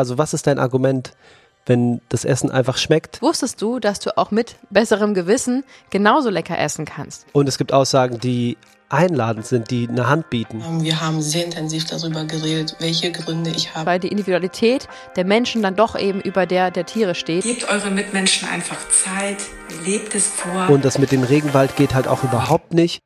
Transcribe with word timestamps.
Also 0.00 0.16
was 0.16 0.32
ist 0.32 0.46
dein 0.46 0.58
Argument, 0.58 1.12
wenn 1.66 2.00
das 2.08 2.24
Essen 2.24 2.50
einfach 2.50 2.78
schmeckt? 2.78 3.20
Wusstest 3.20 3.60
du, 3.60 3.80
dass 3.80 4.00
du 4.00 4.16
auch 4.16 4.30
mit 4.30 4.56
besserem 4.70 5.12
Gewissen 5.12 5.62
genauso 5.90 6.30
lecker 6.30 6.58
essen 6.58 6.86
kannst? 6.86 7.26
Und 7.32 7.46
es 7.50 7.58
gibt 7.58 7.74
Aussagen, 7.74 8.18
die 8.18 8.56
einladend 8.88 9.44
sind, 9.44 9.70
die 9.70 9.86
eine 9.88 10.08
Hand 10.08 10.30
bieten. 10.30 10.62
Ähm, 10.66 10.82
Wir 10.82 11.02
haben 11.02 11.20
sehr 11.20 11.44
intensiv 11.44 11.84
darüber 11.84 12.24
geredet, 12.24 12.76
welche 12.80 13.12
Gründe 13.12 13.50
ich 13.50 13.74
habe. 13.74 13.84
Weil 13.84 14.00
die 14.00 14.08
Individualität 14.08 14.88
der 15.16 15.26
Menschen 15.26 15.62
dann 15.62 15.76
doch 15.76 15.98
eben 15.98 16.22
über 16.22 16.46
der 16.46 16.70
der 16.70 16.86
Tiere 16.86 17.14
steht. 17.14 17.44
Gebt 17.44 17.68
eure 17.70 17.90
Mitmenschen 17.90 18.48
einfach 18.48 18.78
Zeit, 18.88 19.36
lebt 19.84 20.14
es 20.14 20.26
vor. 20.28 20.70
Und 20.70 20.86
das 20.86 20.98
mit 20.98 21.12
dem 21.12 21.24
Regenwald 21.24 21.76
geht 21.76 21.94
halt 21.94 22.08
auch 22.08 22.24
überhaupt 22.24 22.72
nicht. 22.72 23.00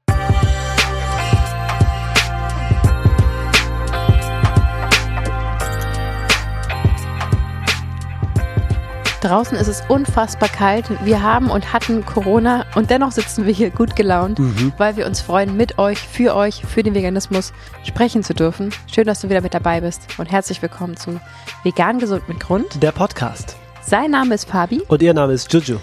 Draußen 9.24 9.56
ist 9.56 9.68
es 9.68 9.82
unfassbar 9.88 10.50
kalt. 10.50 10.84
Wir 11.02 11.22
haben 11.22 11.50
und 11.50 11.72
hatten 11.72 12.04
Corona 12.04 12.66
und 12.74 12.90
dennoch 12.90 13.10
sitzen 13.10 13.46
wir 13.46 13.54
hier 13.54 13.70
gut 13.70 13.96
gelaunt, 13.96 14.38
weil 14.76 14.98
wir 14.98 15.06
uns 15.06 15.22
freuen, 15.22 15.56
mit 15.56 15.78
euch, 15.78 15.98
für 15.98 16.36
euch, 16.36 16.62
für 16.66 16.82
den 16.82 16.94
Veganismus 16.94 17.54
sprechen 17.84 18.22
zu 18.22 18.34
dürfen. 18.34 18.68
Schön, 18.86 19.06
dass 19.06 19.22
du 19.22 19.30
wieder 19.30 19.40
mit 19.40 19.54
dabei 19.54 19.80
bist 19.80 20.08
und 20.18 20.30
herzlich 20.30 20.60
willkommen 20.60 20.98
zu 20.98 21.22
Vegan 21.62 22.00
Gesund 22.00 22.28
mit 22.28 22.38
Grund. 22.38 22.82
Der 22.82 22.92
Podcast. 22.92 23.56
Sein 23.80 24.10
Name 24.10 24.34
ist 24.34 24.46
Fabi. 24.46 24.82
Und 24.88 25.00
ihr 25.00 25.14
Name 25.14 25.32
ist 25.32 25.50
Juju. 25.50 25.78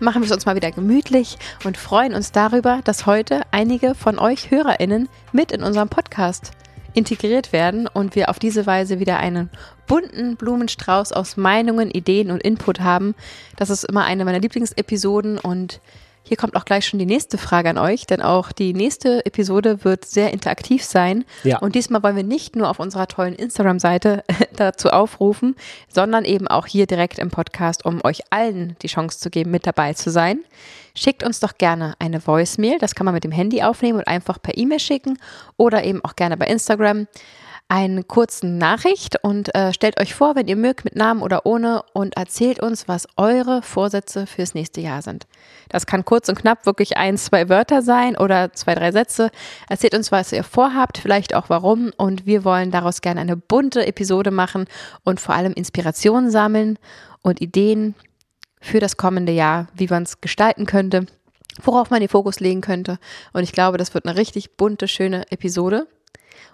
Machen 0.00 0.22
wir 0.22 0.26
es 0.26 0.32
uns 0.32 0.46
mal 0.46 0.56
wieder 0.56 0.70
gemütlich 0.70 1.36
und 1.64 1.76
freuen 1.76 2.14
uns 2.14 2.32
darüber, 2.32 2.80
dass 2.82 3.04
heute 3.04 3.42
einige 3.50 3.94
von 3.94 4.18
euch 4.18 4.50
HörerInnen 4.50 5.10
mit 5.32 5.52
in 5.52 5.62
unserem 5.62 5.90
Podcast 5.90 6.52
integriert 6.94 7.52
werden 7.52 7.86
und 7.86 8.16
wir 8.16 8.30
auf 8.30 8.38
diese 8.38 8.64
Weise 8.64 9.00
wieder 9.00 9.18
einen 9.18 9.50
bunten 9.88 10.36
Blumenstrauß 10.36 11.12
aus 11.12 11.36
Meinungen, 11.36 11.90
Ideen 11.90 12.30
und 12.30 12.42
Input 12.42 12.80
haben. 12.80 13.14
Das 13.56 13.70
ist 13.70 13.84
immer 13.84 14.04
eine 14.04 14.24
meiner 14.24 14.38
Lieblingsepisoden 14.38 15.38
und 15.38 15.80
hier 16.28 16.36
kommt 16.36 16.56
auch 16.56 16.66
gleich 16.66 16.86
schon 16.86 16.98
die 16.98 17.06
nächste 17.06 17.38
Frage 17.38 17.70
an 17.70 17.78
euch, 17.78 18.06
denn 18.06 18.20
auch 18.20 18.52
die 18.52 18.74
nächste 18.74 19.24
Episode 19.24 19.82
wird 19.82 20.04
sehr 20.04 20.30
interaktiv 20.30 20.84
sein. 20.84 21.24
Ja. 21.42 21.58
Und 21.58 21.74
diesmal 21.74 22.02
wollen 22.02 22.16
wir 22.16 22.22
nicht 22.22 22.54
nur 22.54 22.68
auf 22.68 22.80
unserer 22.80 23.06
tollen 23.06 23.34
Instagram-Seite 23.34 24.24
dazu 24.54 24.90
aufrufen, 24.90 25.56
sondern 25.88 26.26
eben 26.26 26.46
auch 26.46 26.66
hier 26.66 26.86
direkt 26.86 27.18
im 27.18 27.30
Podcast, 27.30 27.86
um 27.86 28.04
euch 28.04 28.20
allen 28.28 28.76
die 28.82 28.88
Chance 28.88 29.18
zu 29.18 29.30
geben, 29.30 29.50
mit 29.50 29.66
dabei 29.66 29.94
zu 29.94 30.10
sein. 30.10 30.40
Schickt 30.94 31.22
uns 31.22 31.40
doch 31.40 31.56
gerne 31.56 31.94
eine 31.98 32.26
Voicemail, 32.26 32.76
das 32.78 32.94
kann 32.94 33.06
man 33.06 33.14
mit 33.14 33.24
dem 33.24 33.32
Handy 33.32 33.62
aufnehmen 33.62 34.00
und 34.00 34.06
einfach 34.06 34.42
per 34.42 34.58
E-Mail 34.58 34.80
schicken 34.80 35.18
oder 35.56 35.82
eben 35.82 36.04
auch 36.04 36.14
gerne 36.14 36.36
bei 36.36 36.46
Instagram 36.46 37.06
eine 37.68 38.02
kurze 38.02 38.46
Nachricht 38.46 39.22
und 39.22 39.54
äh, 39.54 39.74
stellt 39.74 40.00
euch 40.00 40.14
vor, 40.14 40.34
wenn 40.34 40.48
ihr 40.48 40.56
mögt, 40.56 40.86
mit 40.86 40.96
Namen 40.96 41.20
oder 41.20 41.44
ohne 41.44 41.82
und 41.92 42.16
erzählt 42.16 42.60
uns, 42.60 42.88
was 42.88 43.06
eure 43.18 43.60
Vorsätze 43.60 44.26
fürs 44.26 44.54
nächste 44.54 44.80
Jahr 44.80 45.02
sind. 45.02 45.26
Das 45.68 45.84
kann 45.84 46.06
kurz 46.06 46.30
und 46.30 46.38
knapp 46.38 46.64
wirklich 46.64 46.96
ein, 46.96 47.18
zwei 47.18 47.50
Wörter 47.50 47.82
sein 47.82 48.16
oder 48.16 48.54
zwei, 48.54 48.74
drei 48.74 48.90
Sätze. 48.90 49.30
Erzählt 49.68 49.94
uns, 49.94 50.10
was 50.10 50.32
ihr 50.32 50.44
vorhabt, 50.44 50.96
vielleicht 50.96 51.34
auch 51.34 51.50
warum 51.50 51.92
und 51.98 52.24
wir 52.24 52.42
wollen 52.42 52.70
daraus 52.70 53.02
gerne 53.02 53.20
eine 53.20 53.36
bunte 53.36 53.86
Episode 53.86 54.30
machen 54.30 54.64
und 55.04 55.20
vor 55.20 55.34
allem 55.34 55.52
Inspirationen 55.52 56.30
sammeln 56.30 56.78
und 57.20 57.42
Ideen 57.42 57.94
für 58.62 58.80
das 58.80 58.96
kommende 58.96 59.32
Jahr, 59.32 59.68
wie 59.74 59.88
man 59.88 60.04
es 60.04 60.22
gestalten 60.22 60.64
könnte, 60.64 61.04
worauf 61.62 61.90
man 61.90 62.00
den 62.00 62.08
Fokus 62.08 62.40
legen 62.40 62.62
könnte. 62.62 62.98
Und 63.34 63.42
ich 63.42 63.52
glaube, 63.52 63.76
das 63.76 63.92
wird 63.92 64.06
eine 64.06 64.16
richtig 64.16 64.56
bunte, 64.56 64.88
schöne 64.88 65.30
Episode. 65.30 65.86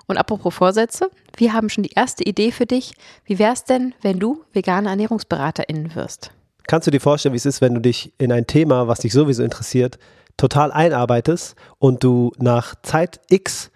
Und 0.06 0.18
apropos 0.18 0.54
Vorsätze, 0.54 1.10
wir 1.36 1.52
haben 1.52 1.68
schon 1.68 1.82
die 1.82 1.92
erste 1.94 2.24
Idee 2.24 2.50
für 2.50 2.66
dich. 2.66 2.92
Wie 3.24 3.38
wär's 3.38 3.64
denn, 3.64 3.94
wenn 4.02 4.18
du 4.18 4.44
vegane 4.52 4.88
ErnährungsberaterInnen 4.90 5.94
wirst? 5.94 6.30
Kannst 6.66 6.86
du 6.86 6.90
dir 6.90 7.00
vorstellen, 7.00 7.32
wie 7.32 7.38
es 7.38 7.46
ist, 7.46 7.60
wenn 7.60 7.74
du 7.74 7.80
dich 7.80 8.12
in 8.18 8.32
ein 8.32 8.46
Thema, 8.46 8.88
was 8.88 9.00
dich 9.00 9.12
sowieso 9.12 9.42
interessiert, 9.42 9.98
total 10.36 10.72
einarbeitest 10.72 11.56
und 11.78 12.02
du 12.02 12.32
nach 12.38 12.74
Zeit 12.82 13.20
X 13.28 13.70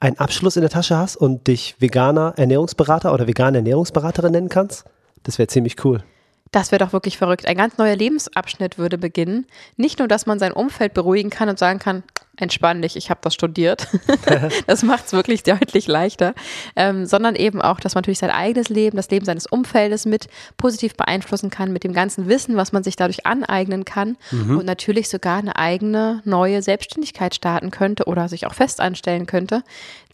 einen 0.00 0.18
Abschluss 0.18 0.56
in 0.56 0.62
der 0.62 0.70
Tasche 0.70 0.96
hast 0.96 1.16
und 1.16 1.46
dich 1.46 1.76
veganer 1.78 2.34
Ernährungsberater 2.36 3.14
oder 3.14 3.26
vegane 3.26 3.58
Ernährungsberaterin 3.58 4.32
nennen 4.32 4.48
kannst? 4.48 4.84
Das 5.22 5.38
wäre 5.38 5.46
ziemlich 5.46 5.84
cool. 5.84 6.02
Das 6.50 6.70
wäre 6.70 6.84
doch 6.84 6.92
wirklich 6.92 7.16
verrückt. 7.16 7.46
Ein 7.46 7.56
ganz 7.56 7.78
neuer 7.78 7.96
Lebensabschnitt 7.96 8.76
würde 8.76 8.98
beginnen. 8.98 9.46
Nicht 9.76 10.00
nur, 10.00 10.08
dass 10.08 10.26
man 10.26 10.38
sein 10.38 10.52
Umfeld 10.52 10.92
beruhigen 10.92 11.30
kann 11.30 11.48
und 11.48 11.58
sagen 11.58 11.78
kann, 11.78 12.02
entspann 12.42 12.82
dich, 12.82 12.96
ich 12.96 13.08
habe 13.10 13.20
das 13.22 13.34
studiert. 13.34 13.88
das 14.66 14.82
macht 14.82 15.06
es 15.06 15.12
wirklich 15.12 15.42
deutlich 15.42 15.86
leichter. 15.86 16.34
Ähm, 16.76 17.06
sondern 17.06 17.34
eben 17.36 17.62
auch, 17.62 17.80
dass 17.80 17.94
man 17.94 18.02
natürlich 18.02 18.18
sein 18.18 18.30
eigenes 18.30 18.68
Leben, 18.68 18.96
das 18.96 19.10
Leben 19.10 19.24
seines 19.24 19.46
Umfeldes 19.46 20.06
mit 20.06 20.28
positiv 20.56 20.94
beeinflussen 20.94 21.50
kann, 21.50 21.72
mit 21.72 21.84
dem 21.84 21.92
ganzen 21.92 22.28
Wissen, 22.28 22.56
was 22.56 22.72
man 22.72 22.82
sich 22.82 22.96
dadurch 22.96 23.26
aneignen 23.26 23.84
kann 23.84 24.16
und 24.32 24.66
natürlich 24.66 25.08
sogar 25.08 25.38
eine 25.38 25.56
eigene 25.56 26.20
neue 26.24 26.62
Selbstständigkeit 26.62 27.34
starten 27.34 27.70
könnte 27.70 28.04
oder 28.04 28.28
sich 28.28 28.46
auch 28.46 28.54
fest 28.54 28.80
anstellen 28.80 29.26
könnte. 29.26 29.62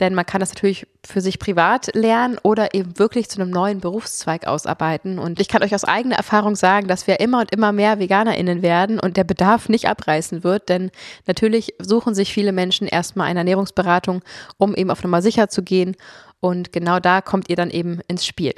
Denn 0.00 0.14
man 0.14 0.26
kann 0.26 0.40
das 0.40 0.54
natürlich 0.54 0.86
für 1.04 1.20
sich 1.20 1.38
privat 1.38 1.94
lernen 1.94 2.38
oder 2.42 2.74
eben 2.74 2.98
wirklich 2.98 3.28
zu 3.28 3.40
einem 3.40 3.50
neuen 3.50 3.80
Berufszweig 3.80 4.46
ausarbeiten. 4.46 5.18
Und 5.18 5.40
ich 5.40 5.48
kann 5.48 5.62
euch 5.62 5.74
aus 5.74 5.84
eigener 5.84 6.16
Erfahrung 6.16 6.56
sagen, 6.56 6.88
dass 6.88 7.06
wir 7.06 7.20
immer 7.20 7.40
und 7.40 7.52
immer 7.52 7.72
mehr 7.72 7.98
VeganerInnen 7.98 8.62
werden 8.62 9.00
und 9.00 9.16
der 9.16 9.24
Bedarf 9.24 9.68
nicht 9.68 9.88
abreißen 9.88 10.44
wird, 10.44 10.68
denn 10.68 10.90
natürlich 11.26 11.74
suchen 11.78 12.14
sich 12.18 12.32
viele 12.32 12.52
Menschen 12.52 12.86
erstmal 12.86 13.28
eine 13.28 13.40
Ernährungsberatung, 13.40 14.22
um 14.58 14.74
eben 14.74 14.90
auf 14.90 15.02
Nummer 15.02 15.22
sicher 15.22 15.48
zu 15.48 15.62
gehen. 15.62 15.96
Und 16.40 16.72
genau 16.72 17.00
da 17.00 17.22
kommt 17.22 17.48
ihr 17.48 17.56
dann 17.56 17.70
eben 17.70 18.00
ins 18.06 18.26
Spiel. 18.26 18.52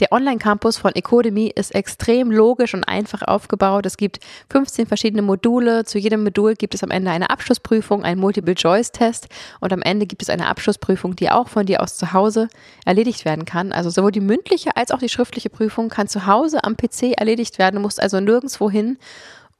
Der 0.00 0.12
Online-Campus 0.12 0.78
von 0.78 0.94
Ecodemy 0.94 1.52
ist 1.54 1.74
extrem 1.74 2.30
logisch 2.30 2.72
und 2.72 2.84
einfach 2.84 3.20
aufgebaut. 3.20 3.84
Es 3.84 3.98
gibt 3.98 4.18
15 4.50 4.86
verschiedene 4.86 5.20
Module. 5.20 5.84
Zu 5.84 5.98
jedem 5.98 6.24
Modul 6.24 6.54
gibt 6.54 6.74
es 6.74 6.82
am 6.82 6.90
Ende 6.90 7.10
eine 7.10 7.28
Abschlussprüfung, 7.28 8.02
einen 8.02 8.18
Multiple-Choice-Test 8.18 9.28
und 9.60 9.74
am 9.74 9.82
Ende 9.82 10.06
gibt 10.06 10.22
es 10.22 10.30
eine 10.30 10.46
Abschlussprüfung, 10.46 11.16
die 11.16 11.30
auch 11.30 11.48
von 11.48 11.66
dir 11.66 11.82
aus 11.82 11.98
zu 11.98 12.14
Hause 12.14 12.48
erledigt 12.86 13.26
werden 13.26 13.44
kann. 13.44 13.72
Also 13.72 13.90
sowohl 13.90 14.10
die 14.10 14.20
mündliche 14.20 14.74
als 14.74 14.90
auch 14.90 15.00
die 15.00 15.10
schriftliche 15.10 15.50
Prüfung 15.50 15.90
kann 15.90 16.08
zu 16.08 16.26
Hause 16.26 16.64
am 16.64 16.78
PC 16.78 17.12
erledigt 17.18 17.58
werden. 17.58 17.76
Du 17.76 17.82
musst 17.82 18.02
also 18.02 18.20
nirgendwo 18.20 18.70
hin. 18.70 18.96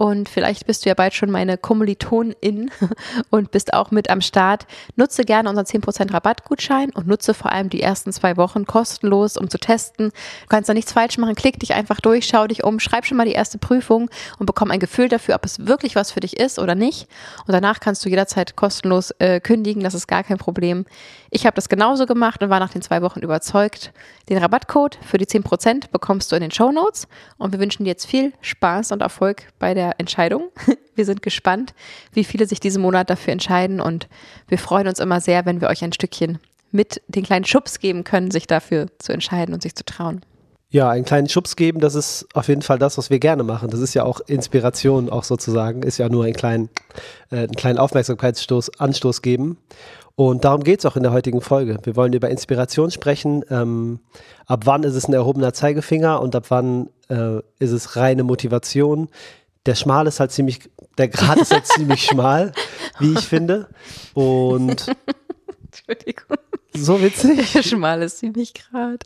Und 0.00 0.30
vielleicht 0.30 0.66
bist 0.66 0.82
du 0.82 0.88
ja 0.88 0.94
bald 0.94 1.12
schon 1.12 1.30
meine 1.30 1.58
Kommilitonin 1.58 2.70
und 3.30 3.50
bist 3.50 3.74
auch 3.74 3.90
mit 3.90 4.08
am 4.08 4.22
Start. 4.22 4.66
Nutze 4.96 5.24
gerne 5.24 5.50
unseren 5.50 5.66
10% 5.66 6.14
Rabattgutschein 6.14 6.88
und 6.88 7.06
nutze 7.06 7.34
vor 7.34 7.52
allem 7.52 7.68
die 7.68 7.82
ersten 7.82 8.10
zwei 8.10 8.38
Wochen 8.38 8.64
kostenlos, 8.64 9.36
um 9.36 9.50
zu 9.50 9.58
testen. 9.58 10.08
Du 10.08 10.46
kannst 10.48 10.70
da 10.70 10.72
nichts 10.72 10.94
falsch 10.94 11.18
machen. 11.18 11.34
Klick 11.34 11.60
dich 11.60 11.74
einfach 11.74 12.00
durch, 12.00 12.26
schau 12.26 12.46
dich 12.46 12.64
um, 12.64 12.80
schreib 12.80 13.04
schon 13.04 13.18
mal 13.18 13.26
die 13.26 13.32
erste 13.32 13.58
Prüfung 13.58 14.08
und 14.38 14.46
bekomm 14.46 14.70
ein 14.70 14.80
Gefühl 14.80 15.10
dafür, 15.10 15.34
ob 15.34 15.44
es 15.44 15.66
wirklich 15.66 15.96
was 15.96 16.12
für 16.12 16.20
dich 16.20 16.40
ist 16.40 16.58
oder 16.58 16.74
nicht. 16.74 17.06
Und 17.46 17.52
danach 17.52 17.78
kannst 17.78 18.02
du 18.02 18.08
jederzeit 18.08 18.56
kostenlos 18.56 19.10
äh, 19.18 19.38
kündigen. 19.38 19.82
Das 19.82 19.92
ist 19.92 20.06
gar 20.06 20.24
kein 20.24 20.38
Problem. 20.38 20.86
Ich 21.28 21.44
habe 21.44 21.56
das 21.56 21.68
genauso 21.68 22.06
gemacht 22.06 22.42
und 22.42 22.48
war 22.48 22.58
nach 22.58 22.72
den 22.72 22.80
zwei 22.80 23.02
Wochen 23.02 23.20
überzeugt. 23.20 23.92
Den 24.30 24.38
Rabattcode 24.38 24.98
für 25.02 25.18
die 25.18 25.26
10% 25.26 25.90
bekommst 25.92 26.32
du 26.32 26.36
in 26.36 26.40
den 26.40 26.50
Show 26.52 26.72
Notes. 26.72 27.06
Und 27.36 27.52
wir 27.52 27.60
wünschen 27.60 27.84
dir 27.84 27.90
jetzt 27.90 28.06
viel 28.06 28.32
Spaß 28.40 28.92
und 28.92 29.02
Erfolg 29.02 29.42
bei 29.58 29.74
der 29.74 29.89
Entscheidung. 29.98 30.50
Wir 30.94 31.04
sind 31.04 31.22
gespannt, 31.22 31.74
wie 32.12 32.24
viele 32.24 32.46
sich 32.46 32.60
diesen 32.60 32.82
Monat 32.82 33.10
dafür 33.10 33.32
entscheiden. 33.32 33.80
Und 33.80 34.08
wir 34.48 34.58
freuen 34.58 34.86
uns 34.86 34.98
immer 34.98 35.20
sehr, 35.20 35.46
wenn 35.46 35.60
wir 35.60 35.68
euch 35.68 35.82
ein 35.82 35.94
Stückchen 35.94 36.38
mit 36.72 37.00
den 37.08 37.24
kleinen 37.24 37.46
Schubs 37.46 37.78
geben 37.78 38.04
können, 38.04 38.30
sich 38.30 38.46
dafür 38.46 38.86
zu 38.98 39.12
entscheiden 39.12 39.54
und 39.54 39.62
sich 39.62 39.74
zu 39.74 39.84
trauen. 39.84 40.20
Ja, 40.72 40.88
einen 40.88 41.04
kleinen 41.04 41.28
Schubs 41.28 41.56
geben, 41.56 41.80
das 41.80 41.96
ist 41.96 42.28
auf 42.32 42.46
jeden 42.46 42.62
Fall 42.62 42.78
das, 42.78 42.96
was 42.96 43.10
wir 43.10 43.18
gerne 43.18 43.42
machen. 43.42 43.70
Das 43.70 43.80
ist 43.80 43.94
ja 43.94 44.04
auch 44.04 44.20
Inspiration, 44.20 45.10
auch 45.10 45.24
sozusagen, 45.24 45.82
ist 45.82 45.98
ja 45.98 46.08
nur 46.08 46.24
einen 46.24 46.34
kleinen, 46.34 46.68
äh, 47.30 47.38
einen 47.38 47.56
kleinen 47.56 47.78
Aufmerksamkeitsstoß, 47.78 48.78
Anstoß 48.78 49.20
geben. 49.22 49.58
Und 50.14 50.44
darum 50.44 50.62
geht 50.62 50.80
es 50.80 50.86
auch 50.86 50.96
in 50.96 51.02
der 51.02 51.12
heutigen 51.12 51.40
Folge. 51.40 51.78
Wir 51.82 51.96
wollen 51.96 52.12
über 52.12 52.28
Inspiration 52.28 52.90
sprechen. 52.90 53.44
Ähm, 53.50 54.00
ab 54.46 54.60
wann 54.64 54.84
ist 54.84 54.94
es 54.94 55.08
ein 55.08 55.14
erhobener 55.14 55.54
Zeigefinger 55.54 56.20
und 56.20 56.36
ab 56.36 56.46
wann 56.50 56.90
äh, 57.08 57.38
ist 57.58 57.72
es 57.72 57.96
reine 57.96 58.22
Motivation? 58.22 59.08
Der 59.66 59.74
Schmal 59.74 60.06
ist 60.06 60.20
halt 60.20 60.32
ziemlich, 60.32 60.70
der 60.96 61.08
Grad 61.08 61.38
ist 61.38 61.52
halt 61.52 61.66
ziemlich 61.66 62.04
schmal, 62.04 62.52
wie 62.98 63.12
ich 63.12 63.20
finde. 63.20 63.68
Und 64.14 64.86
Entschuldigung. 65.64 66.38
so 66.74 67.00
witzig. 67.00 67.66
Schmal 67.66 68.02
ist 68.02 68.18
ziemlich 68.18 68.54
grad. 68.54 69.02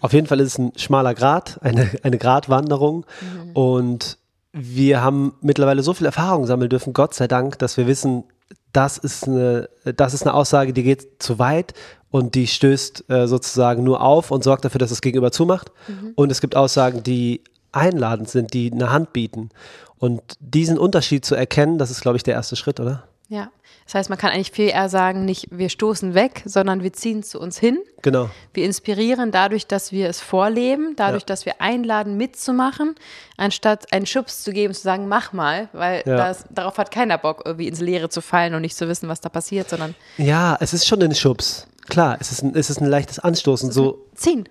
Auf 0.00 0.12
jeden 0.12 0.26
Fall 0.26 0.40
ist 0.40 0.52
es 0.52 0.58
ein 0.58 0.72
schmaler 0.76 1.14
Grat, 1.14 1.58
eine, 1.62 1.90
eine 2.02 2.18
Gratwanderung. 2.18 3.06
Und 3.52 4.18
wir 4.52 5.02
haben 5.02 5.34
mittlerweile 5.40 5.82
so 5.82 5.94
viel 5.94 6.06
Erfahrung 6.06 6.46
sammeln 6.46 6.70
dürfen, 6.70 6.92
Gott 6.92 7.14
sei 7.14 7.26
Dank, 7.26 7.58
dass 7.58 7.76
wir 7.76 7.86
wissen, 7.86 8.24
das 8.72 8.98
ist 8.98 9.26
eine, 9.26 9.68
das 9.96 10.14
ist 10.14 10.22
eine 10.22 10.34
Aussage, 10.34 10.72
die 10.72 10.82
geht 10.82 11.22
zu 11.22 11.38
weit 11.38 11.74
und 12.10 12.34
die 12.34 12.46
stößt 12.46 13.10
äh, 13.10 13.26
sozusagen 13.26 13.82
nur 13.82 14.00
auf 14.00 14.30
und 14.30 14.44
sorgt 14.44 14.64
dafür, 14.64 14.78
dass 14.78 14.90
das 14.90 15.00
Gegenüber 15.00 15.32
zumacht. 15.32 15.72
Und 16.14 16.30
es 16.30 16.40
gibt 16.40 16.54
Aussagen, 16.54 17.02
die 17.02 17.42
einladend 17.76 18.28
sind, 18.28 18.52
die 18.54 18.70
eine 18.72 18.90
Hand 18.90 19.12
bieten. 19.12 19.50
Und 19.98 20.22
diesen 20.40 20.78
Unterschied 20.78 21.24
zu 21.24 21.34
erkennen, 21.34 21.78
das 21.78 21.90
ist, 21.90 22.00
glaube 22.02 22.16
ich, 22.16 22.22
der 22.22 22.34
erste 22.34 22.56
Schritt, 22.56 22.80
oder? 22.80 23.04
Ja. 23.28 23.50
Das 23.86 23.94
heißt, 23.94 24.08
man 24.08 24.18
kann 24.18 24.30
eigentlich 24.30 24.50
viel 24.50 24.68
eher 24.68 24.88
sagen, 24.88 25.26
nicht 25.26 25.48
wir 25.50 25.68
stoßen 25.68 26.14
weg, 26.14 26.42
sondern 26.46 26.82
wir 26.82 26.94
ziehen 26.94 27.22
zu 27.22 27.38
uns 27.38 27.58
hin. 27.58 27.78
Genau. 28.00 28.30
Wir 28.54 28.64
inspirieren 28.64 29.30
dadurch, 29.30 29.66
dass 29.66 29.92
wir 29.92 30.08
es 30.08 30.20
vorleben, 30.22 30.94
dadurch, 30.96 31.22
Ja. 31.22 31.26
dass 31.26 31.44
wir 31.44 31.60
einladen, 31.60 32.16
mitzumachen, 32.16 32.94
anstatt 33.36 33.92
einen 33.92 34.06
Schubs 34.06 34.42
zu 34.42 34.52
geben, 34.52 34.72
zu 34.72 34.80
sagen, 34.80 35.06
mach 35.06 35.34
mal, 35.34 35.68
weil 35.74 36.02
Ja. 36.06 36.16
das, 36.16 36.44
darauf 36.50 36.78
hat 36.78 36.90
keiner 36.90 37.18
Bock, 37.18 37.42
irgendwie 37.44 37.68
ins 37.68 37.80
Leere 37.80 38.08
zu 38.08 38.22
fallen 38.22 38.54
und 38.54 38.62
nicht 38.62 38.76
zu 38.76 38.88
wissen, 38.88 39.08
was 39.10 39.20
da 39.20 39.28
passiert, 39.28 39.68
sondern 39.68 39.94
Ja, 40.16 40.56
es 40.60 40.72
ist 40.72 40.86
schon 40.86 41.02
ein 41.02 41.14
Schubs. 41.14 41.66
Klar, 41.88 42.16
es 42.20 42.32
ist 42.32 42.42
ein, 42.42 42.54
es 42.56 42.70
ist 42.70 42.80
ein 42.80 42.86
leichtes 42.86 43.18
Anstoßen. 43.18 43.70
So, 43.70 43.98
ziehen. 44.14 44.48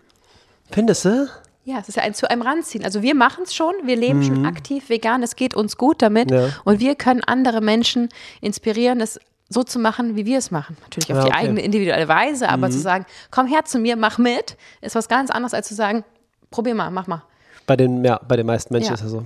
findest 0.69 1.05
du? 1.05 1.27
Ja, 1.65 1.79
es 1.79 1.87
ist 1.87 1.95
ja 1.95 2.03
ein 2.03 2.13
zu 2.13 2.29
einem 2.29 2.41
ranziehen. 2.41 2.83
Also 2.83 3.01
wir 3.01 3.15
machen 3.15 3.43
es 3.45 3.55
schon, 3.55 3.73
wir 3.85 3.95
leben 3.95 4.21
schon 4.23 4.45
aktiv 4.45 4.89
vegan, 4.89 5.23
es 5.23 5.35
geht 5.37 5.55
uns 5.55 5.77
gut 5.77 6.01
damit 6.01 6.29
Mhm. 6.29 6.35
Ja. 6.37 6.49
und 6.65 6.79
wir 6.81 6.95
können 6.95 7.21
andere 7.23 7.61
Menschen 7.61 8.09
inspirieren, 8.41 8.99
es 8.99 9.19
so 9.49 9.63
zu 9.63 9.79
machen, 9.79 10.15
wie 10.15 10.25
wir 10.25 10.39
es 10.39 10.51
machen. 10.51 10.75
Natürlich 10.81 11.11
auf 11.13 11.17
Ja, 11.19 11.23
die 11.23 11.29
okay. 11.29 11.37
Mhm. 11.41 11.45
eigene 11.47 11.61
individuelle 11.61 12.07
Weise, 12.07 12.49
aber 12.49 12.69
zu 12.69 12.79
sagen, 12.79 13.05
komm 13.31 13.47
her 13.47 13.63
zu 13.65 13.77
mir, 13.79 13.95
mach 13.95 14.17
mit, 14.17 14.57
ist 14.81 14.95
was 14.95 15.07
ganz 15.07 15.29
anderes 15.29 15.53
als 15.53 15.67
zu 15.67 15.75
sagen, 15.75 16.03
probier 16.51 16.75
mal, 16.75 16.89
mach 16.91 17.07
mal. 17.07 17.23
Bei 17.65 17.75
den, 17.77 18.03
ja, 18.03 18.19
bei 18.27 18.35
den 18.35 18.45
meisten 18.45 18.73
Menschen 18.73 18.89
Ja. 18.89 18.95
ist 18.95 19.01
ja 19.01 19.07
so. 19.07 19.23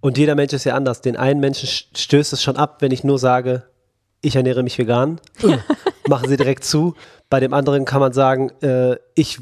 Und 0.00 0.18
jeder 0.18 0.34
Mensch 0.34 0.52
ist 0.52 0.64
ja 0.64 0.74
anders. 0.74 1.00
Den 1.00 1.16
einen 1.16 1.38
Menschen 1.38 1.68
sch- 1.68 1.86
stößt 1.96 2.32
es 2.32 2.42
schon 2.42 2.56
ab, 2.56 2.78
wenn 2.80 2.90
ich 2.90 3.04
nur 3.04 3.20
sage, 3.20 3.64
ich 4.20 4.34
ernähre 4.34 4.62
mich 4.64 4.76
vegan. 4.78 5.20
Machen 6.08 6.28
sie 6.28 6.36
direkt 6.36 6.64
zu. 6.64 6.94
Bei 7.30 7.38
dem 7.38 7.54
anderen 7.54 7.84
kann 7.84 8.00
man 8.00 8.12
sagen, 8.12 8.50
äh, 8.62 8.96
ich 9.14 9.38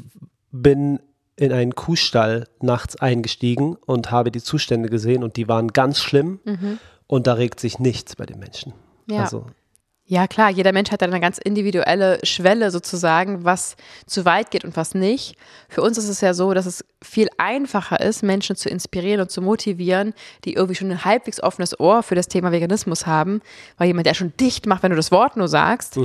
bin 0.51 0.99
in 1.41 1.51
einen 1.51 1.73
Kuhstall 1.73 2.47
nachts 2.61 2.95
eingestiegen 2.97 3.75
und 3.75 4.11
habe 4.11 4.31
die 4.31 4.41
Zustände 4.43 4.89
gesehen 4.89 5.23
und 5.23 5.37
die 5.37 5.47
waren 5.47 5.69
ganz 5.69 5.99
schlimm. 5.99 6.39
Und 7.07 7.25
da 7.27 7.33
regt 7.33 7.59
sich 7.59 7.79
nichts 7.79 8.15
bei 8.15 8.25
den 8.25 8.37
Menschen. 8.39 8.73
Mhm. 9.07 9.13
Ja. 9.15 9.23
Also, 9.23 9.47
Ja, 10.05 10.27
klar, 10.27 10.51
jeder 10.51 10.71
Mensch 10.71 10.91
hat 10.91 11.01
eine 11.01 11.19
ganz 11.19 11.39
individuelle 11.39 12.19
Schwelle 12.23 12.69
sozusagen, 12.69 13.43
was 13.43 13.75
zu 14.05 14.23
weit 14.25 14.51
geht 14.51 14.65
und 14.65 14.75
was 14.77 14.93
nicht. 14.93 15.35
Für 15.67 15.81
uns 15.81 15.97
ist 15.97 16.09
es 16.09 16.21
ja 16.21 16.33
so, 16.33 16.53
dass 16.53 16.65
es 16.65 16.85
viel 17.01 17.27
einfacher 17.37 17.99
ist, 17.99 18.21
Menschen 18.21 18.55
zu 18.55 18.69
inspirieren 18.69 19.21
und 19.21 19.31
zu 19.31 19.41
motivieren, 19.41 20.13
die 20.45 20.53
irgendwie 20.53 20.75
schon 20.75 20.91
ein 20.91 21.05
halbwegs 21.05 21.41
offenes 21.41 21.79
Ohr 21.79 22.03
für 22.03 22.15
das 22.15 22.27
Thema 22.27 22.51
Veganismus 22.51 23.07
haben, 23.07 23.41
weil 23.77 23.87
jemand, 23.87 24.05
der 24.05 24.13
schon 24.13 24.33
dicht 24.39 24.67
macht, 24.67 24.83
wenn 24.83 24.91
du 24.91 24.97
das 24.97 25.11
Wort 25.11 25.37
nur 25.37 25.47
sagst, 25.47 25.97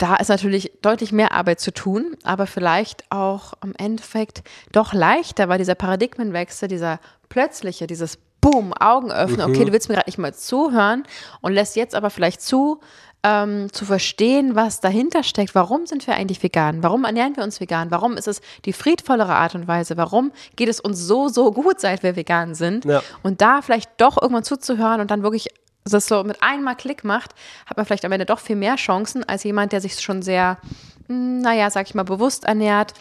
da 0.00 0.16
ist 0.16 0.28
natürlich 0.28 0.72
deutlich 0.80 1.12
mehr 1.12 1.32
Arbeit 1.32 1.60
zu 1.60 1.72
tun, 1.72 2.16
aber 2.24 2.46
vielleicht 2.46 3.04
auch 3.10 3.52
im 3.62 3.74
Endeffekt 3.76 4.42
doch 4.72 4.94
leichter, 4.94 5.48
weil 5.50 5.58
dieser 5.58 5.74
Paradigmenwechsel, 5.74 6.68
dieser 6.68 7.00
plötzliche, 7.28 7.86
dieses 7.86 8.18
Boom, 8.40 8.72
Augen 8.72 9.12
öffnen, 9.12 9.42
okay, 9.42 9.66
du 9.66 9.72
willst 9.72 9.90
mir 9.90 9.96
gerade 9.96 10.08
nicht 10.08 10.16
mal 10.16 10.32
zuhören 10.32 11.04
und 11.42 11.52
lässt 11.52 11.76
jetzt 11.76 11.94
aber 11.94 12.08
vielleicht 12.08 12.40
zu, 12.40 12.80
ähm, 13.22 13.70
zu 13.70 13.84
verstehen, 13.84 14.54
was 14.54 14.80
dahinter 14.80 15.22
steckt. 15.22 15.54
Warum 15.54 15.84
sind 15.84 16.06
wir 16.06 16.14
eigentlich 16.14 16.42
vegan? 16.42 16.82
Warum 16.82 17.04
ernähren 17.04 17.36
wir 17.36 17.44
uns 17.44 17.60
vegan? 17.60 17.90
Warum 17.90 18.16
ist 18.16 18.26
es 18.26 18.40
die 18.64 18.72
friedvollere 18.72 19.34
Art 19.34 19.54
und 19.54 19.68
Weise? 19.68 19.98
Warum 19.98 20.32
geht 20.56 20.70
es 20.70 20.80
uns 20.80 20.98
so, 21.00 21.28
so 21.28 21.52
gut, 21.52 21.78
seit 21.78 22.02
wir 22.02 22.16
vegan 22.16 22.54
sind? 22.54 22.86
Ja. 22.86 23.02
Und 23.22 23.42
da 23.42 23.60
vielleicht 23.60 23.90
doch 23.98 24.20
irgendwann 24.20 24.44
zuzuhören 24.44 25.02
und 25.02 25.10
dann 25.10 25.22
wirklich 25.22 25.48
das 25.84 26.06
so 26.06 26.22
mit 26.24 26.42
einmal 26.42 26.76
Klick 26.76 27.04
macht, 27.04 27.34
hat 27.66 27.76
man 27.76 27.86
vielleicht 27.86 28.04
am 28.04 28.12
Ende 28.12 28.26
doch 28.26 28.38
viel 28.40 28.56
mehr 28.56 28.76
Chancen 28.76 29.24
als 29.24 29.44
jemand, 29.44 29.72
der 29.72 29.80
sich 29.80 30.00
schon 30.00 30.22
sehr, 30.22 30.58
hm, 31.08 31.40
naja, 31.40 31.70
sag 31.70 31.86
ich 31.86 31.94
mal, 31.94 32.04
bewusst 32.04 32.44
ernährt. 32.44 32.94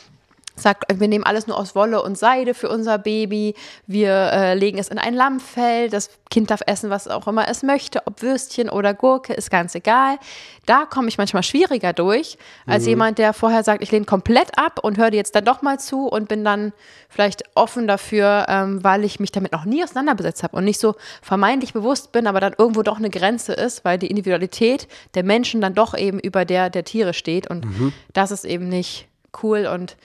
Sagt, 0.59 0.85
wir 0.99 1.07
nehmen 1.07 1.23
alles 1.23 1.47
nur 1.47 1.57
aus 1.57 1.75
Wolle 1.75 2.01
und 2.01 2.17
Seide 2.17 2.53
für 2.53 2.69
unser 2.69 2.97
Baby. 2.97 3.55
Wir 3.87 4.13
äh, 4.13 4.53
legen 4.53 4.77
es 4.77 4.89
in 4.89 4.97
ein 4.97 5.13
Lammfell. 5.13 5.89
Das 5.89 6.09
Kind 6.29 6.51
darf 6.51 6.61
essen, 6.67 6.89
was 6.89 7.07
auch 7.07 7.27
immer 7.27 7.47
es 7.47 7.63
möchte. 7.63 8.01
Ob 8.05 8.21
Würstchen 8.21 8.69
oder 8.69 8.93
Gurke, 8.93 9.33
ist 9.33 9.49
ganz 9.49 9.73
egal. 9.75 10.17
Da 10.65 10.85
komme 10.85 11.07
ich 11.07 11.17
manchmal 11.17 11.41
schwieriger 11.41 11.93
durch, 11.93 12.37
als 12.67 12.85
jemand, 12.85 13.17
der 13.17 13.33
vorher 13.33 13.63
sagt, 13.63 13.81
ich 13.81 13.91
lehne 13.91 14.05
komplett 14.05 14.55
ab 14.57 14.79
und 14.83 14.99
höre 14.99 15.13
jetzt 15.13 15.33
dann 15.35 15.43
doch 15.45 15.63
mal 15.63 15.79
zu 15.79 16.07
und 16.07 16.29
bin 16.29 16.43
dann 16.43 16.73
vielleicht 17.09 17.43
offen 17.55 17.87
dafür, 17.87 18.45
ähm, 18.47 18.83
weil 18.83 19.03
ich 19.03 19.19
mich 19.19 19.31
damit 19.31 19.51
noch 19.51 19.65
nie 19.65 19.83
auseinandergesetzt 19.83 20.43
habe 20.43 20.55
und 20.55 20.65
nicht 20.65 20.79
so 20.79 20.95
vermeintlich 21.23 21.73
bewusst 21.73 22.11
bin, 22.11 22.27
aber 22.27 22.39
dann 22.39 22.53
irgendwo 22.55 22.83
doch 22.83 22.97
eine 22.97 23.09
Grenze 23.09 23.53
ist, 23.53 23.83
weil 23.83 23.97
die 23.97 24.07
Individualität 24.07 24.87
der 25.15 25.23
Menschen 25.23 25.59
dann 25.59 25.73
doch 25.73 25.97
eben 25.97 26.19
über 26.19 26.45
der 26.45 26.69
der 26.69 26.83
Tiere 26.83 27.15
steht 27.15 27.49
und 27.49 27.65
das 28.13 28.29
ist 28.29 28.45
eben 28.45 28.69
nicht 28.69 29.07
cool 29.41 29.65
und 29.65 29.95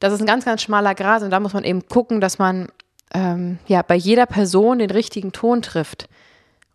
das 0.00 0.12
ist 0.12 0.20
ein 0.20 0.26
ganz, 0.26 0.44
ganz 0.44 0.62
schmaler 0.62 0.94
Grat 0.94 1.22
und 1.22 1.30
da 1.30 1.40
muss 1.40 1.52
man 1.52 1.64
eben 1.64 1.86
gucken, 1.88 2.20
dass 2.20 2.38
man 2.38 2.68
ähm, 3.14 3.58
ja 3.66 3.82
bei 3.82 3.94
jeder 3.94 4.26
Person 4.26 4.78
den 4.78 4.90
richtigen 4.90 5.32
Ton 5.32 5.62
trifft. 5.62 6.08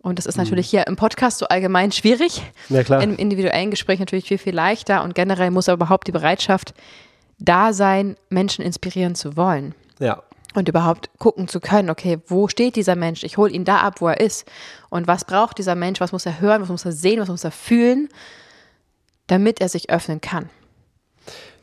Und 0.01 0.19
das 0.19 0.25
ist 0.25 0.35
natürlich 0.35 0.69
hier 0.69 0.85
im 0.87 0.97
Podcast 0.97 1.39
so 1.39 1.47
allgemein 1.47 1.91
schwierig. 1.93 2.41
Ja, 2.69 2.83
klar. 2.83 3.01
Im 3.01 3.15
individuellen 3.15 3.71
Gespräch 3.71 3.99
natürlich 3.99 4.25
viel, 4.25 4.37
viel 4.37 4.53
leichter 4.53 5.03
und 5.03 5.15
generell 5.15 5.51
muss 5.51 5.69
aber 5.69 5.85
überhaupt 5.85 6.07
die 6.07 6.11
Bereitschaft 6.11 6.73
da 7.39 7.73
sein, 7.73 8.15
Menschen 8.29 8.63
inspirieren 8.63 9.15
zu 9.15 9.35
wollen 9.37 9.73
ja. 9.99 10.21
und 10.53 10.69
überhaupt 10.69 11.09
gucken 11.19 11.47
zu 11.47 11.59
können, 11.59 11.89
okay, 11.89 12.19
wo 12.27 12.47
steht 12.47 12.75
dieser 12.75 12.95
Mensch? 12.95 13.23
Ich 13.23 13.37
hole 13.37 13.51
ihn 13.51 13.65
da 13.65 13.77
ab, 13.77 14.01
wo 14.01 14.07
er 14.07 14.19
ist. 14.19 14.49
Und 14.89 15.07
was 15.07 15.25
braucht 15.25 15.57
dieser 15.57 15.75
Mensch? 15.75 15.99
Was 15.99 16.11
muss 16.11 16.25
er 16.25 16.39
hören? 16.39 16.61
Was 16.61 16.69
muss 16.69 16.85
er 16.85 16.91
sehen? 16.91 17.19
Was 17.19 17.29
muss 17.29 17.43
er 17.43 17.51
fühlen? 17.51 18.09
Damit 19.27 19.61
er 19.61 19.69
sich 19.69 19.89
öffnen 19.89 20.21
kann. 20.21 20.49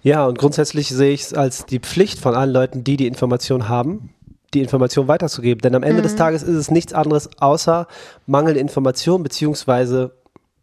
Ja, 0.03 0.27
und 0.27 0.39
grundsätzlich 0.39 0.89
sehe 0.89 1.13
ich 1.13 1.23
es 1.23 1.35
als 1.35 1.67
die 1.67 1.79
Pflicht 1.79 2.19
von 2.19 2.35
allen 2.35 2.51
Leuten, 2.53 2.85
die 2.85 2.97
die 2.97 3.07
Information 3.07 3.69
haben, 3.69 4.15
die 4.55 4.61
Information 4.61 5.09
weiterzugeben. 5.09 5.61
Denn 5.61 5.75
am 5.75 5.83
Ende 5.83 5.99
Mhm. 5.99 6.05
des 6.05 6.17
Tages 6.17 6.43
ist 6.43 6.57
es 6.57 6.71
nichts 6.71 6.93
anderes 6.93 7.29
außer 7.39 7.87
mangelnde 8.27 8.61
Information 8.61 9.23
beziehungsweise 9.23 10.13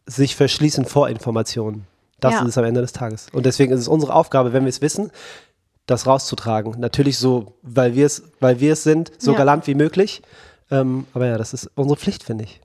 sich 0.06 0.36
verschließen 0.36 0.86
vor 0.86 1.10
Informationen. 1.10 1.86
Das 2.20 2.34
Ja. 2.34 2.42
ist 2.42 2.48
es 2.50 2.58
am 2.58 2.64
Ende 2.64 2.82
des 2.82 2.94
Tages. 2.94 3.28
Und 3.32 3.46
deswegen 3.46 3.72
ist 3.72 3.80
es 3.82 3.88
unsere 3.88 4.14
Aufgabe, 4.16 4.54
wenn 4.54 4.64
wir 4.64 4.70
es 4.70 4.82
wissen, 4.82 5.12
das 5.86 6.08
rauszutragen. 6.08 6.76
Natürlich 6.80 7.18
so, 7.20 7.54
weil 7.62 7.96
wir 7.96 8.06
es, 8.08 8.24
weil 8.40 8.60
wir 8.60 8.74
es 8.74 8.84
sind, 8.84 9.12
so 9.20 9.32
Ja. 9.34 9.38
galant 9.38 9.68
wie 9.68 9.76
möglich. 9.76 10.22
Ähm, 10.72 11.06
aber 11.14 11.28
ja, 11.28 11.38
das 11.38 11.54
ist 11.54 11.70
unsere 11.76 11.98
Pflicht, 11.98 12.24
finde 12.24 12.46
ich. 12.46 12.60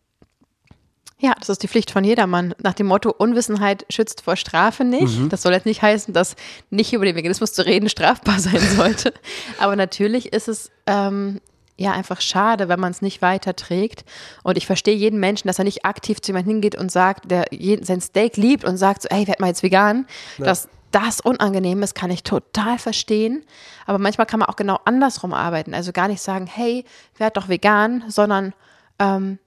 Ja, 1.22 1.34
das 1.38 1.50
ist 1.50 1.62
die 1.62 1.68
Pflicht 1.68 1.92
von 1.92 2.02
jedermann. 2.02 2.52
Nach 2.64 2.74
dem 2.74 2.88
Motto, 2.88 3.14
Unwissenheit 3.16 3.86
schützt 3.88 4.22
vor 4.22 4.34
Strafe 4.34 4.82
nicht. 4.82 5.32
Das 5.32 5.42
soll 5.42 5.52
jetzt 5.52 5.66
nicht 5.66 5.80
heißen, 5.80 6.12
dass 6.12 6.34
nicht 6.70 6.92
über 6.92 7.04
den 7.04 7.14
Veganismus 7.14 7.52
zu 7.52 7.64
reden 7.64 7.88
strafbar 7.88 8.40
sein 8.40 8.58
sollte. 8.76 9.14
Aber 9.60 9.76
natürlich 9.76 10.32
ist 10.32 10.48
es 10.48 10.72
ähm, 10.88 11.40
ja 11.76 11.92
einfach 11.92 12.20
schade, 12.20 12.68
wenn 12.68 12.80
man 12.80 12.90
es 12.90 13.02
nicht 13.02 13.22
weiterträgt. 13.22 14.04
Und 14.42 14.58
ich 14.58 14.66
verstehe 14.66 14.96
jeden 14.96 15.20
Menschen, 15.20 15.46
dass 15.46 15.60
er 15.60 15.64
nicht 15.64 15.84
aktiv 15.84 16.20
zu 16.20 16.32
jemandem 16.32 16.54
hingeht 16.54 16.74
und 16.74 16.90
sagt, 16.90 17.30
der 17.30 17.44
jeden, 17.52 17.84
sein 17.84 18.00
Steak 18.00 18.36
liebt 18.36 18.64
und 18.64 18.76
sagt 18.76 19.02
so, 19.02 19.08
ey, 19.08 19.28
werd 19.28 19.38
mal 19.38 19.46
jetzt 19.46 19.62
vegan. 19.62 20.08
Dass 20.38 20.68
das 20.90 21.20
unangenehm 21.20 21.84
ist, 21.84 21.94
kann 21.94 22.10
ich 22.10 22.24
total 22.24 22.78
verstehen. 22.78 23.44
Aber 23.86 23.98
manchmal 23.98 24.26
kann 24.26 24.40
man 24.40 24.48
auch 24.48 24.56
genau 24.56 24.80
andersrum 24.86 25.34
arbeiten. 25.34 25.72
Also 25.72 25.92
gar 25.92 26.08
nicht 26.08 26.20
sagen, 26.20 26.48
hey, 26.48 26.84
werd 27.16 27.36
doch 27.36 27.48
vegan, 27.48 28.02
sondern 28.08 28.54
ähm, 28.98 29.38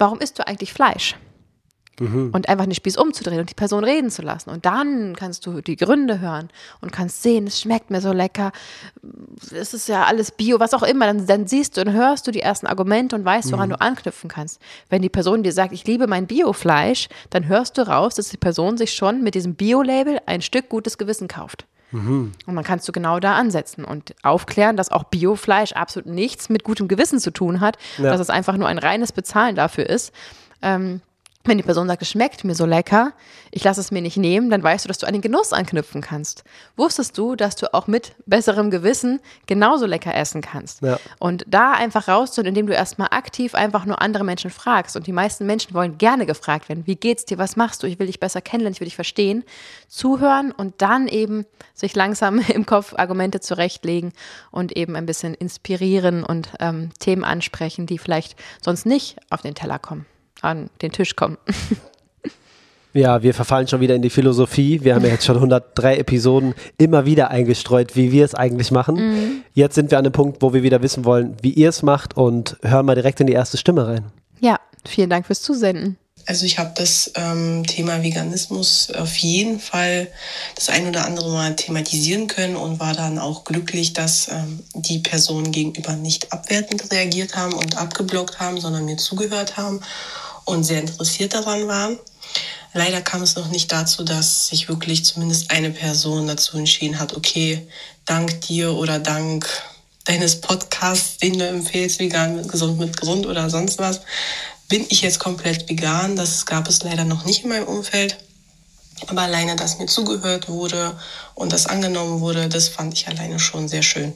warum 0.00 0.18
isst 0.18 0.38
du 0.38 0.46
eigentlich 0.46 0.72
Fleisch? 0.72 1.16
Und 2.32 2.48
einfach 2.48 2.64
den 2.64 2.74
Spieß 2.74 2.96
umzudrehen 2.96 3.40
und 3.40 3.50
die 3.50 3.54
Person 3.54 3.84
reden 3.84 4.10
zu 4.10 4.22
lassen. 4.22 4.48
Und 4.48 4.64
dann 4.64 5.14
kannst 5.16 5.44
du 5.44 5.60
die 5.60 5.76
Gründe 5.76 6.18
hören 6.18 6.48
und 6.80 6.92
kannst 6.92 7.22
sehen, 7.22 7.46
es 7.46 7.60
schmeckt 7.60 7.90
mir 7.90 8.00
so 8.00 8.12
lecker, 8.12 8.52
es 9.54 9.74
ist 9.74 9.86
ja 9.86 10.04
alles 10.04 10.30
Bio, 10.30 10.58
was 10.58 10.72
auch 10.72 10.82
immer. 10.82 11.06
Dann, 11.06 11.26
dann 11.26 11.46
siehst 11.46 11.76
du 11.76 11.82
und 11.82 11.92
hörst 11.92 12.26
du 12.26 12.30
die 12.30 12.40
ersten 12.40 12.66
Argumente 12.66 13.16
und 13.16 13.26
weißt, 13.26 13.52
woran 13.52 13.68
du 13.68 13.78
anknüpfen 13.78 14.30
kannst. 14.30 14.62
Wenn 14.88 15.02
die 15.02 15.10
Person 15.10 15.42
dir 15.42 15.52
sagt, 15.52 15.72
ich 15.72 15.86
liebe 15.86 16.06
mein 16.06 16.26
Biofleisch, 16.26 17.08
dann 17.28 17.48
hörst 17.48 17.76
du 17.76 17.86
raus, 17.86 18.14
dass 18.14 18.30
die 18.30 18.38
Person 18.38 18.78
sich 18.78 18.94
schon 18.94 19.22
mit 19.22 19.34
diesem 19.34 19.54
Bio-Label 19.54 20.20
ein 20.24 20.40
Stück 20.40 20.70
gutes 20.70 20.96
Gewissen 20.96 21.28
kauft. 21.28 21.66
Und 21.92 22.32
dann 22.46 22.64
kannst 22.64 22.86
du 22.88 22.92
genau 22.92 23.18
da 23.20 23.34
ansetzen 23.34 23.84
und 23.84 24.14
aufklären, 24.22 24.76
dass 24.76 24.90
auch 24.90 25.04
Biofleisch 25.04 25.72
absolut 25.72 26.08
nichts 26.08 26.48
mit 26.48 26.62
gutem 26.64 26.86
Gewissen 26.88 27.18
zu 27.18 27.32
tun 27.32 27.60
hat, 27.60 27.78
Ja. 27.98 28.10
dass 28.10 28.20
es 28.20 28.30
einfach 28.30 28.56
nur 28.56 28.68
ein 28.68 28.78
reines 28.78 29.12
Bezahlen 29.12 29.56
dafür 29.56 29.88
ist. 29.88 30.12
Ähm, 30.62 31.00
wenn 31.50 31.58
die 31.58 31.64
Person 31.64 31.88
sagt, 31.88 32.00
es 32.00 32.08
schmeckt 32.08 32.44
mir 32.44 32.54
so 32.54 32.64
lecker, 32.64 33.12
ich 33.50 33.64
lasse 33.64 33.80
es 33.80 33.90
mir 33.90 34.00
nicht 34.00 34.16
nehmen, 34.16 34.50
dann 34.50 34.62
weißt 34.62 34.84
du, 34.84 34.88
dass 34.88 34.98
du 34.98 35.06
an 35.08 35.14
den 35.14 35.20
Genuss 35.20 35.52
anknüpfen 35.52 36.00
kannst. 36.00 36.44
Wusstest 36.76 37.18
du, 37.18 37.34
dass 37.34 37.56
du 37.56 37.74
auch 37.74 37.88
mit 37.88 38.12
besserem 38.24 38.70
Gewissen 38.70 39.18
genauso 39.46 39.84
lecker 39.86 40.14
essen 40.14 40.42
kannst? 40.42 40.80
Ja. 40.80 41.00
Und 41.18 41.44
da 41.48 41.72
einfach 41.72 42.06
rauszuholen, 42.06 42.50
indem 42.50 42.68
du 42.68 42.72
erstmal 42.72 43.08
aktiv 43.10 43.56
einfach 43.56 43.84
nur 43.84 44.00
andere 44.00 44.22
Menschen 44.22 44.50
fragst. 44.50 44.94
Und 44.94 45.08
die 45.08 45.12
meisten 45.12 45.44
Menschen 45.44 45.74
wollen 45.74 45.98
gerne 45.98 46.24
gefragt 46.24 46.68
werden. 46.68 46.86
Wie 46.86 46.94
geht's 46.94 47.24
dir? 47.24 47.38
Was 47.38 47.56
machst 47.56 47.82
du? 47.82 47.88
Ich 47.88 47.98
will 47.98 48.06
dich 48.06 48.20
besser 48.20 48.40
kennenlernen, 48.40 48.74
ich 48.74 48.80
will 48.80 48.86
dich 48.86 48.94
verstehen. 48.94 49.42
Zuhören 49.88 50.52
und 50.52 50.80
dann 50.82 51.08
eben 51.08 51.46
sich 51.74 51.96
langsam 51.96 52.38
im 52.48 52.64
Kopf 52.64 52.94
Argumente 52.96 53.40
zurechtlegen 53.40 54.12
und 54.52 54.76
eben 54.76 54.94
ein 54.94 55.06
bisschen 55.06 55.34
inspirieren 55.34 56.22
und 56.22 56.50
ähm, 56.60 56.90
Themen 57.00 57.24
ansprechen, 57.24 57.86
die 57.86 57.98
vielleicht 57.98 58.36
sonst 58.62 58.86
nicht 58.86 59.16
auf 59.30 59.42
den 59.42 59.56
Teller 59.56 59.80
kommen, 59.80 60.06
an 60.42 60.70
den 60.82 60.92
Tisch 60.92 61.16
kommen. 61.16 61.38
Ja, 62.92 63.22
wir 63.22 63.34
verfallen 63.34 63.68
schon 63.68 63.80
wieder 63.80 63.94
in 63.94 64.02
die 64.02 64.10
Philosophie. 64.10 64.82
Wir 64.82 64.96
haben 64.96 65.04
ja 65.04 65.12
jetzt 65.12 65.24
schon 65.24 65.36
103 65.36 65.98
Episoden 65.98 66.54
immer 66.76 67.06
wieder 67.06 67.30
eingestreut, 67.30 67.94
wie 67.94 68.10
wir 68.10 68.24
es 68.24 68.34
eigentlich 68.34 68.72
machen. 68.72 69.44
Jetzt 69.54 69.76
sind 69.76 69.92
wir 69.92 69.98
an 69.98 70.04
dem 70.04 70.12
Punkt, 70.12 70.42
wo 70.42 70.52
wir 70.52 70.64
wieder 70.64 70.82
wissen 70.82 71.04
wollen, 71.04 71.36
wie 71.40 71.52
ihr 71.52 71.68
es 71.68 71.82
macht 71.82 72.16
und 72.16 72.56
hören 72.62 72.86
mal 72.86 72.96
direkt 72.96 73.20
in 73.20 73.28
die 73.28 73.32
erste 73.32 73.58
Stimme 73.58 73.86
rein. 73.86 74.06
Ja, 74.40 74.58
vielen 74.84 75.08
Dank 75.08 75.26
fürs 75.26 75.42
Zusenden. 75.42 75.98
Also 76.26 76.44
ich 76.44 76.58
habe 76.58 76.72
das 76.76 77.12
ähm, 77.14 77.64
Thema 77.66 78.02
Veganismus 78.02 78.90
auf 78.90 79.16
jeden 79.16 79.58
Fall 79.58 80.08
das 80.54 80.68
ein 80.68 80.86
oder 80.86 81.06
andere 81.06 81.30
Mal 81.30 81.56
thematisieren 81.56 82.26
können 82.26 82.56
und 82.56 82.78
war 82.78 82.92
dann 82.92 83.18
auch 83.18 83.44
glücklich, 83.44 83.94
dass 83.94 84.28
ähm, 84.28 84.60
die 84.74 84.98
Personen 84.98 85.50
gegenüber 85.50 85.94
nicht 85.94 86.32
abwertend 86.32 86.90
reagiert 86.92 87.36
haben 87.36 87.54
und 87.54 87.78
abgeblockt 87.78 88.38
haben, 88.38 88.60
sondern 88.60 88.84
mir 88.84 88.96
zugehört 88.96 89.56
haben 89.56 89.80
und 90.50 90.64
sehr 90.64 90.80
interessiert 90.80 91.34
daran 91.34 91.66
waren. 91.68 91.98
Leider 92.72 93.00
kam 93.00 93.22
es 93.22 93.34
noch 93.34 93.48
nicht 93.48 93.72
dazu, 93.72 94.04
dass 94.04 94.48
sich 94.48 94.68
wirklich 94.68 95.04
zumindest 95.04 95.50
eine 95.50 95.70
Person 95.70 96.28
dazu 96.28 96.56
entschieden 96.56 97.00
hat, 97.00 97.16
okay, 97.16 97.66
dank 98.04 98.40
dir 98.42 98.74
oder 98.74 99.00
dank 99.00 99.48
deines 100.04 100.40
Podcasts, 100.40 101.18
den 101.18 101.38
du 101.38 101.46
empfehlst, 101.46 101.98
vegan 101.98 102.36
mit 102.36 102.48
gesund 102.48 102.78
mit 102.78 102.96
gesund 102.96 103.26
oder 103.26 103.50
sonst 103.50 103.78
was, 103.78 104.00
bin 104.68 104.86
ich 104.88 105.02
jetzt 105.02 105.18
komplett 105.18 105.68
vegan. 105.68 106.16
Das 106.16 106.46
gab 106.46 106.68
es 106.68 106.82
leider 106.82 107.04
noch 107.04 107.24
nicht 107.24 107.42
in 107.42 107.48
meinem 107.48 107.66
Umfeld. 107.66 108.16
Aber 109.06 109.22
alleine, 109.22 109.56
dass 109.56 109.78
mir 109.78 109.86
zugehört 109.86 110.48
wurde 110.48 110.96
und 111.34 111.52
das 111.52 111.66
angenommen 111.66 112.20
wurde, 112.20 112.48
das 112.48 112.68
fand 112.68 112.94
ich 112.94 113.08
alleine 113.08 113.38
schon 113.38 113.68
sehr 113.68 113.82
schön. 113.82 114.12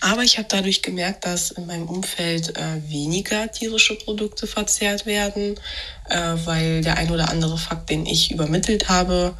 Aber 0.00 0.22
ich 0.22 0.38
habe 0.38 0.48
dadurch 0.48 0.82
gemerkt, 0.82 1.24
dass 1.24 1.50
in 1.50 1.66
meinem 1.66 1.88
Umfeld 1.88 2.56
äh, 2.56 2.88
weniger 2.88 3.50
tierische 3.50 3.96
Produkte 3.96 4.46
verzehrt 4.46 5.06
werden, 5.06 5.54
äh, 6.08 6.34
weil 6.44 6.82
der 6.82 6.98
ein 6.98 7.10
oder 7.10 7.30
andere 7.30 7.58
Fakt, 7.58 7.90
den 7.90 8.06
ich 8.06 8.30
übermittelt 8.30 8.88
habe, 8.88 9.34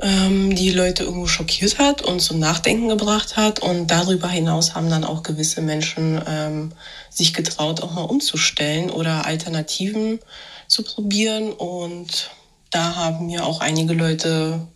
ähm, 0.00 0.54
die 0.54 0.70
Leute 0.70 1.04
irgendwo 1.04 1.26
schockiert 1.26 1.78
hat 1.78 2.02
und 2.02 2.20
zum 2.20 2.38
Nachdenken 2.38 2.88
gebracht 2.88 3.36
hat. 3.36 3.60
Und 3.60 3.90
darüber 3.90 4.28
hinaus 4.28 4.74
haben 4.74 4.90
dann 4.90 5.04
auch 5.04 5.22
gewisse 5.22 5.60
Menschen 5.60 6.20
ähm, 6.26 6.72
sich 7.10 7.32
getraut, 7.32 7.82
auch 7.82 7.92
mal 7.92 8.02
umzustellen 8.02 8.90
oder 8.90 9.24
Alternativen 9.24 10.20
zu 10.68 10.82
probieren. 10.82 11.52
Und 11.52 12.30
da 12.70 12.96
haben 12.96 13.26
mir 13.26 13.46
auch 13.46 13.60
einige 13.60 13.94
Leute 13.94 14.66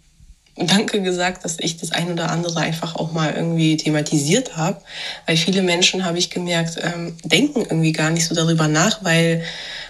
Danke 0.61 1.03
gesagt, 1.03 1.45
dass 1.45 1.57
ich 1.61 1.77
das 1.77 1.93
ein 1.93 2.11
oder 2.11 2.31
andere 2.31 2.61
einfach 2.61 2.97
auch 2.97 3.13
mal 3.13 3.33
irgendwie 3.35 3.77
thematisiert 3.77 4.57
habe. 4.57 4.81
Weil 5.27 5.37
viele 5.37 5.63
Menschen, 5.63 6.05
habe 6.05 6.19
ich 6.19 6.31
gemerkt, 6.31 6.77
ähm, 6.83 7.17
denken 7.25 7.61
irgendwie 7.61 7.93
gar 7.93 8.11
nicht 8.11 8.27
so 8.27 8.35
darüber 8.35 8.67
nach, 8.67 9.05
weil 9.05 9.45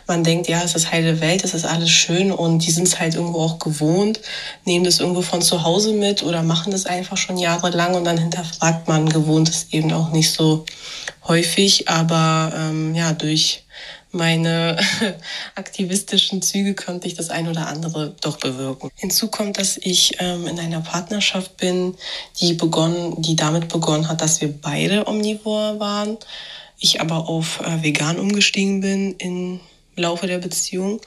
man 0.07 0.25
denkt, 0.25 0.49
ja, 0.49 0.63
es 0.63 0.75
ist 0.75 0.91
heile 0.91 1.21
Welt, 1.21 1.45
es 1.45 1.55
ist 1.55 1.67
alles 1.67 1.91
schön 1.91 2.33
und 2.33 2.67
die 2.67 2.71
sind 2.71 2.89
es 2.89 2.99
halt 2.99 3.15
irgendwo 3.15 3.41
auch 3.41 3.59
gewohnt, 3.59 4.21
nehmen 4.65 4.85
das 4.85 5.01
irgendwo 5.01 5.23
von 5.23 5.43
zu 5.43 5.65
Hause 5.65 5.93
mit 5.93 6.23
oder 6.23 6.43
machen 6.43 6.73
das 6.73 6.87
einfach 6.87 7.17
schon 7.17 7.37
jahrelang 7.37 7.95
und 7.95 8.05
dann 8.05 8.17
hinterfragt 8.17 8.89
man 8.89 9.09
gewohnt 9.09 9.49
es 9.51 9.67
eben 9.71 9.93
auch 9.93 10.11
nicht 10.11 10.33
so 10.33 10.65
häufig. 11.27 11.89
Aber 11.89 12.53
ähm, 12.57 12.95
ja, 12.95 13.13
durch 13.13 13.65
meine 14.19 14.77
aktivistischen 15.55 16.43
Züge 16.43 16.75
konnte 16.75 17.07
ich 17.07 17.15
das 17.15 17.31
ein 17.31 17.49
oder 17.49 17.69
andere 17.69 18.15
doch 18.21 18.39
bewirken. 18.39 18.91
Hinzu 18.97 19.29
kommt, 19.29 19.59
dass 19.59 19.79
ich 19.79 20.17
ähm, 20.19 20.47
in 20.47 20.61
einer 20.61 20.81
Partnerschaft 20.81 21.57
bin, 21.57 21.95
die 22.41 22.53
begonnen, 22.53 23.23
die 23.23 23.37
damit 23.37 23.69
begonnen 23.69 24.09
hat, 24.09 24.21
dass 24.21 24.43
wir 24.43 24.53
beide 24.53 25.07
omnivor 25.07 25.81
waren. 25.81 26.19
Ich 26.79 27.01
aber 27.01 27.29
auf 27.29 27.61
äh, 27.61 27.83
vegan 27.83 28.19
umgestiegen 28.19 28.81
bin 28.81 29.15
in 29.15 29.61
Laufe 29.97 30.27
der 30.27 30.39
Beziehung. 30.39 31.01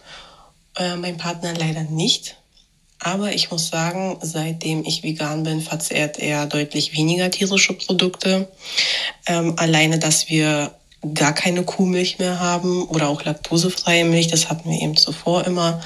Äh, 0.75 0.95
mein 0.95 1.17
Partner 1.17 1.53
leider 1.53 1.83
nicht. 1.83 2.37
Aber 3.03 3.33
ich 3.33 3.49
muss 3.51 3.67
sagen, 3.67 4.17
seitdem 4.21 4.83
ich 4.85 5.01
vegan 5.01 5.43
bin, 5.43 5.59
verzehrt 5.59 6.19
er 6.19 6.45
deutlich 6.45 6.95
weniger 6.95 7.31
tierische 7.31 7.73
Produkte. 7.73 8.47
Ähm, 9.25 9.55
alleine, 9.57 9.97
dass 9.97 10.29
wir 10.29 10.75
gar 11.13 11.33
keine 11.33 11.63
Kuhmilch 11.63 12.19
mehr 12.19 12.39
haben 12.39 12.83
oder 12.83 13.09
auch 13.09 13.23
laktosefreie 13.23 14.05
Milch, 14.05 14.27
das 14.27 14.49
hatten 14.49 14.69
wir 14.69 14.81
eben 14.81 14.97
zuvor 14.97 15.45
immer, 15.45 15.81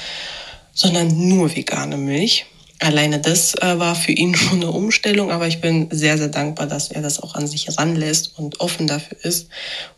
sondern 0.73 1.29
nur 1.29 1.55
vegane 1.55 1.97
Milch. 1.97 2.45
Alleine 2.79 3.19
das 3.19 3.55
äh, 3.55 3.79
war 3.79 3.95
für 3.95 4.11
ihn 4.11 4.35
schon 4.35 4.61
eine 4.61 4.71
Umstellung, 4.71 5.31
aber 5.31 5.47
ich 5.47 5.61
bin 5.61 5.87
sehr, 5.91 6.17
sehr 6.17 6.27
dankbar, 6.27 6.67
dass 6.67 6.91
er 6.91 7.01
das 7.01 7.21
auch 7.21 7.35
an 7.35 7.47
sich 7.47 7.77
ranlässt 7.77 8.37
und 8.37 8.59
offen 8.59 8.87
dafür 8.87 9.17
ist 9.23 9.47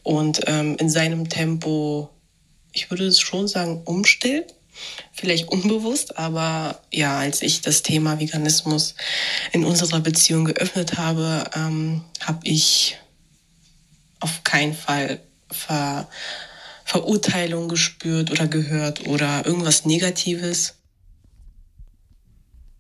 und 0.04 0.42
ähm, 0.48 0.78
in 0.80 0.90
seinem 0.90 1.30
Tempo 1.30 2.10
ich 2.78 2.92
würde 2.92 3.08
es 3.08 3.20
schon 3.20 3.48
sagen, 3.48 3.82
umstellt. 3.86 4.54
Vielleicht 5.12 5.48
unbewusst, 5.50 6.20
aber 6.20 6.80
ja, 6.94 7.18
als 7.18 7.42
ich 7.42 7.62
das 7.62 7.82
Thema 7.82 8.20
Veganismus 8.20 8.94
in 9.52 9.66
unserer 9.66 10.02
Beziehung 10.02 10.46
geöffnet 10.46 11.00
habe, 11.00 11.50
ähm, 11.56 12.04
habe 12.22 12.42
ich 12.44 12.98
auf 14.20 14.44
keinen 14.44 14.74
Fall 14.74 15.20
Ver 15.52 16.08
Verurteilung 16.84 17.68
gespürt 17.68 18.32
oder 18.32 18.48
gehört 18.48 19.08
oder 19.08 19.46
irgendwas 19.46 19.86
Negatives, 19.86 20.76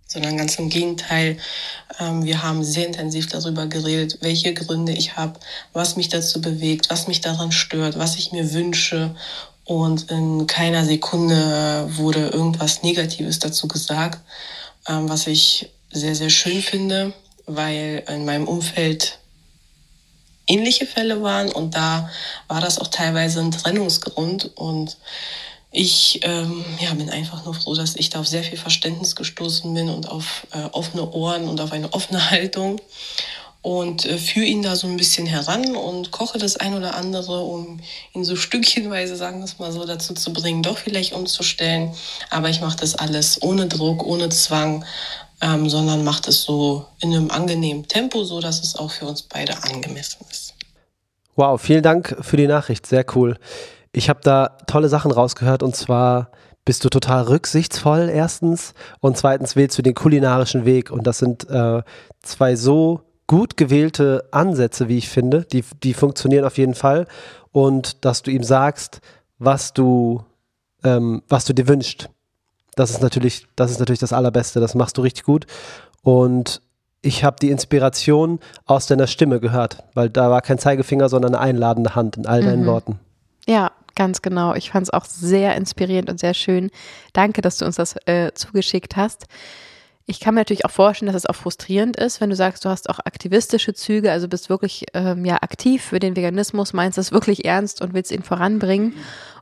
sondern 0.08 0.38
ganz 0.38 0.56
im 0.56 0.70
Gegenteil. 0.70 1.38
Ähm, 2.00 2.24
wir 2.24 2.42
haben 2.42 2.64
sehr 2.64 2.88
intensiv 2.88 3.28
darüber 3.28 3.68
geredet, 3.68 4.20
welche 4.22 4.54
Gründe 4.54 4.94
ich 4.94 5.18
habe, 5.18 5.38
was 5.74 5.98
mich 5.98 6.08
dazu 6.08 6.40
bewegt, 6.40 6.90
was 6.90 7.10
mich 7.10 7.20
daran 7.20 7.52
stört, 7.52 8.00
was 8.00 8.16
ich 8.16 8.32
mir 8.32 8.54
wünsche 8.54 9.14
und 9.68 10.10
in 10.10 10.48
keiner 10.48 10.86
Sekunde 10.86 11.90
wurde 11.98 12.30
irgendwas 12.30 12.84
Negatives 12.84 13.40
dazu 13.40 13.68
gesagt, 13.68 14.22
ähm, 14.88 15.10
was 15.10 15.28
ich 15.28 15.70
sehr, 15.92 16.16
sehr 16.16 16.30
schön 16.30 16.62
finde, 16.62 17.14
weil 17.46 18.04
in 18.08 18.24
meinem 18.24 18.48
Umfeld 18.48 19.20
ähnliche 20.48 20.86
Fälle 20.86 21.22
waren 21.22 21.52
und 21.52 21.76
da 21.76 22.10
war 22.48 22.62
das 22.62 22.80
auch 22.80 22.88
teilweise 22.88 23.40
ein 23.42 23.52
Trennungsgrund 23.52 24.52
und 24.56 24.98
ich 25.72 26.22
ähm, 26.24 26.64
ja, 26.80 26.94
bin 26.94 27.10
einfach 27.10 27.46
nur 27.46 27.54
froh, 27.54 27.76
dass 27.76 27.96
ich 27.96 28.10
da 28.10 28.22
auf 28.22 28.28
sehr 28.28 28.44
viel 28.44 28.58
Verständnis 28.58 29.16
gestoßen 29.16 29.72
bin 29.74 29.90
und 29.90 30.10
auf 30.10 30.48
äh, 30.54 30.64
offene 30.72 31.12
Ohren 31.12 31.48
und 31.48 31.60
auf 31.62 31.72
eine 31.72 31.94
offene 31.94 32.32
Haltung 32.32 32.80
und 33.62 34.06
äh, 34.06 34.18
führe 34.18 34.46
ihn 34.46 34.62
da 34.62 34.78
so 34.78 34.88
ein 34.88 34.96
bisschen 34.96 35.26
heran 35.26 35.76
und 35.76 36.12
koche 36.12 36.38
das 36.38 36.56
ein 36.56 36.74
oder 36.74 36.96
andere, 36.96 37.42
um 37.42 37.82
ihn 38.14 38.24
so 38.24 38.36
stückchenweise, 38.38 39.16
sagen 39.18 39.40
wir 39.40 39.46
es 39.46 39.60
mal 39.60 39.72
so, 39.72 39.86
dazu 39.86 40.14
zu 40.14 40.32
bringen, 40.32 40.64
doch 40.64 40.78
vielleicht 40.78 41.14
umzustellen. 41.14 41.94
Aber 42.30 42.50
ich 42.50 42.62
mache 42.62 42.78
das 42.78 42.96
alles 42.96 43.42
ohne 43.42 43.68
Druck, 43.68 44.06
ohne 44.06 44.30
Zwang, 44.30 44.86
ähm, 45.42 45.70
sondern 45.70 46.04
mache 46.04 46.24
das 46.24 46.44
so 46.44 46.86
in 47.00 47.14
einem 47.14 47.32
angenehmen 47.32 47.88
Tempo, 47.88 48.24
so 48.24 48.42
dass 48.42 48.62
es 48.64 48.76
auch 48.76 48.92
für 48.92 49.06
uns 49.06 49.22
beide 49.24 49.54
angemessen 49.64 50.26
ist. 50.30 50.54
Wow, 51.36 51.62
vielen 51.62 51.84
Dank 51.84 52.18
für 52.22 52.38
die 52.38 52.48
Nachricht, 52.48 52.86
sehr 52.86 53.06
cool. 53.16 53.38
Ich 53.92 54.10
habe 54.10 54.20
da 54.24 54.58
tolle 54.68 54.90
Sachen 54.90 55.12
rausgehört 55.12 55.64
und 55.64 55.76
zwar 55.76 56.32
bist 56.66 56.84
du 56.84 56.90
total 56.90 57.24
rücksichtsvoll 57.24 58.10
erstens 58.14 58.74
und 59.00 59.18
zweitens 59.18 59.56
wählst 59.56 59.78
du 59.78 59.82
den 59.82 59.94
kulinarischen 59.94 60.66
Weg 60.66 60.92
und 60.92 61.08
das 61.08 61.20
sind 61.20 61.50
äh, 61.50 61.82
zwei 62.22 62.56
so 62.56 63.02
gut 63.28 63.58
gewählte 63.58 64.28
Ansätze, 64.32 64.88
wie 64.88 64.98
ich 64.98 65.10
finde. 65.10 65.46
Die, 65.46 65.64
die 65.84 65.94
funktionieren 65.94 66.46
auf 66.46 66.58
jeden 66.58 66.74
Fall. 66.74 67.06
Und 67.52 68.06
dass 68.06 68.24
du 68.24 68.32
ihm 68.32 68.44
sagst, 68.44 69.02
was 69.38 69.74
du, 69.74 70.24
ähm, 70.84 71.22
was 71.28 71.46
du 71.46 71.54
dir 71.54 71.68
wünschst. 71.68 72.10
Das 72.78 72.92
ist 72.92 73.02
natürlich, 73.02 73.48
das 73.56 73.72
ist 73.72 73.80
natürlich 73.80 74.00
das 74.00 74.14
Allerbeste. 74.14 74.60
Das 74.60 74.76
machst 74.76 74.98
du 74.98 75.02
richtig 75.02 75.24
gut. 75.24 75.46
Und 76.04 76.62
ich 77.02 77.24
habe 77.24 77.38
die 77.42 77.50
Inspiration 77.50 78.40
aus 78.66 78.88
deiner 78.88 79.08
Stimme 79.08 79.40
gehört, 79.40 79.84
weil 79.94 80.10
da 80.10 80.30
war 80.30 80.42
kein 80.42 80.60
Zeigefinger, 80.60 81.10
sondern 81.10 81.36
eine 81.36 81.44
einladende 81.44 81.96
Hand 81.96 82.18
in 82.18 82.26
all 82.26 82.44
deinen 82.44 82.64
mhm. 82.64 82.68
Worten. 82.68 83.00
Ja, 83.48 83.72
ganz 83.96 84.22
genau. 84.22 84.54
Ich 84.56 84.72
fand 84.72 84.84
es 84.84 84.94
auch 84.94 85.06
sehr 85.06 85.56
inspirierend 85.56 86.10
und 86.10 86.20
sehr 86.20 86.34
schön. 86.34 86.70
Danke, 87.14 87.42
dass 87.42 87.58
du 87.58 87.66
uns 87.66 87.76
das 87.76 87.96
äh, 88.06 88.32
zugeschickt 88.34 88.96
hast. 88.96 89.28
Ich 90.10 90.22
kann 90.22 90.36
mir 90.36 90.40
natürlich 90.40 90.64
auch 90.64 90.72
vorstellen, 90.72 91.08
dass 91.12 91.24
es 91.24 91.26
auch 91.26 91.36
frustrierend 91.36 91.98
ist, 91.98 92.22
wenn 92.22 92.30
du 92.30 92.36
sagst, 92.38 92.64
du 92.64 92.70
hast 92.70 92.90
auch 92.90 93.00
aktivistische 93.00 93.74
Züge, 93.74 94.10
also 94.10 94.30
bist 94.30 94.50
wirklich 94.50 94.86
ähm, 94.94 95.26
ja 95.26 95.36
aktiv 95.42 95.84
für 95.84 96.00
den 96.00 96.16
Veganismus, 96.16 96.72
meinst 96.72 96.98
das 96.98 97.12
wirklich 97.12 97.44
ernst 97.44 97.82
und 97.82 97.94
willst 97.94 98.14
ihn 98.14 98.24
voranbringen. 98.24 98.94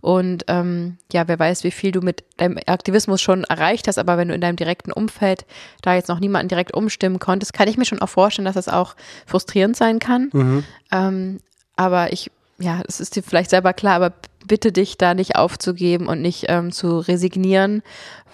Und 0.01 0.45
ähm, 0.47 0.97
ja, 1.13 1.27
wer 1.27 1.37
weiß, 1.37 1.63
wie 1.63 1.71
viel 1.71 1.91
du 1.91 2.01
mit 2.01 2.23
deinem 2.37 2.57
Aktivismus 2.65 3.21
schon 3.21 3.43
erreicht 3.43 3.87
hast, 3.87 3.99
aber 3.99 4.17
wenn 4.17 4.29
du 4.29 4.33
in 4.33 4.41
deinem 4.41 4.55
direkten 4.55 4.91
Umfeld 4.91 5.45
da 5.83 5.93
jetzt 5.93 6.09
noch 6.09 6.19
niemanden 6.19 6.47
direkt 6.47 6.73
umstimmen 6.73 7.19
konntest, 7.19 7.53
kann 7.53 7.67
ich 7.67 7.77
mir 7.77 7.85
schon 7.85 8.01
auch 8.01 8.09
vorstellen, 8.09 8.45
dass 8.45 8.55
das 8.55 8.67
auch 8.67 8.95
frustrierend 9.27 9.77
sein 9.77 9.99
kann. 9.99 10.29
Mhm. 10.33 10.63
Ähm, 10.91 11.39
aber 11.75 12.11
ich, 12.11 12.31
ja, 12.57 12.81
es 12.87 12.99
ist 12.99 13.15
dir 13.15 13.21
vielleicht 13.21 13.51
selber 13.51 13.73
klar, 13.73 13.95
aber 13.95 14.13
bitte 14.47 14.71
dich 14.71 14.97
da 14.97 15.13
nicht 15.13 15.35
aufzugeben 15.35 16.07
und 16.07 16.21
nicht 16.21 16.45
ähm, 16.47 16.71
zu 16.71 16.99
resignieren, 16.99 17.81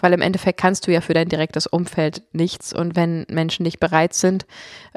weil 0.02 0.14
im 0.14 0.22
Endeffekt 0.22 0.60
kannst 0.60 0.88
du 0.88 0.92
ja 0.92 1.02
für 1.02 1.14
dein 1.14 1.30
direktes 1.30 1.68
Umfeld 1.68 2.24
nichts. 2.34 2.74
Und 2.74 2.96
wenn 2.96 3.26
Menschen 3.30 3.64
nicht 3.64 3.80
bereit 3.80 4.14
sind, 4.14 4.46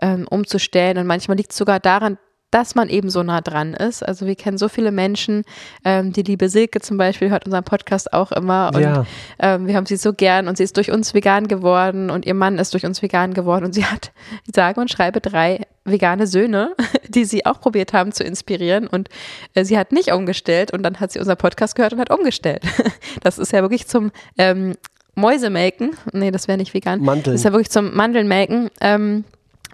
ähm, 0.01 0.27
umzustellen, 0.29 0.99
und 0.99 1.07
manchmal 1.07 1.37
liegt 1.37 1.53
es 1.53 1.59
sogar 1.59 1.81
daran, 1.81 2.19
dass 2.55 2.77
man 2.77 2.89
eben 2.89 3.11
so 3.11 3.25
nah 3.25 3.41
dran 3.41 3.75
ist. 3.75 4.07
Also 4.07 4.27
wir 4.27 4.37
kennen 4.37 4.59
so 4.59 4.69
viele 4.69 4.93
Menschen, 4.93 5.43
ähm, 5.85 6.13
die 6.13 6.23
liebe 6.23 6.49
Silke 6.49 6.81
zum 6.81 6.97
Beispiel 6.97 7.29
hört 7.29 7.47
unseren 7.47 7.65
Podcast 7.65 8.13
auch 8.13 8.31
immer 8.31 8.71
und 8.73 8.81
ja. 8.81 9.05
ähm, 9.41 9.67
wir 9.67 9.75
haben 9.75 9.87
sie 9.87 9.97
so 9.97 10.13
gern 10.13 10.47
und 10.47 10.57
sie 10.57 10.63
ist 10.63 10.77
durch 10.77 10.93
uns 10.93 11.15
vegan 11.15 11.49
geworden 11.49 12.11
und 12.11 12.25
ihr 12.25 12.35
Mann 12.35 12.59
ist 12.59 12.73
durch 12.73 12.87
uns 12.87 13.03
vegan 13.03 13.35
geworden 13.35 13.65
und 13.65 13.75
sie 13.75 13.85
hat, 13.85 14.13
sage 14.55 14.81
und 14.81 14.89
schreibe, 14.89 15.21
drei 15.21 15.67
vegane 15.85 16.29
Söhne, 16.29 16.77
die 17.09 17.25
sie 17.25 17.45
auch 17.45 17.61
probiert 17.61 17.93
haben 17.93 18.13
zu 18.13 18.23
inspirieren 18.23 18.87
und 18.87 19.09
äh, 19.55 19.65
sie 19.65 19.77
hat 19.77 19.91
nicht 19.91 20.13
umgestellt 20.13 20.73
und 20.73 20.85
dann 20.85 21.01
hat 21.01 21.11
sie 21.11 21.19
unser 21.19 21.35
Podcast 21.35 21.75
gehört 21.75 21.93
und 21.95 21.99
hat 21.99 22.11
umgestellt. 22.11 22.63
Das 23.23 23.39
ist 23.39 23.53
ja 23.53 23.63
wirklich 23.63 23.87
zum 23.87 24.13
ähm, 24.39 24.75
Mäusemelken, 25.15 25.97
nee, 26.13 26.31
das 26.31 26.47
wäre 26.47 26.59
nicht 26.59 26.75
vegan. 26.75 27.01
Mandeln. 27.01 27.35
Das 27.35 27.41
ist 27.41 27.45
ja 27.45 27.53
wirklich 27.53 27.71
zum 27.71 27.95
Mandelmelken. 27.95 28.71
Ähm, 28.81 29.25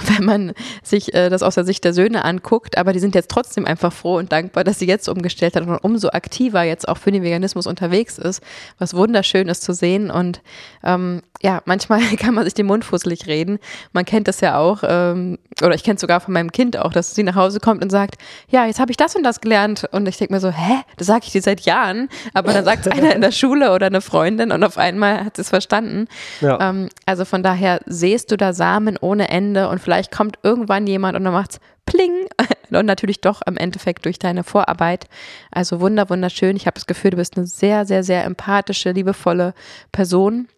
wenn 0.06 0.24
man 0.24 0.52
sich 0.82 1.14
äh, 1.14 1.28
das 1.28 1.42
aus 1.42 1.54
der 1.54 1.64
Sicht 1.64 1.84
der 1.84 1.92
Söhne 1.92 2.24
anguckt, 2.24 2.78
aber 2.78 2.92
die 2.92 2.98
sind 2.98 3.14
jetzt 3.14 3.30
trotzdem 3.30 3.66
einfach 3.66 3.92
froh 3.92 4.16
und 4.16 4.32
dankbar, 4.32 4.64
dass 4.64 4.78
sie 4.78 4.86
jetzt 4.86 5.08
umgestellt 5.08 5.56
hat 5.56 5.66
und 5.66 5.78
umso 5.78 6.10
aktiver 6.10 6.62
jetzt 6.62 6.88
auch 6.88 6.96
für 6.96 7.12
den 7.12 7.22
Veganismus 7.22 7.66
unterwegs 7.66 8.18
ist, 8.18 8.42
was 8.78 8.94
wunderschön 8.94 9.48
ist 9.48 9.62
zu 9.62 9.72
sehen 9.72 10.10
und 10.10 10.40
ähm, 10.84 11.22
ja, 11.42 11.62
manchmal 11.64 12.00
kann 12.18 12.34
man 12.34 12.44
sich 12.44 12.54
den 12.54 12.66
Mund 12.66 12.84
fusselig 12.84 13.26
reden. 13.26 13.58
Man 13.92 14.04
kennt 14.04 14.28
das 14.28 14.40
ja 14.40 14.58
auch, 14.58 14.82
ähm, 14.86 15.38
oder 15.62 15.74
ich 15.74 15.82
kenne 15.82 15.94
es 15.94 16.00
sogar 16.00 16.20
von 16.20 16.34
meinem 16.34 16.52
Kind 16.52 16.76
auch, 16.76 16.92
dass 16.92 17.14
sie 17.14 17.22
nach 17.22 17.34
Hause 17.34 17.60
kommt 17.60 17.82
und 17.82 17.90
sagt, 17.90 18.16
ja, 18.48 18.66
jetzt 18.66 18.80
habe 18.80 18.90
ich 18.90 18.96
das 18.96 19.16
und 19.16 19.22
das 19.22 19.40
gelernt 19.40 19.88
und 19.92 20.06
ich 20.06 20.18
denke 20.18 20.34
mir 20.34 20.40
so, 20.40 20.50
hä, 20.50 20.82
das 20.96 21.06
sage 21.06 21.22
ich 21.24 21.32
dir 21.32 21.42
seit 21.42 21.62
Jahren, 21.62 22.08
aber 22.34 22.52
dann 22.52 22.64
sagt 22.64 22.86
es 22.86 22.92
einer 22.92 23.14
in 23.14 23.20
der 23.20 23.32
Schule 23.32 23.72
oder 23.72 23.86
eine 23.86 24.00
Freundin 24.00 24.52
und 24.52 24.62
auf 24.64 24.78
einmal 24.78 25.24
hat 25.24 25.36
sie 25.36 25.42
es 25.42 25.48
verstanden. 25.48 26.06
Ja. 26.40 26.58
Ähm, 26.60 26.88
also 27.06 27.24
von 27.24 27.42
daher 27.42 27.80
sehst 27.86 28.30
du 28.30 28.36
da 28.36 28.52
Samen 28.52 28.96
ohne 29.00 29.28
Ende 29.30 29.68
und 29.68 29.80
vielleicht 29.80 29.89
kommt 30.10 30.38
irgendwann 30.42 30.86
jemand 30.86 31.16
und 31.16 31.24
dann 31.24 31.32
macht's 31.32 31.60
pling 31.86 32.28
und 32.70 32.86
natürlich 32.86 33.20
doch 33.20 33.42
im 33.46 33.56
Endeffekt 33.56 34.04
durch 34.04 34.18
deine 34.18 34.44
Vorarbeit. 34.44 35.06
Also 35.50 35.80
wunder 35.80 36.08
wunderschön. 36.10 36.56
Ich 36.56 36.66
habe 36.66 36.74
das 36.74 36.86
Gefühl, 36.86 37.12
du 37.12 37.16
bist 37.16 37.36
eine 37.36 37.46
sehr 37.46 37.84
sehr 37.84 38.04
sehr 38.04 38.24
empathische, 38.24 38.92
liebevolle 38.92 39.54
Person 39.92 40.48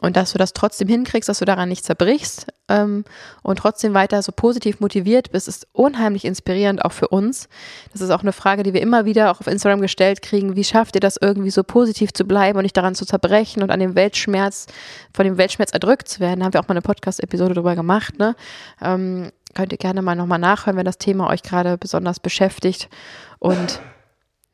und 0.00 0.16
dass 0.16 0.32
du 0.32 0.38
das 0.38 0.52
trotzdem 0.52 0.88
hinkriegst, 0.88 1.28
dass 1.28 1.38
du 1.38 1.44
daran 1.44 1.68
nicht 1.68 1.84
zerbrichst 1.84 2.46
ähm, 2.68 3.04
und 3.42 3.58
trotzdem 3.58 3.94
weiter 3.94 4.22
so 4.22 4.32
positiv 4.32 4.80
motiviert 4.80 5.30
bist, 5.32 5.48
ist 5.48 5.66
unheimlich 5.72 6.24
inspirierend 6.24 6.84
auch 6.84 6.92
für 6.92 7.08
uns. 7.08 7.48
Das 7.92 8.00
ist 8.00 8.10
auch 8.10 8.22
eine 8.22 8.32
Frage, 8.32 8.62
die 8.62 8.72
wir 8.72 8.82
immer 8.82 9.04
wieder 9.04 9.30
auch 9.30 9.40
auf 9.40 9.46
Instagram 9.46 9.80
gestellt 9.80 10.22
kriegen. 10.22 10.56
Wie 10.56 10.64
schafft 10.64 10.94
ihr 10.94 11.00
das 11.00 11.16
irgendwie 11.20 11.50
so 11.50 11.62
positiv 11.62 12.12
zu 12.12 12.24
bleiben 12.24 12.58
und 12.58 12.62
nicht 12.62 12.76
daran 12.76 12.94
zu 12.94 13.06
zerbrechen 13.06 13.62
und 13.62 13.70
an 13.70 13.80
dem 13.80 13.94
Weltschmerz, 13.94 14.66
von 15.14 15.24
dem 15.24 15.38
Weltschmerz 15.38 15.72
erdrückt 15.72 16.08
zu 16.08 16.20
werden? 16.20 16.40
Da 16.40 16.46
haben 16.46 16.52
wir 16.52 16.60
auch 16.60 16.68
mal 16.68 16.74
eine 16.74 16.82
Podcast-Episode 16.82 17.54
drüber 17.54 17.74
gemacht. 17.74 18.18
Ne? 18.18 18.34
Ähm, 18.82 19.30
könnt 19.54 19.72
ihr 19.72 19.78
gerne 19.78 20.02
mal 20.02 20.16
nochmal 20.16 20.38
nachhören, 20.38 20.76
wenn 20.76 20.84
das 20.84 20.98
Thema 20.98 21.28
euch 21.30 21.42
gerade 21.42 21.78
besonders 21.78 22.20
beschäftigt. 22.20 22.88
Und 23.38 23.80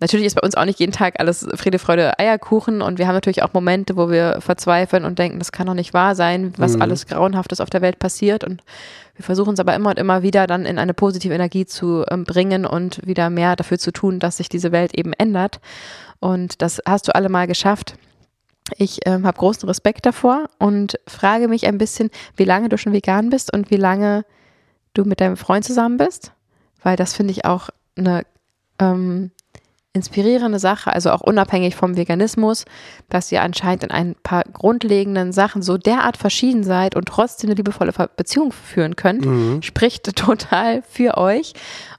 Natürlich 0.03 0.27
ist 0.27 0.35
bei 0.35 0.45
uns 0.45 0.57
auch 0.57 0.65
nicht 0.65 0.81
jeden 0.81 0.91
Tag 0.91 1.21
alles 1.21 1.47
Friede, 1.55 1.79
Freude, 1.79 2.19
Eierkuchen 2.19 2.83
und 2.83 2.99
wir 2.99 3.07
haben 3.07 3.15
natürlich 3.15 3.45
auch 3.45 3.53
Momente, 3.53 3.97
wo 3.97 4.11
wir 4.11 4.41
verzweifeln 4.41 5.05
und 5.05 5.17
denken, 5.21 5.39
das 5.39 5.53
kann 5.53 5.69
doch 5.69 5.75
nicht 5.75 5.95
wahr 5.95 6.17
sein, 6.17 6.53
was 6.57 6.75
Mhm. 6.75 6.83
alles 6.83 7.07
Grauenhaftes 7.07 7.61
auf 7.61 7.71
der 7.71 7.83
Welt 7.83 8.01
passiert 8.01 8.43
und 8.43 8.63
wir 9.15 9.25
versuchen 9.25 9.55
es 9.55 9.61
aber 9.61 9.77
immer 9.77 9.91
und 9.91 10.01
immer 10.01 10.25
wieder 10.25 10.49
dann 10.49 10.67
in 10.67 10.81
eine 10.81 10.93
positive 10.93 11.33
Energie 11.33 11.67
zu 11.67 12.05
ähm, 12.11 12.25
bringen 12.25 12.67
und 12.67 13.07
wieder 13.07 13.31
mehr 13.31 13.55
dafür 13.55 13.79
zu 13.79 13.93
tun, 13.93 14.19
dass 14.19 14.39
sich 14.39 14.49
diese 14.49 14.73
Welt 14.73 14.93
eben 14.99 15.13
ändert 15.13 15.61
und 16.19 16.63
das 16.63 16.81
hast 16.85 17.07
du 17.07 17.15
alle 17.15 17.29
mal 17.29 17.47
geschafft. 17.47 17.95
Ich 18.79 19.07
ähm, 19.07 19.25
habe 19.25 19.39
großen 19.39 19.69
Respekt 19.69 20.05
davor 20.05 20.47
und 20.59 20.99
frage 21.07 21.47
mich 21.47 21.67
ein 21.69 21.79
bisschen, 21.79 22.11
wie 22.37 22.45
lange 22.45 22.69
du 22.69 22.77
schon 22.77 22.93
vegan 22.93 23.31
bist 23.31 23.53
und 23.55 23.71
wie 23.71 23.77
lange 23.77 24.25
du 24.95 25.05
mit 25.05 25.21
deinem 25.21 25.37
Freund 25.37 25.65
zusammen 25.65 25.97
bist, 25.97 26.33
weil 26.83 26.97
das 26.97 27.15
finde 27.15 27.31
ich 27.31 27.45
auch 27.45 27.69
eine 27.97 28.25
ähm, 28.81 29.31
inspirierende 29.95 30.59
Sache, 30.59 30.93
also 30.93 31.11
auch 31.11 31.21
unabhängig 31.21 31.77
vom 31.77 31.97
Veganismus, 31.97 32.65
dass 33.11 33.31
ihr 33.31 33.43
anscheinend 33.43 33.85
in 33.85 33.91
ein 33.91 34.15
paar 34.23 34.45
grundlegenden 34.45 35.33
Sachen 35.33 35.61
so 35.63 35.77
derart 35.77 36.17
verschieden 36.17 36.65
seid 36.65 36.97
und 36.97 37.07
trotzdem 37.07 37.51
eine 37.51 37.57
liebevolle 37.57 37.93
Beziehung 38.17 38.53
führen 38.53 38.97
könnt, 38.97 39.27
spricht 39.65 40.05
total 40.17 40.83
für 40.83 41.19
euch. 41.19 41.53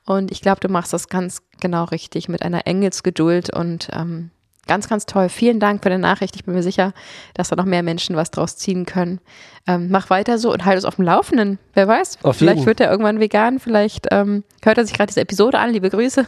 Und 0.06 0.32
ich 0.32 0.42
glaube, 0.42 0.60
du 0.60 0.70
machst 0.70 0.92
das 0.92 1.08
ganz 1.08 1.44
genau 1.60 1.84
richtig 1.86 2.30
mit 2.30 2.42
einer 2.42 2.66
Engelsgeduld 2.66 3.56
und 3.56 3.90
ähm, 3.94 4.32
ganz, 4.68 4.88
ganz 4.88 5.06
toll. 5.06 5.30
Vielen 5.30 5.60
Dank 5.60 5.84
für 5.84 5.90
deine 5.90 6.02
Nachricht. 6.02 6.36
Ich 6.36 6.46
bin 6.46 6.54
mir 6.54 6.64
sicher, 6.64 6.94
dass 7.34 7.50
da 7.50 7.56
noch 7.56 7.66
mehr 7.66 7.84
Menschen 7.84 8.16
was 8.16 8.32
draus 8.32 8.58
ziehen 8.58 8.86
können. 8.86 9.20
Ähm, 9.68 9.90
mach 9.90 10.10
weiter 10.10 10.38
so 10.38 10.52
und 10.52 10.66
halt 10.66 10.76
uns 10.76 10.86
auf 10.86 10.96
dem 10.96 11.06
Laufenden. 11.06 11.60
Wer 11.74 11.88
weiß, 11.88 12.20
Auf 12.24 12.38
vielleicht 12.38 12.58
jeden. 12.58 12.66
wird 12.68 12.80
er 12.80 12.92
irgendwann 12.92 13.20
vegan, 13.20 13.60
vielleicht 13.60 14.08
ähm, 14.12 14.44
hört 14.62 14.78
er 14.78 14.86
sich 14.86 14.96
gerade 14.96 15.08
diese 15.08 15.22
Episode 15.22 15.60
an. 15.60 15.72
Liebe 15.72 15.90
Grüße. 15.90 16.26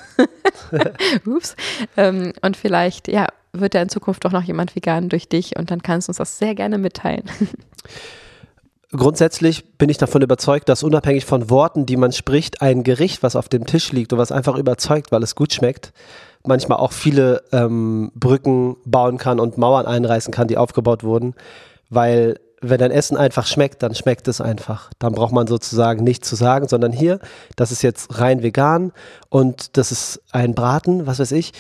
Ups. 1.26 1.56
Ähm, 1.98 2.34
und 2.42 2.56
vielleicht, 2.56 3.08
ja, 3.08 3.28
wird 3.52 3.76
er 3.76 3.82
in 3.82 3.90
Zukunft 3.90 4.26
doch 4.26 4.32
noch 4.32 4.44
jemand 4.44 4.76
vegan 4.76 5.10
durch 5.10 5.28
dich 5.28 5.58
und 5.58 5.72
dann 5.72 5.82
kannst 5.82 6.08
du 6.08 6.12
uns 6.12 6.18
das 6.18 6.38
sehr 6.38 6.56
gerne 6.56 6.78
mitteilen. 6.78 7.24
Grundsätzlich 8.92 9.78
bin 9.78 9.90
ich 9.90 9.98
davon 9.98 10.22
überzeugt, 10.22 10.70
dass 10.70 10.84
unabhängig 10.84 11.26
von 11.26 11.50
Worten, 11.50 11.86
die 11.86 11.98
man 11.98 12.14
spricht, 12.14 12.62
ein 12.62 12.84
Gericht, 12.84 13.24
was 13.24 13.36
auf 13.36 13.50
dem 13.50 13.66
Tisch 13.66 13.92
liegt 13.92 14.14
und 14.14 14.20
was 14.20 14.32
einfach 14.32 14.56
überzeugt, 14.58 15.12
weil 15.12 15.24
es 15.24 15.36
gut 15.36 15.54
schmeckt, 15.54 15.92
manchmal 16.48 16.80
auch 16.80 16.92
viele 16.92 17.44
ähm, 17.52 18.12
Brücken 18.16 18.78
bauen 18.86 19.18
kann 19.18 19.40
und 19.40 19.58
Mauern 19.58 19.86
einreißen 19.86 20.34
kann, 20.34 20.48
die 20.48 20.58
aufgebaut 20.58 21.04
wurden. 21.04 21.36
Weil 21.90 22.40
wenn 22.62 22.82
ein 22.82 22.92
Essen 22.92 23.18
einfach 23.18 23.46
schmeckt, 23.46 23.84
dann 23.84 23.96
schmeckt 23.96 24.28
es 24.28 24.42
einfach. 24.42 24.90
Dann 25.00 25.14
braucht 25.14 25.34
man 25.34 25.48
sozusagen 25.48 26.04
nichts 26.04 26.28
zu 26.28 26.36
sagen, 26.36 26.68
sondern 26.68 26.92
hier, 26.92 27.20
das 27.56 27.72
ist 27.72 27.82
jetzt 27.82 28.20
rein 28.20 28.44
vegan 28.44 28.92
und 29.30 29.78
das 29.78 29.92
ist 29.92 30.22
ein 30.32 30.56
Braten, 30.56 31.06
was 31.06 31.20
weiß 31.20 31.32
ich, 31.34 31.54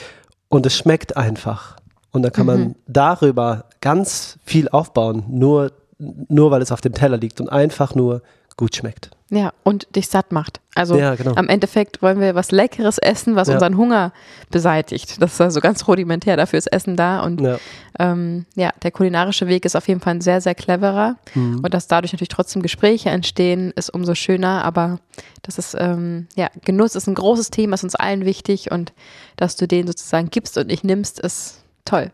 und 0.49 0.65
es 0.65 0.75
schmeckt 0.75 1.17
einfach. 1.17 1.75
Und 2.11 2.23
dann 2.23 2.31
kann 2.31 2.45
man 2.45 2.75
darüber 2.87 3.65
ganz 3.81 4.39
viel 4.45 4.69
aufbauen, 4.69 5.25
nur, 5.27 5.73
nur 5.97 6.49
weil 6.49 6.61
es 6.61 6.71
auf 6.71 6.81
dem 6.81 6.93
Teller 6.93 7.17
liegt 7.17 7.41
und 7.41 7.51
einfach 7.51 7.93
nur 7.93 8.21
gut 8.55 8.75
schmeckt. 8.75 9.11
Ja, 9.31 9.53
und 9.63 9.87
dich 9.95 10.07
satt 10.07 10.31
macht. 10.31 10.61
Also 10.75 10.97
Ja, 10.97 11.15
genau. 11.15 11.33
am 11.33 11.47
Endeffekt 11.49 12.03
wollen 12.03 12.19
wir 12.19 12.35
was 12.35 12.51
Leckeres 12.51 12.99
essen, 12.99 13.35
was 13.35 13.47
Ja. 13.47 13.55
unseren 13.55 13.75
Hunger 13.75 14.13
beseitigt. 14.51 15.19
Das 15.19 15.33
ist 15.33 15.41
also 15.41 15.61
ganz 15.61 15.87
rudimentär, 15.87 16.37
dafür 16.37 16.59
ist 16.59 16.71
Essen 16.71 16.95
da. 16.95 17.21
Und 17.21 17.41
Ja. 17.41 17.57
ähm, 17.97 18.45
ja, 18.55 18.69
der 18.83 18.91
kulinarische 18.91 19.47
Weg 19.47 19.65
ist 19.65 19.75
auf 19.75 19.87
jeden 19.87 19.99
Fall 19.99 20.13
ein 20.15 20.21
sehr, 20.21 20.41
sehr 20.41 20.53
cleverer. 20.53 21.15
Mhm. 21.33 21.61
Und 21.63 21.73
dass 21.73 21.87
dadurch 21.87 22.13
natürlich 22.13 22.29
trotzdem 22.29 22.61
Gespräche 22.61 23.09
entstehen, 23.09 23.71
ist 23.75 23.89
umso 23.89 24.13
schöner. 24.13 24.63
Aber 24.63 24.99
das 25.41 25.57
ist, 25.57 25.75
ähm, 25.79 26.27
ja, 26.35 26.49
Genuss 26.63 26.95
ist 26.95 27.07
ein 27.07 27.15
großes 27.15 27.49
Thema, 27.49 27.73
ist 27.73 27.83
uns 27.83 27.95
allen 27.95 28.25
wichtig. 28.25 28.69
Und 28.71 28.93
dass 29.37 29.55
du 29.55 29.67
den 29.67 29.87
sozusagen 29.87 30.29
gibst 30.29 30.55
und 30.59 30.67
nicht 30.67 30.83
nimmst, 30.83 31.19
ist 31.19 31.63
toll. 31.83 32.11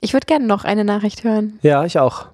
Ich 0.00 0.14
würde 0.14 0.24
gerne 0.26 0.46
noch 0.46 0.64
eine 0.64 0.84
Nachricht 0.84 1.24
hören. 1.24 1.58
ja, 1.60 1.84
ich 1.84 1.98
auch. 1.98 2.26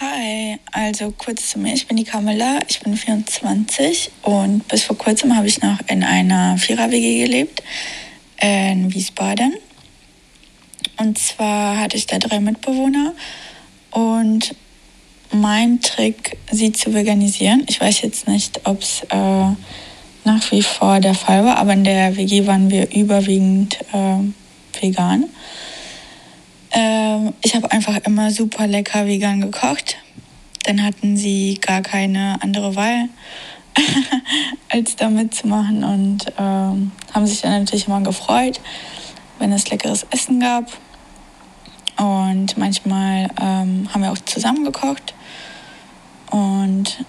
Hi, 0.00 0.58
also 0.72 1.12
kurz 1.12 1.50
zu 1.50 1.58
mir. 1.58 1.74
Ich 1.74 1.86
bin 1.86 1.98
die 1.98 2.04
Camilla, 2.04 2.60
ich 2.66 2.80
bin 2.80 2.96
24 2.96 4.10
und 4.22 4.66
bis 4.66 4.84
vor 4.84 4.96
kurzem 4.96 5.36
habe 5.36 5.46
ich 5.46 5.60
noch 5.60 5.78
in 5.86 6.02
einer 6.02 6.56
Vierer-WG 6.56 7.24
gelebt 7.24 7.62
in 8.40 8.92
Wiesbaden. 8.92 9.52
Und 10.96 11.18
zwar 11.18 11.78
hatte 11.78 11.98
ich 11.98 12.06
da 12.06 12.18
drei 12.18 12.40
Mitbewohner 12.40 13.12
und 13.90 14.54
mein 15.30 15.82
Trick, 15.82 16.38
sie 16.50 16.72
zu 16.72 16.94
veganisieren, 16.94 17.64
ich 17.68 17.78
weiß 17.78 18.00
jetzt 18.00 18.26
nicht, 18.26 18.62
ob 18.64 18.80
es 18.80 19.02
äh, 19.10 19.50
nach 20.24 20.52
wie 20.52 20.62
vor 20.62 21.00
der 21.00 21.14
Fall 21.14 21.44
war, 21.44 21.58
aber 21.58 21.74
in 21.74 21.84
der 21.84 22.16
WG 22.16 22.46
waren 22.46 22.70
wir 22.70 22.90
überwiegend 22.94 23.78
äh, 23.92 24.80
vegan. 24.80 25.26
Ähm, 26.72 27.34
ich 27.42 27.54
habe 27.54 27.70
einfach 27.70 27.98
immer 28.04 28.30
super 28.30 28.66
lecker 28.66 29.06
vegan 29.06 29.40
gekocht. 29.40 29.98
Dann 30.64 30.82
hatten 30.82 31.16
sie 31.16 31.58
gar 31.60 31.82
keine 31.82 32.38
andere 32.40 32.74
Wahl, 32.76 33.08
als 34.70 34.96
da 34.96 35.10
mitzumachen 35.10 35.84
und 35.84 36.26
ähm, 36.38 36.92
haben 37.12 37.26
sich 37.26 37.42
dann 37.42 37.60
natürlich 37.60 37.88
immer 37.88 38.00
gefreut, 38.00 38.60
wenn 39.38 39.52
es 39.52 39.68
leckeres 39.68 40.06
Essen 40.10 40.40
gab. 40.40 40.72
Und 41.98 42.56
manchmal 42.56 43.28
ähm, 43.40 43.88
haben 43.92 44.02
wir 44.02 44.12
auch 44.12 44.18
zusammen 44.18 44.64
gekocht. 44.64 45.14
Und 46.30 47.04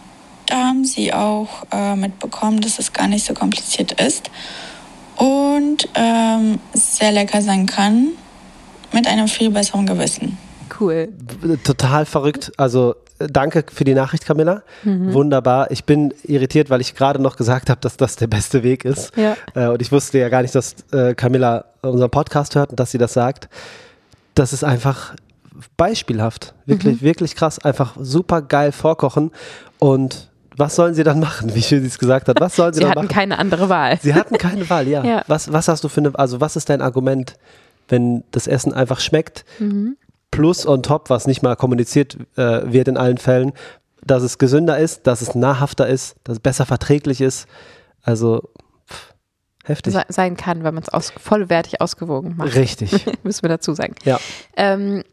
da 0.47 0.67
haben 0.67 0.83
sie 0.83 1.13
auch 1.13 1.63
äh, 1.71 1.95
mitbekommen, 1.95 2.59
dass 2.59 2.79
es 2.79 2.91
gar 2.91 3.07
nicht 3.07 3.25
so 3.25 3.33
kompliziert 3.33 3.93
ist 3.93 4.29
und 5.15 5.87
ähm, 5.95 6.59
sehr 6.73 7.13
lecker 7.13 7.41
sein 7.41 7.65
kann 7.65 8.09
mit 8.93 9.07
einem 9.07 9.27
viel 9.27 9.49
besseren 9.51 9.85
Gewissen. 9.85 10.37
Cool. 10.79 11.09
Total 11.63 12.05
verrückt. 12.05 12.51
Also 12.57 12.95
äh, 13.19 13.27
danke 13.29 13.63
für 13.71 13.83
die 13.83 13.93
Nachricht, 13.93 14.25
Camilla. 14.25 14.63
Mhm. 14.83 15.13
Wunderbar. 15.13 15.69
Ich 15.71 15.83
bin 15.85 16.13
irritiert, 16.23 16.69
weil 16.69 16.81
ich 16.81 16.95
gerade 16.95 17.21
noch 17.21 17.35
gesagt 17.35 17.69
habe, 17.69 17.79
dass 17.81 17.95
das 17.97 18.15
der 18.15 18.27
beste 18.27 18.63
Weg 18.63 18.85
ist. 18.85 19.11
Ja. 19.15 19.35
Äh, 19.55 19.67
und 19.67 19.81
ich 19.81 19.91
wusste 19.91 20.17
ja 20.17 20.29
gar 20.29 20.41
nicht, 20.41 20.55
dass 20.55 20.75
äh, 20.91 21.13
Camilla 21.13 21.65
unseren 21.81 22.09
Podcast 22.09 22.55
hört 22.55 22.71
und 22.71 22.79
dass 22.79 22.91
sie 22.91 22.97
das 22.97 23.13
sagt. 23.13 23.49
Das 24.35 24.51
ist 24.51 24.63
einfach 24.63 25.13
beispielhaft. 25.77 26.53
Wirklich, 26.65 27.01
Mhm. 27.01 27.05
wirklich 27.05 27.35
krass. 27.35 27.59
Einfach 27.59 27.95
super 27.99 28.41
geil 28.41 28.71
vorkochen. 28.71 29.31
Und 29.79 30.29
was 30.55 30.75
sollen 30.75 30.93
sie 30.93 31.03
dann 31.03 31.19
machen, 31.19 31.53
wie 31.55 31.61
sie 31.61 31.75
es 31.77 31.99
gesagt 31.99 32.27
hat? 32.27 32.39
Was 32.39 32.55
sollen 32.55 32.73
sie, 32.73 32.77
Sie 32.77 32.81
dann 32.81 32.91
hatten 32.91 32.99
machen? 33.05 33.13
keine 33.13 33.37
andere 33.39 33.69
Wahl. 33.69 33.99
Sie 34.01 34.13
hatten 34.13 34.37
keine 34.37 34.67
Wahl, 34.69 34.87
ja. 34.87 35.03
Ja. 35.05 35.23
Was, 35.27 35.51
was 35.51 35.67
hast 35.67 35.83
du 35.83 35.89
für 35.89 36.01
eine, 36.01 36.11
also 36.17 36.41
was 36.41 36.55
ist 36.55 36.69
dein 36.69 36.81
Argument, 36.81 37.35
wenn 37.89 38.23
das 38.31 38.47
Essen 38.47 38.73
einfach 38.73 38.99
schmeckt, 38.99 39.45
Mhm. 39.59 39.97
plus 40.31 40.65
on 40.65 40.81
top, 40.83 41.09
was 41.09 41.27
nicht 41.27 41.41
mal 41.43 41.55
kommuniziert 41.55 42.17
äh, 42.37 42.71
wird 42.71 42.87
in 42.87 42.97
allen 42.97 43.17
Fällen, 43.17 43.51
dass 44.05 44.23
es 44.23 44.37
gesünder 44.37 44.77
ist, 44.77 45.07
dass 45.07 45.21
es 45.21 45.35
nahrhafter 45.35 45.87
ist, 45.87 46.15
dass 46.23 46.33
es 46.37 46.39
besser 46.39 46.65
verträglich 46.65 47.21
ist. 47.21 47.47
Also 48.01 48.49
pff, 48.89 49.13
heftig. 49.63 49.93
Se 49.93 50.03
sein 50.09 50.35
kann, 50.35 50.63
wenn 50.63 50.73
man 50.73 50.83
es 50.83 50.89
aus 50.89 51.11
vollwertig 51.17 51.79
ausgewogen 51.81 52.35
macht. 52.35 52.55
Richtig. 52.55 53.05
Müssen 53.23 53.43
wir 53.43 53.49
dazu 53.49 53.73
sagen. 53.73 53.95
Ja. 54.03 54.19
Ähm, 54.57 55.03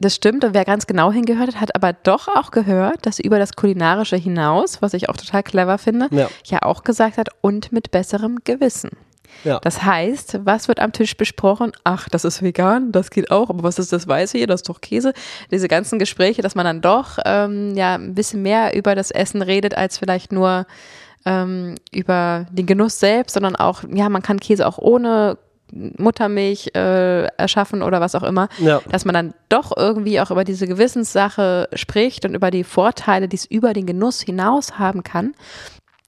das 0.00 0.14
stimmt 0.16 0.44
und 0.44 0.52
wer 0.54 0.64
ganz 0.66 0.86
genau 0.86 1.12
hingehört 1.12 1.54
hat, 1.54 1.60
hat 1.60 1.74
aber 1.76 1.92
doch 1.94 2.28
auch 2.28 2.50
gehört, 2.50 3.06
dass 3.06 3.16
sie 3.16 3.22
über 3.22 3.38
das 3.38 3.52
Kulinarische 3.54 4.16
hinaus, 4.16 4.82
was 4.82 4.92
ich 4.92 5.08
auch 5.08 5.16
total 5.16 5.42
clever 5.44 5.78
finde, 5.78 6.08
Ja. 6.10 6.28
ja 6.44 6.58
auch 6.62 6.82
gesagt 6.82 7.16
hat, 7.16 7.28
und 7.40 7.70
mit 7.72 7.92
besserem 7.92 8.38
Gewissen. 8.44 8.90
Ja. 9.44 9.58
Das 9.60 9.82
heißt, 9.84 10.40
was 10.44 10.68
wird 10.68 10.80
am 10.80 10.92
Tisch 10.92 11.16
besprochen? 11.16 11.72
Ach, 11.84 12.08
das 12.08 12.24
ist 12.24 12.42
vegan, 12.42 12.92
das 12.92 13.10
geht 13.10 13.30
auch, 13.30 13.50
aber 13.50 13.62
was 13.62 13.78
ist 13.78 13.92
das 13.92 14.06
Weiße 14.08 14.38
hier? 14.38 14.46
Das 14.46 14.60
ist 14.62 14.68
doch 14.68 14.80
Käse. 14.80 15.12
Diese 15.50 15.68
ganzen 15.68 15.98
Gespräche, 15.98 16.42
dass 16.42 16.54
man 16.54 16.64
dann 16.64 16.80
doch 16.80 17.18
ähm, 17.24 17.74
ja 17.76 17.94
ein 17.94 18.14
bisschen 18.14 18.42
mehr 18.42 18.74
über 18.76 18.94
das 18.94 19.10
Essen 19.10 19.42
redet, 19.42 19.76
als 19.76 19.98
vielleicht 19.98 20.32
nur 20.32 20.66
ähm, 21.26 21.74
über 21.92 22.46
den 22.50 22.66
Genuss 22.66 23.00
selbst, 23.00 23.34
sondern 23.34 23.56
auch, 23.56 23.82
ja, 23.92 24.08
man 24.08 24.22
kann 24.22 24.40
Käse 24.40 24.66
auch 24.66 24.78
ohne 24.78 25.38
Muttermilch 25.72 26.70
äh, 26.76 27.24
erschaffen 27.36 27.82
oder 27.82 28.00
was 28.00 28.14
auch 28.14 28.22
immer, 28.22 28.48
Ja. 28.58 28.80
dass 28.90 29.04
man 29.04 29.14
dann 29.14 29.34
doch 29.48 29.76
irgendwie 29.76 30.20
auch 30.20 30.30
über 30.30 30.44
diese 30.44 30.66
Gewissenssache 30.66 31.68
spricht 31.74 32.24
und 32.24 32.34
über 32.34 32.50
die 32.50 32.64
Vorteile, 32.64 33.28
die 33.28 33.36
es 33.36 33.44
über 33.46 33.72
den 33.72 33.86
Genuss 33.86 34.20
hinaus 34.20 34.78
haben 34.78 35.02
kann. 35.02 35.32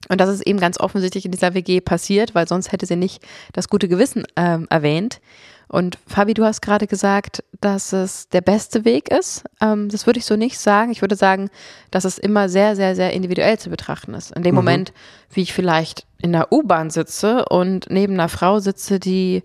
Und 0.09 0.21
das 0.21 0.29
ist 0.29 0.47
eben 0.47 0.59
ganz 0.61 0.79
offensichtlich 0.79 1.25
in 1.25 1.33
dieser 1.33 1.55
WG 1.55 1.81
passiert, 1.81 2.35
weil 2.35 2.49
sonst 2.49 2.73
hätte 2.73 2.87
sie 2.87 2.97
nicht 2.97 3.23
das 3.53 3.69
gute 3.69 3.89
Gewissen 3.89 4.25
ähm, 4.37 4.67
erwähnt. 4.71 5.21
Und 5.69 5.99
Fabi, 6.07 6.35
du 6.35 6.45
hast 6.45 6.63
gerade 6.63 6.87
gesagt, 6.87 7.43
dass 7.61 7.93
es 7.93 8.29
der 8.29 8.41
beste 8.41 8.85
Weg 8.85 9.11
ist. 9.11 9.45
Ähm, 9.61 9.89
das 9.89 10.07
würde 10.07 10.19
ich 10.19 10.25
so 10.25 10.37
nicht 10.37 10.59
sagen. 10.59 10.93
Ich 10.93 11.01
würde 11.01 11.17
sagen, 11.17 11.51
dass 11.91 12.05
es 12.05 12.19
immer 12.19 12.49
sehr, 12.49 12.77
sehr, 12.77 12.95
sehr 12.95 13.13
individuell 13.13 13.59
zu 13.59 13.69
betrachten 13.69 14.15
ist. 14.15 14.31
In 14.31 14.45
dem 14.45 14.55
Moment, 14.55 14.93
wie 15.33 15.43
ich 15.43 15.53
vielleicht 15.53 16.07
in 16.19 16.33
der 16.33 16.53
U-Bahn 16.53 16.91
sitze 16.91 17.45
und 17.47 17.87
neben 17.91 18.15
einer 18.15 18.29
Frau 18.29 18.61
sitze, 18.61 19.01
die 19.01 19.43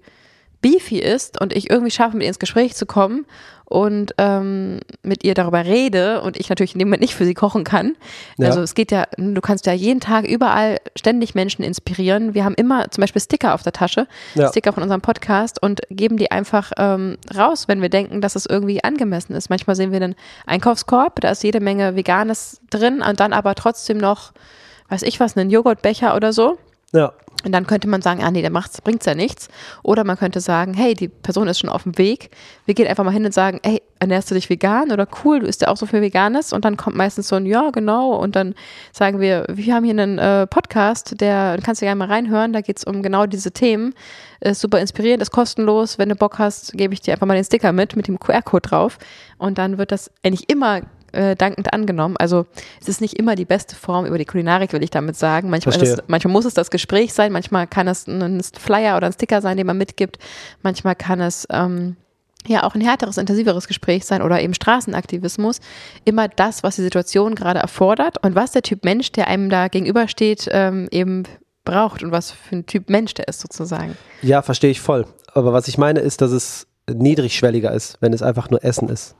beefy 0.62 1.00
ist 1.00 1.39
und 1.41 1.54
ich 1.54 1.69
irgendwie 1.69 1.91
schaffe, 1.91 2.15
mit 2.17 2.24
ihr 2.24 2.30
ins 2.30 2.39
Gespräch 2.39 2.76
zu 2.76 2.86
kommen 2.86 3.26
und 3.65 4.13
ähm, 4.17 4.82
mit 5.02 5.24
ihr 5.24 5.34
darüber 5.34 5.63
rede 5.63 6.21
und 6.21 6.38
ich 6.38 6.50
natürlich 6.50 6.74
in 6.74 6.80
dem 6.80 6.89
Moment 6.89 7.02
nicht 7.02 7.15
für 7.15 7.24
sie 7.24 7.34
kochen 7.34 7.63
kann. 7.63 7.95
Ja. 8.38 8.47
Also 8.47 8.62
es 8.62 8.76
geht 8.76 8.91
ja, 8.91 9.06
du 9.17 9.39
kannst 9.39 9.65
ja 9.65 9.71
jeden 9.71 10.02
Tag 10.02 10.28
überall 10.28 10.80
ständig 10.97 11.36
Menschen 11.36 11.63
inspirieren. 11.63 12.34
Wir 12.34 12.43
haben 12.43 12.56
immer 12.56 12.91
zum 12.91 13.02
Beispiel 13.02 13.21
Sticker 13.21 13.54
auf 13.54 13.63
der 13.63 13.71
Tasche, 13.71 14.08
Ja. 14.36 14.50
Sticker 14.50 14.74
von 14.74 14.84
unserem 14.84 15.00
Podcast 15.00 15.63
und 15.63 15.80
geben 15.89 16.17
die 16.17 16.32
einfach 16.32 16.74
ähm, 16.78 17.17
raus, 17.34 17.69
wenn 17.69 17.82
wir 17.82 17.88
denken, 17.89 18.19
dass 18.19 18.36
es 18.36 18.45
irgendwie 18.45 18.84
angemessen 18.84 19.36
ist. 19.36 19.50
Manchmal 19.50 19.78
sehen 19.78 19.91
wir 19.91 20.02
einen 20.02 20.15
Einkaufskorb, 20.45 21.21
da 21.21 21.32
ist 21.32 21.41
jede 21.43 21.62
Menge 21.62 21.95
Veganes 21.95 22.60
drin 22.69 23.02
und 23.02 23.21
dann 23.21 23.32
aber 23.32 23.56
trotzdem 23.56 23.97
noch, 23.97 24.34
weiß 24.89 25.04
ich 25.04 25.21
was, 25.21 25.38
einen 25.38 25.50
Joghurtbecher 25.50 26.13
oder 26.17 26.34
so. 26.34 26.58
Ja. 26.93 27.13
Und 27.43 27.51
dann 27.51 27.67
könnte 27.67 27.88
man 27.88 28.01
sagen, 28.01 28.23
ah 28.23 28.32
nee, 28.32 28.41
der 28.41 28.51
macht's, 28.51 28.82
bringt's 28.82 29.06
ja 29.06 29.15
nichts. 29.15 29.49
Oder 29.84 30.04
man 30.04 30.17
könnte 30.17 30.39
sagen, 30.39 30.73
hey, 30.73 30.93
die 30.93 31.08
Person 31.08 31.47
ist 31.47 31.60
schon 31.60 31.69
auf 31.69 31.84
dem 31.84 31.97
Weg. 31.97 32.30
Wir 32.65 32.73
gehen 32.73 32.88
einfach 32.88 33.04
mal 33.04 33.12
hin 33.12 33.25
und 33.25 33.34
sagen, 33.34 33.60
hey, 33.63 33.82
ernährst 33.99 34.30
du 34.32 34.36
dich 34.36 34.49
vegan? 34.49 34.91
Oder 34.91 35.08
cool, 35.23 35.39
du 35.39 35.47
isst 35.47 35.62
ja 35.62 35.67
auch 35.67 35.77
so 35.77 35.86
viel 35.86 36.01
Veganes. 36.01 36.54
Und 36.54 36.65
dann 36.65 36.77
kommt 36.77 36.95
meistens 36.95 37.27
so 37.27 37.36
ein, 37.36 37.45
ja, 37.45 37.69
genau. 37.71 38.15
Und 38.15 38.36
dann 38.36 38.56
sagen 38.91 39.19
wir, 39.19 39.45
wir 39.49 39.73
haben 39.73 39.84
hier 39.84 39.91
einen 39.91 40.17
äh, 40.17 40.47
Podcast, 40.47 41.19
der 41.21 41.60
kannst 41.63 41.82
du 41.82 41.86
gerne 41.86 41.99
mal 41.99 42.08
reinhören. 42.08 42.54
Da 42.54 42.62
geht's 42.62 42.84
um 42.84 43.01
genau 43.04 43.25
diese 43.25 43.51
Themen. 43.51 43.93
Ist 44.39 44.62
super 44.62 44.80
inspirierend, 44.80 45.21
ist 45.21 45.32
kostenlos. 45.32 45.97
Wenn 45.99 46.10
du 46.10 46.15
Bock 46.15 46.39
hast, 46.39 46.73
gebe 46.73 46.93
ich 46.93 47.01
dir 47.01 47.13
einfach 47.13 47.27
mal 47.27 47.36
den 47.36 47.43
Sticker 47.43 47.71
mit, 47.71 47.95
mit 47.95 48.08
dem 48.08 48.19
QR-Code 48.19 48.69
drauf. 48.69 48.97
Und 49.38 49.58
dann 49.58 49.77
wird 49.77 49.91
das 49.91 50.12
eigentlich 50.23 50.49
immer 50.49 50.82
äh, 51.12 51.36
dankend 51.36 51.74
angenommen. 51.74 52.17
Also 52.17 52.45
es 52.82 52.88
ist 52.88 53.02
nicht 53.02 53.17
immer 53.17 53.36
die 53.36 53.45
beste 53.45 53.76
Form 53.76 54.06
über 54.06 54.17
die 54.17 54.26
Kulinarik, 54.26 54.74
will 54.74 54.84
ich 54.84 54.89
damit 54.89 55.15
sagen. 55.15 55.50
Manchmal, 55.50 55.82
es, 55.82 56.02
manchmal 56.08 56.32
muss 56.32 56.45
es 56.45 56.54
das 56.54 56.71
Gespräch 56.71 57.13
sein, 57.13 57.32
manchmal 57.32 57.67
kann 57.67 57.88
es 57.88 58.08
ein 58.08 58.41
Flyer 58.43 58.97
oder 58.97 59.08
ein 59.08 59.13
Sticker 59.13 59.41
sein, 59.41 59.58
den 59.58 59.67
man 59.67 59.78
mitgibt. 59.78 60.19
Manchmal 60.62 60.95
kann 60.95 61.21
es 61.21 61.47
ähm, 61.52 61.97
ja 62.47 62.63
auch 62.63 62.76
ein 62.76 62.82
härteres, 62.82 63.17
intensiveres 63.17 63.67
Gespräch 63.67 64.06
sein 64.06 64.21
oder 64.21 64.41
eben 64.41 64.54
Straßenaktivismus. 64.54 65.60
Immer 66.06 66.28
das, 66.28 66.63
was 66.63 66.76
die 66.76 66.84
Situation 66.84 67.36
gerade 67.36 67.60
erfordert 67.60 68.24
und 68.24 68.36
was 68.36 68.52
der 68.52 68.62
Typ 68.62 68.84
Mensch, 68.84 69.12
der 69.12 69.28
einem 69.28 69.50
da 69.50 69.67
gegenübersteht, 69.67 70.47
ähm, 70.52 70.88
eben 70.91 71.24
braucht 71.63 72.04
und 72.04 72.12
was 72.12 72.32
für 72.32 72.56
ein 72.56 72.65
Typ 72.65 72.89
Mensch 72.89 73.13
der 73.13 73.28
ist 73.28 73.41
sozusagen. 73.41 73.97
Ja, 74.21 74.41
verstehe 74.41 74.71
ich 74.71 74.82
voll. 74.82 75.06
Aber 75.34 75.54
was 75.54 75.67
ich 75.67 75.78
meine 75.78 76.00
ist, 76.00 76.21
dass 76.21 76.32
es 76.32 76.67
niedrigschwelliger 76.91 77.71
ist, 77.71 77.97
wenn 78.02 78.13
es 78.13 78.21
einfach 78.21 78.50
nur 78.50 78.63
Essen 78.63 78.89
ist. 78.89 79.15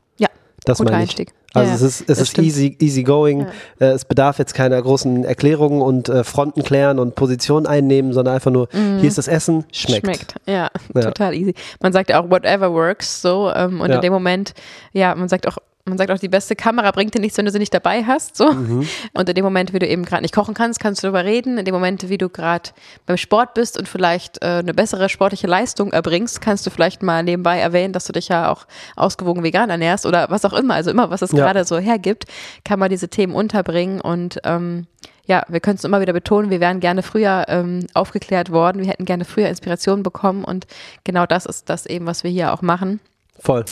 Ja, 0.62 0.65
Das 0.65 0.78
guter 0.78 0.91
meine 0.91 1.04
ich. 1.04 1.10
Einstieg. 1.10 1.34
Also 1.54 1.69
Ja, 1.69 1.76
es 1.76 1.82
ist, 1.82 2.10
es 2.10 2.19
ist 2.21 2.30
stimmt. 2.30 2.47
easy, 2.47 2.78
easy 2.80 3.04
going. 3.04 3.45
Äh, 3.80 3.86
es 3.88 4.06
bedarf 4.06 4.39
jetzt 4.39 4.54
keiner 4.54 4.82
großen 4.82 5.26
Erklärung 5.26 5.82
und 5.82 6.08
äh, 6.08 6.24
Fronten 6.24 6.63
klären 6.63 6.97
und 6.97 7.15
Position 7.15 7.65
einnehmen, 7.67 8.13
sondern 8.13 8.36
einfach 8.36 8.52
nur, 8.52 8.69
hier 8.71 9.08
ist 9.10 9.17
das 9.17 9.28
Essen, 9.28 9.65
schmeckt. 9.74 10.06
Schmeckt, 10.06 10.36
ja, 10.47 10.69
Ja. 10.95 11.02
total 11.02 11.34
easy. 11.34 11.54
Man 11.82 11.91
sagt 11.91 12.10
ja 12.10 12.21
auch 12.21 12.30
whatever 12.30 12.71
works, 12.71 13.21
so 13.21 13.52
ähm, 13.54 13.82
und 13.82 13.89
Ja. 13.89 13.95
in 13.95 14.02
dem 14.02 14.13
Moment, 14.13 14.54
ja, 14.93 15.13
man 15.15 15.28
sagt 15.28 15.45
auch, 15.47 15.58
man 15.91 15.97
sagt 15.97 16.10
auch, 16.12 16.17
die 16.17 16.27
beste 16.30 16.56
Kamera 16.56 16.89
bringt 16.91 17.13
dir 17.13 17.19
nichts, 17.21 17.38
wenn 17.38 17.45
du 17.45 17.51
sie 17.51 17.60
nicht 17.60 17.73
dabei 17.73 18.04
hast, 18.04 18.36
so. 18.36 18.51
Mhm. 18.51 18.88
Und 19.13 19.30
in 19.30 19.36
dem 19.36 19.43
Moment, 19.45 19.73
wie 19.73 19.80
du 19.80 19.88
eben 19.88 20.04
gerade 20.04 20.23
nicht 20.23 20.34
kochen 20.34 20.54
kannst, 20.54 20.80
kannst 20.80 21.04
du 21.04 21.08
darüber 21.08 21.23
reden. 21.23 21.58
In 21.58 21.65
dem 21.65 21.73
Moment, 21.75 22.10
wie 22.10 22.17
du 22.17 22.30
gerade 22.30 22.69
beim 23.06 23.17
Sport 23.17 23.54
bist 23.54 23.77
und 23.77 23.88
vielleicht 23.88 24.41
äh, 24.41 24.47
eine 24.47 24.73
bessere 24.73 25.10
sportliche 25.10 25.47
Leistung 25.47 25.91
erbringst, 25.93 26.41
kannst 26.41 26.65
du 26.65 26.69
vielleicht 26.71 27.04
mal 27.04 27.21
nebenbei 27.23 27.60
erwähnen, 27.60 27.93
dass 27.93 28.06
du 28.06 28.13
dich 28.13 28.30
ja 28.30 28.51
auch 28.51 28.65
ausgewogen 28.95 29.43
vegan 29.43 29.69
ernährst 29.69 30.06
oder 30.06 30.30
was 30.30 30.45
auch 30.45 30.54
immer. 30.54 30.73
Also 30.75 30.89
immer, 30.89 31.10
was 31.12 31.21
es 31.21 31.32
Ja. 31.32 31.45
gerade 31.45 31.65
so 31.65 31.77
hergibt, 31.77 32.25
kann 32.63 32.80
man 32.80 32.89
diese 32.89 33.10
Themen 33.10 33.34
unterbringen 33.36 34.01
und 34.01 34.39
ähm, 34.43 34.88
ja, 35.27 35.43
wir 35.47 35.60
können 35.60 35.75
es 35.77 35.84
immer 35.84 36.01
wieder 36.01 36.13
betonen, 36.13 36.49
wir 36.49 36.60
wären 36.60 36.80
gerne 36.80 37.04
früher 37.04 37.45
ähm, 37.47 37.86
aufgeklärt 37.93 38.51
worden, 38.51 38.80
wir 38.82 38.88
hätten 38.89 39.06
gerne 39.06 39.23
früher 39.23 39.47
Inspiration 39.49 40.04
bekommen 40.04 40.43
und 40.43 40.65
genau 41.04 41.25
das 41.25 41.45
ist 41.45 41.69
das 41.69 41.86
eben, 41.86 42.06
was 42.06 42.23
wir 42.23 42.32
hier 42.32 42.54
auch 42.54 42.62
machen. 42.62 42.99
Voll. 43.39 43.63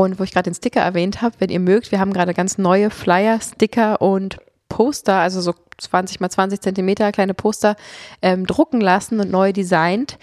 Und 0.00 0.18
wo 0.18 0.24
ich 0.24 0.32
gerade 0.32 0.48
den 0.48 0.54
Sticker 0.54 0.80
erwähnt 0.80 1.20
habe, 1.20 1.34
wenn 1.40 1.50
ihr 1.50 1.60
mögt, 1.60 1.92
wir 1.92 2.00
haben 2.00 2.14
gerade 2.14 2.32
ganz 2.32 2.56
neue 2.56 2.88
Flyer, 2.88 3.38
Sticker 3.38 4.00
und 4.00 4.38
Poster, 4.70 5.16
also 5.16 5.42
so 5.42 5.52
20 5.76 6.20
mal 6.20 6.30
20 6.30 6.58
Zentimeter 6.62 7.12
kleine 7.12 7.34
Poster 7.34 7.76
ähm, 8.22 8.46
drucken 8.46 8.80
lassen 8.80 9.20
und 9.20 9.30
neu 9.30 9.52
designt. 9.52 10.16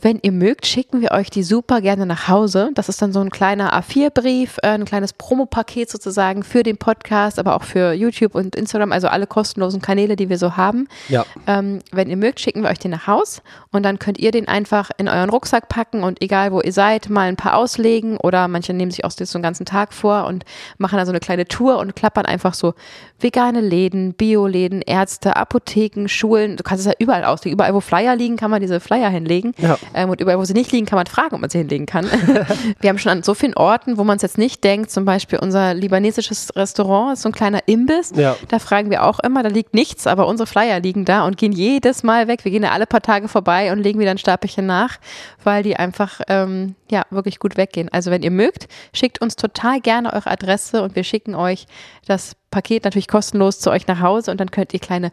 Wenn 0.00 0.18
ihr 0.22 0.32
mögt, 0.32 0.66
schicken 0.66 1.00
wir 1.00 1.12
euch 1.12 1.30
die 1.30 1.42
super 1.42 1.80
gerne 1.80 2.06
nach 2.06 2.28
Hause. 2.28 2.70
Das 2.74 2.88
ist 2.88 3.00
dann 3.00 3.12
so 3.12 3.20
ein 3.20 3.30
kleiner 3.30 3.72
A4-Brief, 3.78 4.58
äh, 4.62 4.68
ein 4.68 4.84
kleines 4.84 5.12
Promopaket 5.12 5.90
sozusagen 5.90 6.42
für 6.42 6.62
den 6.62 6.76
Podcast, 6.76 7.38
aber 7.38 7.56
auch 7.56 7.62
für 7.62 7.92
YouTube 7.92 8.34
und 8.34 8.54
Instagram, 8.54 8.92
also 8.92 9.08
alle 9.08 9.26
kostenlosen 9.26 9.80
Kanäle, 9.80 10.16
die 10.16 10.28
wir 10.28 10.38
so 10.38 10.56
haben. 10.56 10.88
Ja. 11.08 11.24
Ähm, 11.46 11.78
wenn 11.90 12.10
ihr 12.10 12.16
mögt, 12.16 12.40
schicken 12.40 12.62
wir 12.62 12.70
euch 12.70 12.78
den 12.78 12.90
nach 12.90 13.06
Haus 13.06 13.42
und 13.72 13.82
dann 13.82 13.98
könnt 13.98 14.18
ihr 14.18 14.30
den 14.30 14.46
einfach 14.46 14.90
in 14.98 15.08
euren 15.08 15.30
Rucksack 15.30 15.68
packen 15.68 16.02
und 16.02 16.20
egal 16.22 16.52
wo 16.52 16.60
ihr 16.60 16.72
seid, 16.72 17.08
mal 17.08 17.28
ein 17.28 17.36
paar 17.36 17.56
auslegen 17.56 18.16
oder 18.18 18.48
manche 18.48 18.74
nehmen 18.74 18.90
sich 18.90 19.04
auch 19.04 19.10
so 19.10 19.24
einen 19.38 19.42
ganzen 19.42 19.64
Tag 19.64 19.92
vor 19.92 20.26
und 20.26 20.44
machen 20.78 20.98
da 20.98 21.06
so 21.06 21.12
eine 21.12 21.20
kleine 21.20 21.46
Tour 21.46 21.78
und 21.78 21.96
klappern 21.96 22.26
einfach 22.26 22.54
so 22.54 22.74
vegane 23.20 23.60
Läden, 23.60 24.14
Bioläden, 24.14 24.82
Ärzte, 24.82 25.36
Apotheken, 25.36 26.08
Schulen. 26.08 26.56
Du 26.56 26.62
kannst 26.62 26.84
es 26.84 26.92
ja 26.92 26.96
überall 26.98 27.24
auslegen. 27.24 27.54
Überall, 27.54 27.74
wo 27.74 27.80
Flyer 27.80 28.16
liegen, 28.16 28.36
kann 28.36 28.50
man 28.50 28.60
diese 28.60 28.80
Flyer 28.80 29.08
hinlegen. 29.08 29.54
Ja. 29.58 29.78
Ähm, 29.92 30.10
und 30.10 30.20
überall, 30.20 30.38
wo 30.38 30.44
sie 30.44 30.54
nicht 30.54 30.72
liegen, 30.72 30.86
kann 30.86 30.96
man 30.96 31.06
fragen, 31.06 31.34
ob 31.34 31.40
man 31.40 31.50
sie 31.50 31.58
hinlegen 31.58 31.86
kann. 31.86 32.06
wir 32.80 32.90
haben 32.90 32.98
schon 32.98 33.12
an 33.12 33.22
so 33.22 33.34
vielen 33.34 33.54
Orten, 33.54 33.98
wo 33.98 34.04
man 34.04 34.16
es 34.16 34.22
jetzt 34.22 34.38
nicht 34.38 34.64
denkt, 34.64 34.90
zum 34.90 35.04
Beispiel 35.04 35.38
unser 35.38 35.74
libanesisches 35.74 36.54
Restaurant 36.56 37.14
ist 37.14 37.22
so 37.22 37.28
ein 37.28 37.32
kleiner 37.32 37.60
Imbiss. 37.66 38.12
Ja. 38.16 38.36
Da 38.48 38.58
fragen 38.58 38.90
wir 38.90 39.04
auch 39.04 39.20
immer, 39.20 39.42
da 39.42 39.48
liegt 39.48 39.74
nichts, 39.74 40.06
aber 40.06 40.26
unsere 40.26 40.46
Flyer 40.46 40.80
liegen 40.80 41.04
da 41.04 41.26
und 41.26 41.36
gehen 41.36 41.52
jedes 41.52 42.02
Mal 42.02 42.28
weg. 42.28 42.44
Wir 42.44 42.52
gehen 42.52 42.62
da 42.62 42.70
alle 42.70 42.86
paar 42.86 43.02
Tage 43.02 43.28
vorbei 43.28 43.72
und 43.72 43.80
legen 43.80 43.98
wieder 43.98 44.10
ein 44.10 44.18
Stapelchen 44.18 44.66
nach, 44.66 44.98
weil 45.42 45.62
die 45.62 45.76
einfach 45.76 46.20
ähm, 46.28 46.74
ja 46.90 47.04
wirklich 47.10 47.38
gut 47.38 47.56
weggehen. 47.56 47.88
Also 47.90 48.10
wenn 48.10 48.22
ihr 48.22 48.30
mögt, 48.30 48.68
schickt 48.92 49.20
uns 49.20 49.36
total 49.36 49.80
gerne 49.80 50.12
eure 50.12 50.30
Adresse 50.30 50.82
und 50.82 50.96
wir 50.96 51.04
schicken 51.04 51.34
euch 51.34 51.66
das 52.06 52.36
Paket 52.50 52.84
natürlich 52.84 53.08
kostenlos 53.08 53.58
zu 53.58 53.70
euch 53.70 53.86
nach 53.86 54.00
Hause 54.00 54.30
und 54.30 54.38
dann 54.38 54.50
könnt 54.50 54.72
ihr 54.72 54.80
kleine 54.80 55.10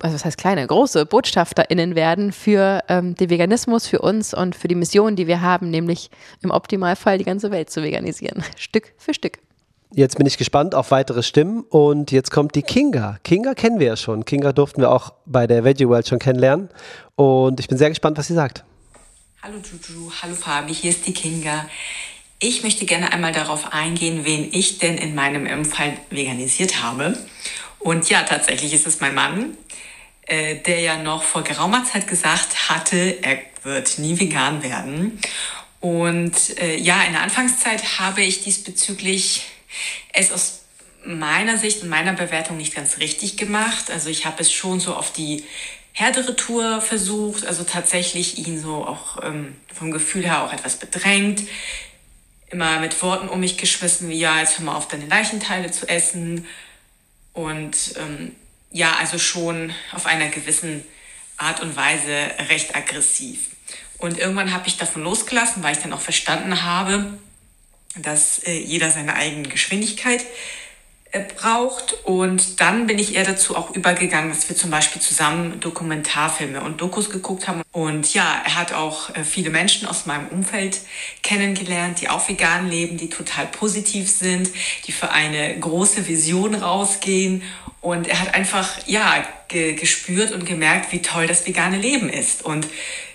also 0.00 0.14
das 0.14 0.24
heißt 0.24 0.38
kleine, 0.38 0.66
große 0.66 1.06
BotschafterInnen 1.06 1.94
werden 1.94 2.32
für 2.32 2.82
ähm, 2.88 3.14
den 3.16 3.30
Veganismus, 3.30 3.86
für 3.88 4.00
uns 4.00 4.32
und 4.32 4.54
für 4.54 4.68
die 4.68 4.74
Mission, 4.74 5.16
die 5.16 5.26
wir 5.26 5.40
haben, 5.40 5.70
nämlich 5.70 6.10
im 6.42 6.50
Optimalfall 6.50 7.18
die 7.18 7.24
ganze 7.24 7.50
Welt 7.50 7.70
zu 7.70 7.82
veganisieren. 7.82 8.44
Stück 8.56 8.92
für 8.96 9.12
Stück. 9.12 9.38
Jetzt 9.90 10.18
bin 10.18 10.26
ich 10.26 10.36
gespannt 10.36 10.74
auf 10.74 10.90
weitere 10.90 11.22
Stimmen 11.22 11.62
und 11.62 12.12
jetzt 12.12 12.30
kommt 12.30 12.54
die 12.54 12.62
Kinga. 12.62 13.18
Kinga 13.24 13.54
kennen 13.54 13.80
wir 13.80 13.86
ja 13.86 13.96
schon. 13.96 14.24
Kinga 14.24 14.52
durften 14.52 14.82
wir 14.82 14.90
auch 14.90 15.14
bei 15.24 15.46
der 15.46 15.64
Veggie 15.64 15.88
World 15.88 16.06
schon 16.06 16.18
kennenlernen 16.18 16.68
und 17.16 17.58
ich 17.58 17.68
bin 17.68 17.78
sehr 17.78 17.88
gespannt, 17.88 18.18
was 18.18 18.26
sie 18.26 18.34
sagt. 18.34 18.64
Hallo 19.42 19.56
Juju, 19.56 20.12
hallo 20.22 20.34
Fabi, 20.34 20.74
hier 20.74 20.90
ist 20.90 21.06
die 21.06 21.14
Kinga. 21.14 21.66
Ich 22.38 22.62
möchte 22.62 22.84
gerne 22.84 23.12
einmal 23.12 23.32
darauf 23.32 23.72
eingehen, 23.72 24.24
wen 24.24 24.48
ich 24.52 24.78
denn 24.78 24.98
in 24.98 25.14
meinem 25.14 25.46
Impfall 25.46 25.94
veganisiert 26.10 26.82
habe. 26.82 27.16
Und 27.78 28.10
ja, 28.10 28.22
tatsächlich 28.22 28.74
ist 28.74 28.86
es 28.86 29.00
mein 29.00 29.14
Mann, 29.14 29.56
äh, 30.28 30.56
der 30.56 30.80
ja 30.80 30.96
noch 30.98 31.22
vor 31.22 31.42
geraumer 31.42 31.84
Zeit 31.84 32.06
gesagt 32.06 32.68
hatte, 32.68 33.18
er 33.22 33.38
wird 33.62 33.98
nie 33.98 34.20
vegan 34.20 34.62
werden. 34.62 35.18
Und 35.80 36.58
äh, 36.60 36.76
ja, 36.76 37.02
in 37.04 37.12
der 37.12 37.22
Anfangszeit 37.22 37.98
habe 37.98 38.22
ich 38.22 38.42
diesbezüglich 38.42 39.46
es 40.12 40.32
aus 40.32 40.60
meiner 41.04 41.56
Sicht 41.56 41.82
und 41.82 41.88
meiner 41.88 42.12
Bewertung 42.12 42.56
nicht 42.56 42.74
ganz 42.74 42.98
richtig 42.98 43.36
gemacht. 43.36 43.90
Also 43.90 44.10
ich 44.10 44.26
habe 44.26 44.42
es 44.42 44.52
schon 44.52 44.80
so 44.80 44.94
auf 44.94 45.12
die 45.12 45.44
härtere 45.92 46.36
Tour 46.36 46.80
versucht, 46.80 47.46
also 47.46 47.64
tatsächlich 47.64 48.46
ihn 48.46 48.60
so 48.60 48.86
auch 48.86 49.22
ähm, 49.22 49.56
vom 49.72 49.90
Gefühl 49.90 50.24
her 50.24 50.44
auch 50.44 50.52
etwas 50.52 50.76
bedrängt, 50.76 51.42
immer 52.50 52.80
mit 52.80 53.00
Worten 53.02 53.28
um 53.28 53.40
mich 53.40 53.56
geschmissen, 53.56 54.08
wie 54.08 54.18
ja, 54.18 54.38
jetzt 54.38 54.58
hör 54.58 54.66
mal 54.66 54.76
auf, 54.76 54.88
deine 54.88 55.06
Leichenteile 55.06 55.70
zu 55.70 55.88
essen. 55.88 56.46
Und 57.32 57.94
ähm, 57.96 58.32
ja, 58.70 58.96
also 58.98 59.18
schon 59.18 59.72
auf 59.92 60.06
einer 60.06 60.28
gewissen 60.28 60.84
Art 61.36 61.60
und 61.60 61.76
Weise 61.76 62.30
recht 62.48 62.76
aggressiv. 62.76 63.48
Und 63.98 64.18
irgendwann 64.18 64.52
habe 64.52 64.68
ich 64.68 64.76
davon 64.76 65.02
losgelassen, 65.02 65.62
weil 65.62 65.72
ich 65.72 65.82
dann 65.82 65.92
auch 65.92 66.00
verstanden 66.00 66.62
habe, 66.62 67.18
dass 67.96 68.40
äh, 68.40 68.58
jeder 68.58 68.90
seine 68.90 69.14
eigene 69.14 69.48
Geschwindigkeit 69.48 70.24
äh, 71.10 71.24
braucht. 71.36 72.04
Und 72.04 72.60
dann 72.60 72.86
bin 72.86 72.98
ich 72.98 73.14
eher 73.14 73.24
dazu 73.24 73.56
auch 73.56 73.74
übergegangen, 73.74 74.30
dass 74.30 74.48
wir 74.48 74.56
zum 74.56 74.70
Beispiel 74.70 75.00
zusammen 75.00 75.58
Dokumentarfilme 75.58 76.60
und 76.60 76.80
Dokus 76.80 77.10
geguckt 77.10 77.48
haben. 77.48 77.62
Und 77.72 78.12
ja, 78.14 78.42
er 78.44 78.56
hat 78.56 78.72
auch 78.72 79.14
äh, 79.16 79.24
viele 79.24 79.50
Menschen 79.50 79.88
aus 79.88 80.06
meinem 80.06 80.28
Umfeld 80.28 80.80
kennengelernt, 81.22 82.00
die 82.00 82.08
auch 82.08 82.28
vegan 82.28 82.68
leben, 82.68 82.98
die 82.98 83.08
total 83.08 83.46
positiv 83.46 84.10
sind, 84.10 84.50
die 84.86 84.92
für 84.92 85.10
eine 85.10 85.58
große 85.58 86.06
Vision 86.06 86.54
rausgehen. 86.54 87.42
Und 87.80 88.08
er 88.08 88.20
hat 88.20 88.34
einfach, 88.34 88.68
ja, 88.86 89.24
ge 89.48 89.74
gespürt 89.74 90.32
und 90.32 90.44
gemerkt, 90.44 90.92
wie 90.92 91.00
toll 91.00 91.26
das 91.26 91.46
vegane 91.46 91.78
Leben 91.78 92.08
ist. 92.08 92.44
Und 92.44 92.66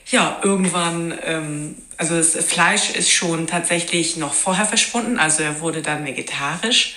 ja, 0.07 0.39
irgendwann, 0.43 1.17
ähm, 1.25 1.75
also 1.97 2.15
das 2.15 2.35
Fleisch 2.45 2.89
ist 2.91 3.11
schon 3.11 3.47
tatsächlich 3.47 4.17
noch 4.17 4.33
vorher 4.33 4.65
verschwunden, 4.65 5.19
also 5.19 5.43
er 5.43 5.61
wurde 5.61 5.81
dann 5.81 6.05
vegetarisch. 6.05 6.95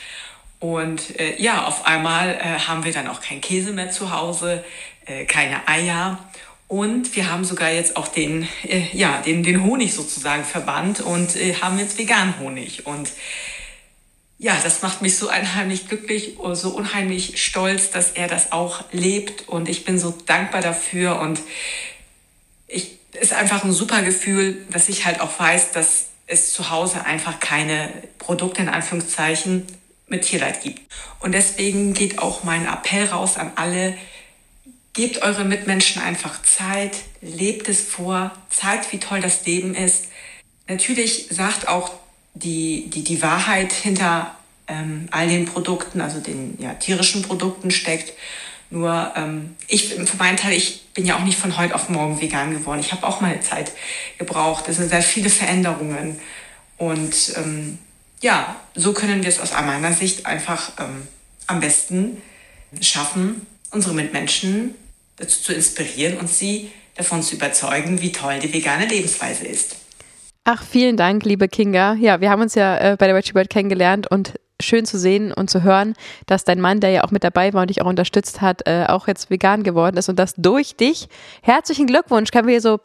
Und 0.58 1.18
äh, 1.20 1.40
ja, 1.40 1.66
auf 1.66 1.86
einmal 1.86 2.34
äh, 2.34 2.60
haben 2.66 2.84
wir 2.84 2.92
dann 2.92 3.08
auch 3.08 3.20
kein 3.20 3.40
Käse 3.40 3.72
mehr 3.72 3.90
zu 3.90 4.10
Hause, 4.10 4.64
äh, 5.04 5.24
keine 5.24 5.68
Eier. 5.68 6.18
Und 6.68 7.14
wir 7.14 7.30
haben 7.30 7.44
sogar 7.44 7.70
jetzt 7.70 7.96
auch 7.96 8.08
den, 8.08 8.48
äh, 8.64 8.88
ja, 8.92 9.22
den, 9.22 9.42
den 9.42 9.62
Honig 9.62 9.94
sozusagen 9.94 10.44
verbannt 10.44 11.00
und 11.00 11.36
äh, 11.36 11.54
haben 11.60 11.78
jetzt 11.78 11.98
veganen 11.98 12.38
Honig. 12.40 12.86
Und 12.86 13.12
ja, 14.38 14.58
das 14.62 14.82
macht 14.82 15.00
mich 15.00 15.16
so 15.16 15.28
unheimlich 15.28 15.88
glücklich, 15.88 16.36
so 16.52 16.70
unheimlich 16.70 17.42
stolz, 17.42 17.90
dass 17.90 18.10
er 18.10 18.28
das 18.28 18.52
auch 18.52 18.84
lebt. 18.92 19.48
Und 19.48 19.68
ich 19.68 19.84
bin 19.84 19.98
so 19.98 20.14
dankbar 20.26 20.60
dafür. 20.60 21.20
Und 21.20 21.40
ich 22.66 22.98
ist 23.18 23.32
einfach 23.32 23.64
ein 23.64 23.72
super 23.72 24.02
Gefühl, 24.02 24.66
dass 24.70 24.88
ich 24.88 25.06
halt 25.06 25.20
auch 25.20 25.38
weiß, 25.38 25.72
dass 25.72 26.06
es 26.26 26.52
zu 26.52 26.70
Hause 26.70 27.04
einfach 27.04 27.40
keine 27.40 27.90
Produkte 28.18 28.60
in 28.60 28.68
Anführungszeichen 28.68 29.66
mit 30.06 30.22
Tierleid 30.22 30.62
gibt. 30.62 30.82
Und 31.20 31.32
deswegen 31.32 31.94
geht 31.94 32.18
auch 32.18 32.44
mein 32.44 32.66
Appell 32.66 33.06
raus 33.06 33.36
an 33.36 33.52
alle, 33.56 33.96
gebt 34.92 35.22
eure 35.22 35.44
Mitmenschen 35.44 36.02
einfach 36.02 36.42
Zeit, 36.42 36.96
lebt 37.20 37.68
es 37.68 37.80
vor, 37.80 38.32
zeigt, 38.50 38.92
wie 38.92 38.98
toll 38.98 39.20
das 39.20 39.46
Leben 39.46 39.74
ist. 39.74 40.06
Natürlich 40.68 41.28
sagt 41.30 41.68
auch 41.68 41.90
die, 42.42 42.90
die, 42.90 43.02
die 43.02 43.22
Wahrheit 43.22 43.72
hinter 43.72 44.34
ähm, 44.68 45.08
all 45.10 45.28
den 45.28 45.46
Produkten, 45.46 46.00
also 46.00 46.20
den 46.20 46.56
ja, 46.60 46.74
tierischen 46.74 47.22
Produkten 47.22 47.70
steckt. 47.70 48.12
Nur 48.68 49.12
ähm, 49.16 49.54
ich 49.68 49.94
für 49.94 50.16
meinen 50.16 50.36
Teil, 50.36 50.52
ich 50.52 50.82
bin 50.92 51.06
ja 51.06 51.16
auch 51.16 51.24
nicht 51.24 51.38
von 51.38 51.56
heute 51.56 51.74
auf 51.74 51.88
morgen 51.88 52.20
vegan 52.20 52.52
geworden. 52.52 52.80
Ich 52.80 52.92
habe 52.92 53.06
auch 53.06 53.20
meine 53.20 53.40
Zeit 53.40 53.72
gebraucht. 54.18 54.64
Es 54.68 54.76
sind 54.76 54.90
sehr 54.90 55.02
viele 55.02 55.30
Veränderungen. 55.30 56.18
Und 56.76 57.32
ähm, 57.36 57.78
ja, 58.20 58.56
so 58.74 58.92
können 58.92 59.22
wir 59.22 59.28
es 59.28 59.40
aus 59.40 59.52
meiner 59.52 59.92
Sicht 59.92 60.26
einfach 60.26 60.72
ähm, 60.80 61.06
am 61.46 61.60
besten 61.60 62.20
schaffen, 62.80 63.46
unsere 63.70 63.94
Mitmenschen 63.94 64.74
dazu 65.16 65.40
zu 65.40 65.52
inspirieren 65.54 66.18
und 66.18 66.28
sie 66.28 66.70
davon 66.96 67.22
zu 67.22 67.36
überzeugen, 67.36 68.00
wie 68.00 68.12
toll 68.12 68.38
die 68.40 68.52
vegane 68.52 68.86
Lebensweise 68.86 69.46
ist. 69.46 69.76
Ach, 70.48 70.62
vielen 70.62 70.96
Dank, 70.96 71.24
liebe 71.24 71.48
Kinga. 71.48 71.94
Ja, 71.94 72.20
wir 72.20 72.30
haben 72.30 72.40
uns 72.40 72.54
ja 72.54 72.78
äh, 72.78 72.96
bei 72.96 73.08
der 73.08 73.16
Veggie 73.16 73.32
Bird 73.32 73.50
kennengelernt 73.50 74.08
und 74.08 74.38
schön 74.62 74.86
zu 74.86 74.96
sehen 74.96 75.32
und 75.32 75.50
zu 75.50 75.64
hören, 75.64 75.94
dass 76.26 76.44
dein 76.44 76.60
Mann, 76.60 76.78
der 76.78 76.90
ja 76.90 77.02
auch 77.02 77.10
mit 77.10 77.24
dabei 77.24 77.52
war 77.52 77.62
und 77.62 77.70
dich 77.70 77.82
auch 77.82 77.86
unterstützt 77.86 78.40
hat, 78.40 78.64
äh, 78.64 78.84
auch 78.86 79.08
jetzt 79.08 79.28
vegan 79.28 79.64
geworden 79.64 79.96
ist 79.96 80.08
und 80.08 80.20
das 80.20 80.34
durch 80.36 80.76
dich. 80.76 81.08
Herzlichen 81.42 81.88
Glückwunsch. 81.88 82.30
Können 82.30 82.46
wir 82.46 82.52
hier 82.52 82.60
so 82.60 82.78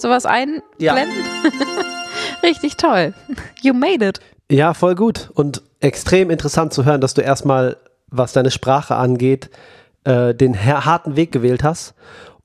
sowas 0.00 0.26
einblenden? 0.26 0.62
Ja. 0.78 0.96
Richtig 2.42 2.76
toll. 2.76 3.14
You 3.62 3.72
made 3.72 4.04
it. 4.04 4.18
Ja, 4.50 4.74
voll 4.74 4.96
gut 4.96 5.30
und 5.34 5.62
extrem 5.78 6.30
interessant 6.30 6.72
zu 6.72 6.84
hören, 6.84 7.00
dass 7.00 7.14
du 7.14 7.20
erstmal, 7.20 7.76
was 8.08 8.32
deine 8.32 8.50
Sprache 8.50 8.96
angeht, 8.96 9.50
äh, 10.02 10.34
den 10.34 10.64
harten 10.64 11.14
Weg 11.14 11.30
gewählt 11.30 11.62
hast 11.62 11.94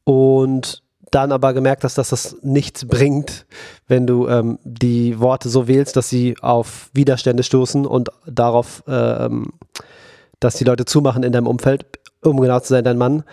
und 0.03 0.84
dann 1.15 1.31
aber 1.31 1.53
gemerkt 1.53 1.85
hast, 1.85 1.97
dass 1.97 2.09
das 2.09 2.35
nichts 2.41 2.85
bringt, 2.85 3.45
wenn 3.87 4.05
du 4.05 4.27
ähm, 4.27 4.59
die 4.65 5.17
Worte 5.17 5.47
so 5.47 5.65
wählst, 5.65 5.95
dass 5.95 6.09
sie 6.09 6.35
auf 6.41 6.89
Widerstände 6.93 7.43
stoßen 7.43 7.85
und 7.85 8.09
darauf, 8.25 8.83
ähm, 8.85 9.53
dass 10.41 10.55
die 10.55 10.65
Leute 10.65 10.83
zumachen 10.83 11.23
in 11.23 11.31
deinem 11.31 11.47
Umfeld, 11.47 11.85
um 12.21 12.41
genau 12.41 12.59
zu 12.59 12.67
sein, 12.67 12.83
dein 12.83 12.97
Mann. 12.97 13.23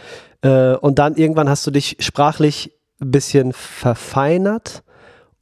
Äh, 0.42 0.74
und 0.76 1.00
dann 1.00 1.16
irgendwann 1.16 1.48
hast 1.48 1.66
du 1.66 1.72
dich 1.72 1.96
sprachlich 1.98 2.72
ein 3.00 3.10
bisschen 3.10 3.52
verfeinert 3.52 4.84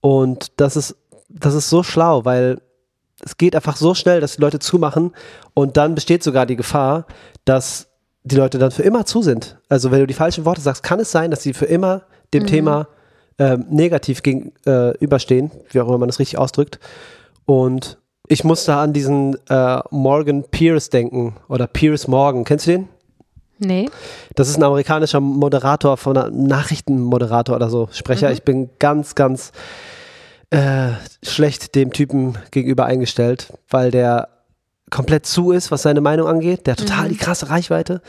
und 0.00 0.52
das 0.56 0.76
ist, 0.76 0.96
das 1.28 1.52
ist 1.52 1.68
so 1.68 1.82
schlau, 1.82 2.24
weil 2.24 2.62
es 3.22 3.36
geht 3.36 3.54
einfach 3.54 3.76
so 3.76 3.94
schnell, 3.94 4.22
dass 4.22 4.36
die 4.36 4.40
Leute 4.40 4.60
zumachen 4.60 5.12
und 5.52 5.76
dann 5.76 5.94
besteht 5.94 6.22
sogar 6.22 6.46
die 6.46 6.56
Gefahr, 6.56 7.06
dass 7.44 7.88
die 8.22 8.36
Leute 8.36 8.58
dann 8.58 8.70
für 8.70 8.82
immer 8.82 9.04
zu 9.04 9.20
sind. 9.20 9.58
Also 9.68 9.90
wenn 9.90 10.00
du 10.00 10.06
die 10.06 10.14
falschen 10.14 10.46
Worte 10.46 10.62
sagst, 10.62 10.82
kann 10.82 11.00
es 11.00 11.12
sein, 11.12 11.30
dass 11.30 11.42
sie 11.42 11.52
für 11.52 11.66
immer 11.66 12.04
dem 12.32 12.44
mhm. 12.44 12.46
Thema 12.46 12.88
ähm, 13.38 13.66
negativ 13.70 14.22
gegenüberstehen, 14.22 15.46
äh, 15.50 15.74
wie 15.74 15.80
auch 15.80 15.88
immer 15.88 15.98
man 15.98 16.08
das 16.08 16.18
richtig 16.18 16.38
ausdrückt. 16.38 16.78
Und 17.46 17.98
ich 18.28 18.44
muss 18.44 18.64
da 18.64 18.82
an 18.82 18.92
diesen 18.92 19.36
äh, 19.48 19.80
Morgan 19.90 20.44
Pierce 20.44 20.90
denken 20.90 21.36
oder 21.48 21.66
Pierce 21.66 22.06
Morgan. 22.06 22.44
Kennst 22.44 22.66
du 22.66 22.72
den? 22.72 22.88
Nee. 23.58 23.88
Das 24.36 24.48
ist 24.48 24.56
ein 24.56 24.62
amerikanischer 24.62 25.20
Moderator 25.20 25.96
von 25.96 26.16
einem 26.16 26.44
Nachrichtenmoderator 26.46 27.56
oder 27.56 27.68
so, 27.68 27.88
Sprecher. 27.92 28.28
Mhm. 28.28 28.34
Ich 28.34 28.42
bin 28.42 28.70
ganz, 28.78 29.14
ganz 29.14 29.52
äh, 30.50 30.90
schlecht 31.22 31.74
dem 31.74 31.92
Typen 31.92 32.38
gegenüber 32.50 32.86
eingestellt, 32.86 33.52
weil 33.68 33.90
der 33.90 34.28
komplett 34.90 35.26
zu 35.26 35.52
ist, 35.52 35.70
was 35.70 35.82
seine 35.82 36.00
Meinung 36.00 36.26
angeht. 36.26 36.66
Der 36.66 36.72
hat 36.72 36.80
total 36.80 37.06
mhm. 37.06 37.10
die 37.10 37.16
krasse 37.16 37.50
Reichweite 37.50 38.02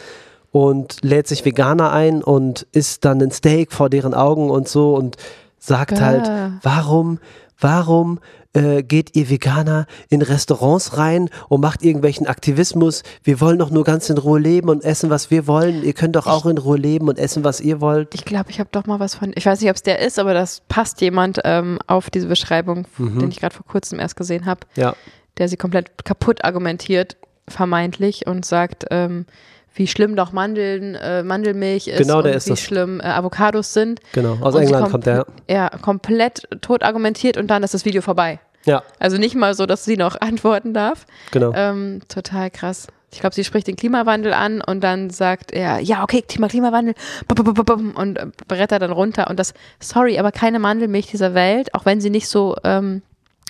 und 0.51 0.97
lädt 1.01 1.27
sich 1.27 1.45
Veganer 1.45 1.91
ein 1.91 2.23
und 2.23 2.67
isst 2.71 3.05
dann 3.05 3.21
ein 3.21 3.31
Steak 3.31 3.71
vor 3.71 3.89
deren 3.89 4.13
Augen 4.13 4.49
und 4.49 4.67
so 4.67 4.95
und 4.95 5.17
sagt 5.57 6.01
ah. 6.01 6.05
halt, 6.05 6.31
warum, 6.61 7.19
warum 7.59 8.19
äh, 8.53 8.83
geht 8.83 9.15
ihr 9.15 9.29
Veganer 9.29 9.85
in 10.09 10.21
Restaurants 10.21 10.97
rein 10.97 11.29
und 11.47 11.61
macht 11.61 11.83
irgendwelchen 11.83 12.27
Aktivismus? 12.27 13.03
Wir 13.23 13.39
wollen 13.39 13.59
doch 13.59 13.69
nur 13.69 13.85
ganz 13.85 14.09
in 14.09 14.17
Ruhe 14.17 14.39
leben 14.39 14.69
und 14.69 14.83
essen, 14.83 15.09
was 15.09 15.31
wir 15.31 15.47
wollen. 15.47 15.83
Ihr 15.83 15.93
könnt 15.93 16.17
doch 16.17 16.27
auch 16.27 16.45
in 16.45 16.57
Ruhe 16.57 16.77
leben 16.77 17.07
und 17.07 17.17
essen, 17.17 17.45
was 17.45 17.61
ihr 17.61 17.79
wollt. 17.79 18.13
Ich 18.13 18.25
glaube, 18.25 18.49
ich 18.49 18.59
habe 18.59 18.69
doch 18.73 18.85
mal 18.85 18.99
was 18.99 19.15
von, 19.15 19.31
ich 19.35 19.45
weiß 19.45 19.61
nicht, 19.61 19.69
ob 19.69 19.77
es 19.77 19.83
der 19.83 19.99
ist, 19.99 20.19
aber 20.19 20.33
das 20.33 20.63
passt 20.67 20.99
jemand 20.99 21.39
ähm, 21.45 21.79
auf 21.87 22.09
diese 22.09 22.27
Beschreibung, 22.27 22.87
mhm. 22.97 23.19
den 23.19 23.29
ich 23.29 23.39
gerade 23.39 23.55
vor 23.55 23.65
kurzem 23.65 23.99
erst 23.99 24.17
gesehen 24.17 24.45
habe. 24.45 24.61
Ja. 24.75 24.95
Der 25.37 25.47
sie 25.47 25.55
komplett 25.55 26.03
kaputt 26.03 26.43
argumentiert, 26.43 27.15
vermeintlich, 27.47 28.27
und 28.27 28.45
sagt, 28.45 28.85
ähm, 28.91 29.25
wie 29.73 29.87
schlimm 29.87 30.15
doch 30.15 30.31
Mandeln, 30.31 30.95
äh, 30.95 31.23
Mandelmilch 31.23 31.87
ist 31.87 31.97
genau, 31.97 32.19
und 32.19 32.25
ist 32.25 32.47
wie 32.47 32.51
das. 32.51 32.61
schlimm 32.61 32.99
äh, 32.99 33.05
Avocados 33.05 33.73
sind. 33.73 33.99
Genau, 34.13 34.37
aus 34.41 34.55
und 34.55 34.63
England 34.63 34.89
kommt 34.89 35.05
der. 35.05 35.25
Ja, 35.49 35.69
komplett 35.69 36.47
tot 36.61 36.83
argumentiert 36.83 37.37
und 37.37 37.47
dann 37.47 37.63
ist 37.63 37.73
das 37.73 37.85
Video 37.85 38.01
vorbei. 38.01 38.39
Ja. 38.65 38.83
Also 38.99 39.17
nicht 39.17 39.35
mal 39.35 39.53
so, 39.53 39.65
dass 39.65 39.85
sie 39.85 39.97
noch 39.97 40.15
antworten 40.21 40.73
darf. 40.73 41.05
Genau. 41.31 41.51
Ähm, 41.55 42.01
total 42.07 42.51
krass. 42.51 42.87
Ich 43.13 43.19
glaube, 43.19 43.35
sie 43.35 43.43
spricht 43.43 43.67
den 43.67 43.75
Klimawandel 43.75 44.33
an 44.33 44.61
und 44.61 44.81
dann 44.81 45.09
sagt 45.09 45.51
er, 45.51 45.79
ja, 45.79 46.01
okay, 46.01 46.23
Thema 46.25 46.47
Klimawandel 46.47 46.93
und 47.27 48.19
brettert 48.47 48.81
dann 48.81 48.91
runter 48.91 49.29
und 49.29 49.37
das, 49.37 49.53
sorry, 49.81 50.17
aber 50.17 50.31
keine 50.31 50.59
Mandelmilch 50.59 51.07
dieser 51.07 51.33
Welt, 51.33 51.73
auch 51.73 51.85
wenn 51.85 51.99
sie 51.99 52.09
nicht 52.09 52.29
so 52.29 52.55
ähm, 52.63 53.01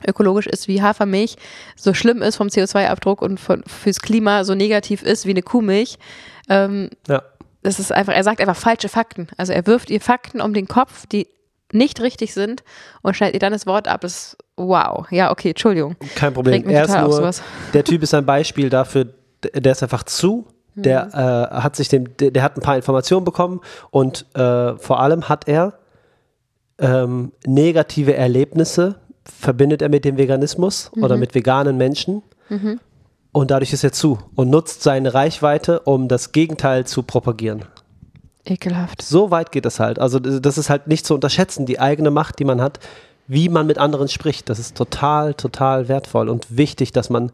ökologisch 0.07 0.47
ist 0.47 0.67
wie 0.67 0.81
Hafermilch, 0.81 1.35
so 1.75 1.93
schlimm 1.93 2.21
ist 2.21 2.35
vom 2.35 2.47
CO2-Abdruck 2.47 3.21
und 3.21 3.39
von, 3.39 3.63
fürs 3.65 3.99
Klima 3.99 4.43
so 4.43 4.55
negativ 4.55 5.03
ist 5.03 5.25
wie 5.25 5.31
eine 5.31 5.41
Kuhmilch. 5.41 5.97
Ähm, 6.49 6.89
ja. 7.07 7.21
Das 7.63 7.79
ist 7.79 7.91
einfach, 7.91 8.13
er 8.13 8.23
sagt 8.23 8.41
einfach 8.41 8.55
falsche 8.55 8.89
Fakten. 8.89 9.27
Also 9.37 9.53
er 9.53 9.67
wirft 9.67 9.89
ihr 9.89 10.01
Fakten 10.01 10.41
um 10.41 10.53
den 10.53 10.67
Kopf, 10.67 11.05
die 11.05 11.27
nicht 11.73 12.01
richtig 12.01 12.33
sind 12.33 12.63
und 13.01 13.15
schneidet 13.15 13.35
ihr 13.35 13.39
dann 13.39 13.53
das 13.53 13.65
Wort 13.65 13.87
ab. 13.87 14.01
Das 14.01 14.15
ist 14.15 14.37
wow. 14.57 15.05
Ja, 15.11 15.31
okay, 15.31 15.49
Entschuldigung. 15.49 15.95
Kein 16.15 16.33
Problem. 16.33 16.67
Er 16.67 16.85
ist 16.85 16.97
nur, 16.97 17.31
der 17.73 17.83
Typ 17.83 18.03
ist 18.03 18.13
ein 18.13 18.25
Beispiel 18.25 18.69
dafür, 18.69 19.07
der 19.53 19.71
ist 19.71 19.83
einfach 19.83 20.03
zu. 20.03 20.47
Der 20.73 21.05
mhm. 21.05 21.11
äh, 21.13 21.61
hat 21.61 21.75
sich 21.75 21.89
dem, 21.89 22.15
der, 22.17 22.31
der, 22.31 22.43
hat 22.43 22.55
ein 22.57 22.61
paar 22.61 22.77
Informationen 22.77 23.25
bekommen 23.25 23.59
und 23.89 24.25
äh, 24.35 24.77
vor 24.77 25.01
allem 25.01 25.27
hat 25.27 25.47
er 25.49 25.73
ähm, 26.79 27.33
negative 27.45 28.15
Erlebnisse 28.15 28.95
verbindet 29.39 29.81
er 29.81 29.89
mit 29.89 30.05
dem 30.05 30.17
Veganismus 30.17 30.91
mhm. 30.95 31.03
oder 31.03 31.17
mit 31.17 31.35
veganen 31.35 31.77
Menschen. 31.77 32.23
Mhm. 32.49 32.79
Und 33.31 33.51
dadurch 33.51 33.73
ist 33.73 33.83
er 33.83 33.93
zu 33.93 34.19
und 34.35 34.49
nutzt 34.49 34.83
seine 34.83 35.13
Reichweite, 35.13 35.81
um 35.81 36.07
das 36.07 36.31
Gegenteil 36.31 36.85
zu 36.85 37.03
propagieren. 37.03 37.65
Ekelhaft. 38.43 39.01
So 39.01 39.31
weit 39.31 39.51
geht 39.51 39.65
es 39.65 39.79
halt. 39.79 39.99
Also 39.99 40.19
das 40.19 40.57
ist 40.57 40.69
halt 40.69 40.87
nicht 40.87 41.05
zu 41.05 41.13
unterschätzen, 41.13 41.65
die 41.65 41.79
eigene 41.79 42.11
Macht, 42.11 42.39
die 42.39 42.45
man 42.45 42.61
hat, 42.61 42.79
wie 43.27 43.49
man 43.49 43.67
mit 43.67 43.77
anderen 43.77 44.07
spricht. 44.07 44.49
Das 44.49 44.59
ist 44.59 44.75
total, 44.75 45.33
total 45.35 45.87
wertvoll 45.87 46.27
und 46.27 46.57
wichtig, 46.57 46.91
dass 46.91 47.09
man 47.09 47.31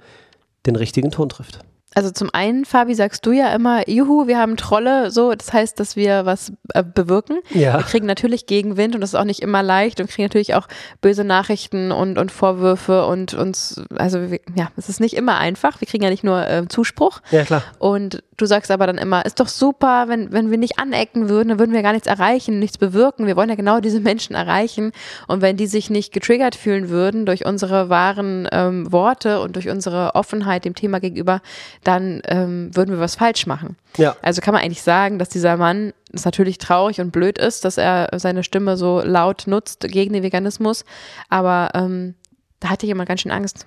den 0.65 0.75
richtigen 0.75 1.11
Ton 1.11 1.29
trifft. 1.29 1.59
Also 1.97 2.11
zum 2.11 2.29
einen, 2.31 2.63
Fabi, 2.63 2.93
sagst 2.93 3.25
du 3.25 3.31
ja 3.31 3.55
immer, 3.55 3.89
juhu, 3.89 4.27
wir 4.27 4.37
haben 4.37 4.55
Trolle, 4.55 5.09
so, 5.09 5.33
das 5.33 5.51
heißt, 5.51 5.79
dass 5.79 5.95
wir 5.95 6.27
was 6.27 6.53
äh, 6.75 6.83
bewirken. 6.83 7.39
Ja. 7.49 7.73
Wir 7.79 7.83
kriegen 7.85 8.05
natürlich 8.05 8.45
Gegenwind 8.45 8.93
und 8.93 9.01
das 9.01 9.15
ist 9.15 9.15
auch 9.15 9.23
nicht 9.23 9.41
immer 9.41 9.63
leicht 9.63 9.99
und 9.99 10.07
kriegen 10.07 10.25
natürlich 10.25 10.53
auch 10.53 10.67
böse 11.01 11.23
Nachrichten 11.23 11.91
und, 11.91 12.19
und 12.19 12.31
Vorwürfe 12.31 13.07
und 13.07 13.33
uns, 13.33 13.81
also 13.95 14.29
wir, 14.29 14.39
ja, 14.53 14.67
es 14.77 14.89
ist 14.89 14.99
nicht 14.99 15.15
immer 15.15 15.39
einfach. 15.39 15.81
Wir 15.81 15.87
kriegen 15.87 16.03
ja 16.03 16.11
nicht 16.11 16.23
nur 16.23 16.47
äh, 16.47 16.67
Zuspruch. 16.67 17.21
Ja, 17.31 17.45
klar. 17.45 17.63
Und 17.79 18.21
du 18.37 18.45
sagst 18.45 18.69
aber 18.69 18.85
dann 18.85 18.99
immer, 18.99 19.25
ist 19.25 19.39
doch 19.39 19.47
super, 19.47 20.05
wenn, 20.07 20.31
wenn 20.31 20.51
wir 20.51 20.59
nicht 20.59 20.77
anecken 20.77 21.29
würden, 21.29 21.49
dann 21.49 21.59
würden 21.59 21.73
wir 21.73 21.81
gar 21.81 21.93
nichts 21.93 22.07
erreichen, 22.07 22.59
nichts 22.59 22.77
bewirken. 22.77 23.25
Wir 23.25 23.35
wollen 23.35 23.49
ja 23.49 23.55
genau 23.55 23.79
diese 23.79 24.01
Menschen 24.01 24.35
erreichen. 24.35 24.91
Und 25.27 25.41
wenn 25.41 25.57
die 25.57 25.65
sich 25.65 25.89
nicht 25.89 26.13
getriggert 26.13 26.53
fühlen 26.53 26.89
würden 26.89 27.25
durch 27.25 27.43
unsere 27.47 27.89
wahren 27.89 28.47
ähm, 28.51 28.91
Worte 28.91 29.41
und 29.41 29.55
durch 29.55 29.67
unsere 29.69 30.13
Offenheit 30.13 30.63
dem 30.63 30.75
Thema 30.75 30.99
gegenüber, 30.99 31.41
dann 31.87 32.21
ähm, 32.25 32.75
würden 32.75 32.91
wir 32.91 32.99
was 32.99 33.15
falsch 33.15 33.47
machen. 33.47 33.77
Ja. 33.95 34.17
Also 34.21 34.41
kann 34.41 34.53
man 34.53 34.61
eigentlich 34.61 34.81
sagen, 34.81 35.19
dass 35.19 35.29
dieser 35.29 35.55
Mann 35.55 35.93
es 36.11 36.25
natürlich 36.25 36.57
traurig 36.57 36.99
und 36.99 37.11
blöd 37.11 37.37
ist, 37.37 37.63
dass 37.63 37.77
er 37.77 38.09
seine 38.17 38.43
Stimme 38.43 38.75
so 38.75 39.01
laut 39.01 39.47
nutzt 39.47 39.87
gegen 39.87 40.11
den 40.13 40.21
Veganismus, 40.21 40.83
aber 41.29 41.69
ähm, 41.73 42.15
da 42.59 42.69
hatte 42.69 42.85
jemand 42.85 43.07
ganz 43.07 43.21
schön 43.21 43.31
Angst. 43.31 43.65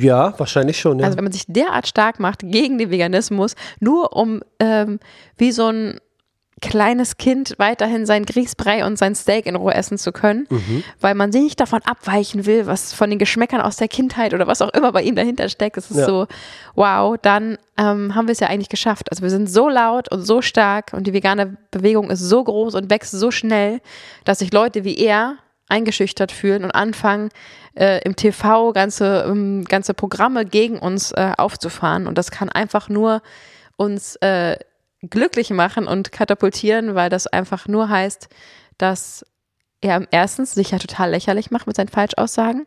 Ja, 0.00 0.38
wahrscheinlich 0.38 0.78
schon. 0.78 0.98
Ja. 0.98 1.06
Also 1.06 1.16
wenn 1.16 1.24
man 1.24 1.32
sich 1.32 1.46
derart 1.46 1.86
stark 1.86 2.20
macht 2.20 2.40
gegen 2.40 2.76
den 2.76 2.90
Veganismus, 2.90 3.54
nur 3.80 4.14
um 4.14 4.42
ähm, 4.58 4.98
wie 5.38 5.52
so 5.52 5.68
ein 5.68 6.00
kleines 6.62 7.18
Kind 7.18 7.54
weiterhin 7.58 8.06
sein 8.06 8.24
Grießbrei 8.24 8.84
und 8.86 8.96
sein 8.98 9.14
Steak 9.14 9.44
in 9.44 9.56
Ruhe 9.56 9.74
essen 9.74 9.98
zu 9.98 10.10
können, 10.10 10.46
Mhm. 10.48 10.84
weil 11.00 11.14
man 11.14 11.30
sich 11.30 11.42
nicht 11.42 11.60
davon 11.60 11.82
abweichen 11.84 12.46
will, 12.46 12.66
was 12.66 12.94
von 12.94 13.10
den 13.10 13.18
Geschmäckern 13.18 13.60
aus 13.60 13.76
der 13.76 13.88
Kindheit 13.88 14.32
oder 14.32 14.46
was 14.46 14.62
auch 14.62 14.70
immer 14.70 14.90
bei 14.92 15.02
ihm 15.02 15.16
dahinter 15.16 15.50
steckt. 15.50 15.76
Es 15.76 15.90
ist 15.90 15.98
Ja. 15.98 16.06
so, 16.06 16.26
wow, 16.74 17.16
dann 17.20 17.58
ähm, 17.76 18.14
haben 18.14 18.26
wir 18.26 18.32
es 18.32 18.40
ja 18.40 18.48
eigentlich 18.48 18.70
geschafft. 18.70 19.10
Also 19.10 19.22
wir 19.22 19.28
sind 19.30 19.50
so 19.50 19.68
laut 19.68 20.10
und 20.10 20.22
so 20.22 20.40
stark 20.40 20.92
und 20.94 21.06
die 21.06 21.12
vegane 21.12 21.58
Bewegung 21.70 22.08
ist 22.10 22.20
so 22.20 22.42
groß 22.42 22.74
und 22.74 22.88
wächst 22.88 23.12
so 23.12 23.30
schnell, 23.30 23.80
dass 24.24 24.38
sich 24.38 24.50
Leute 24.52 24.84
wie 24.84 24.96
er 24.96 25.36
eingeschüchtert 25.68 26.32
fühlen 26.32 26.64
und 26.64 26.70
anfangen, 26.70 27.28
äh, 27.74 28.00
im 28.04 28.16
TV 28.16 28.72
ganze, 28.72 29.26
ähm, 29.28 29.64
ganze 29.64 29.92
Programme 29.92 30.46
gegen 30.46 30.78
uns 30.78 31.12
äh, 31.12 31.32
aufzufahren. 31.36 32.06
Und 32.06 32.16
das 32.16 32.30
kann 32.30 32.48
einfach 32.48 32.88
nur 32.88 33.20
uns 33.76 34.16
äh, 34.16 34.56
glücklich 35.02 35.50
machen 35.50 35.86
und 35.86 36.12
katapultieren, 36.12 36.94
weil 36.94 37.10
das 37.10 37.26
einfach 37.26 37.68
nur 37.68 37.88
heißt, 37.88 38.28
dass 38.78 39.24
er 39.80 40.06
erstens 40.10 40.54
sich 40.54 40.70
ja 40.70 40.78
total 40.78 41.10
lächerlich 41.10 41.50
macht 41.50 41.66
mit 41.66 41.76
seinen 41.76 41.88
Falschaussagen 41.88 42.66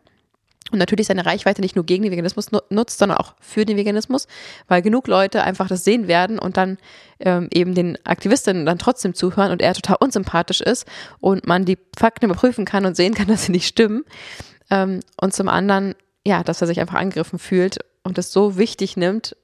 und 0.70 0.78
natürlich 0.78 1.06
seine 1.06 1.26
Reichweite 1.26 1.60
nicht 1.60 1.74
nur 1.74 1.84
gegen 1.84 2.04
den 2.04 2.12
Veganismus 2.12 2.52
nu- 2.52 2.60
nutzt, 2.70 2.98
sondern 2.98 3.18
auch 3.18 3.34
für 3.40 3.64
den 3.64 3.76
Veganismus, 3.76 4.28
weil 4.68 4.82
genug 4.82 5.08
Leute 5.08 5.42
einfach 5.42 5.68
das 5.68 5.84
sehen 5.84 6.06
werden 6.06 6.38
und 6.38 6.56
dann 6.56 6.78
ähm, 7.18 7.48
eben 7.52 7.74
den 7.74 7.98
Aktivistinnen 8.04 8.66
dann 8.66 8.78
trotzdem 8.78 9.14
zuhören 9.14 9.50
und 9.50 9.62
er 9.62 9.74
total 9.74 9.96
unsympathisch 10.00 10.60
ist 10.60 10.86
und 11.18 11.46
man 11.46 11.64
die 11.64 11.78
Fakten 11.98 12.26
überprüfen 12.26 12.64
kann 12.64 12.86
und 12.86 12.96
sehen 12.96 13.14
kann, 13.14 13.26
dass 13.28 13.44
sie 13.44 13.52
nicht 13.52 13.66
stimmen. 13.66 14.04
Ähm, 14.70 15.00
und 15.20 15.34
zum 15.34 15.48
anderen, 15.48 15.94
ja, 16.24 16.44
dass 16.44 16.60
er 16.60 16.68
sich 16.68 16.80
einfach 16.80 16.94
angegriffen 16.94 17.38
fühlt 17.40 17.78
und 18.04 18.16
es 18.18 18.32
so 18.32 18.56
wichtig 18.56 18.96
nimmt, 18.96 19.36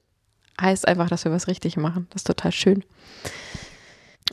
heißt 0.59 0.87
einfach, 0.87 1.09
dass 1.09 1.25
wir 1.25 1.31
was 1.31 1.47
richtig 1.47 1.77
machen. 1.77 2.07
Das 2.11 2.21
ist 2.21 2.27
total 2.27 2.51
schön. 2.51 2.83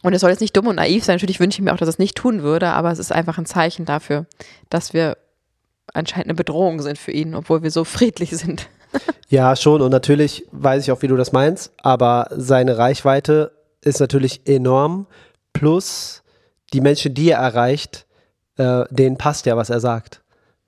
Und 0.03 0.13
es 0.13 0.21
soll 0.21 0.31
jetzt 0.31 0.41
nicht 0.41 0.57
dumm 0.57 0.67
und 0.67 0.77
naiv 0.77 1.05
sein. 1.05 1.17
Natürlich 1.17 1.41
wünsche 1.41 1.57
ich 1.57 1.65
mir 1.65 1.73
auch, 1.73 1.79
dass 1.79 1.89
es 1.89 1.99
nicht 1.99 2.17
tun 2.17 2.43
würde, 2.43 2.69
aber 2.69 2.91
es 2.91 2.99
ist 2.99 3.13
einfach 3.13 3.39
ein 3.39 3.47
Zeichen 3.47 3.85
dafür, 3.85 4.27
dass 4.69 4.93
wir 4.93 5.17
anscheinend 5.93 6.27
eine 6.27 6.35
Bedrohung 6.35 6.83
sind 6.83 6.99
für 6.99 7.13
ihn, 7.13 7.35
obwohl 7.35 7.63
wir 7.63 7.71
so 7.71 7.85
friedlich 7.85 8.31
sind. 8.31 8.69
Ja, 9.29 9.57
schon. 9.57 9.83
Und 9.83 9.91
natürlich 9.91 10.47
weiß 10.53 10.83
ich 10.83 10.93
auch, 10.93 11.03
wie 11.03 11.09
du 11.09 11.17
das 11.17 11.33
meinst. 11.33 11.73
Aber 11.83 12.29
seine 12.31 12.79
Reichweite 12.79 13.53
ist 13.81 14.01
natürlich 14.01 14.47
enorm. 14.47 15.07
Plus 15.53 16.23
die 16.73 16.81
Menschen, 16.81 17.15
die 17.15 17.31
er 17.31 17.39
erreicht, 17.39 18.07
äh, 18.57 18.85
denen 18.91 19.17
passt 19.17 19.47
ja, 19.47 19.57
was 19.57 19.71
er 19.71 19.81
sagt. 19.81 20.23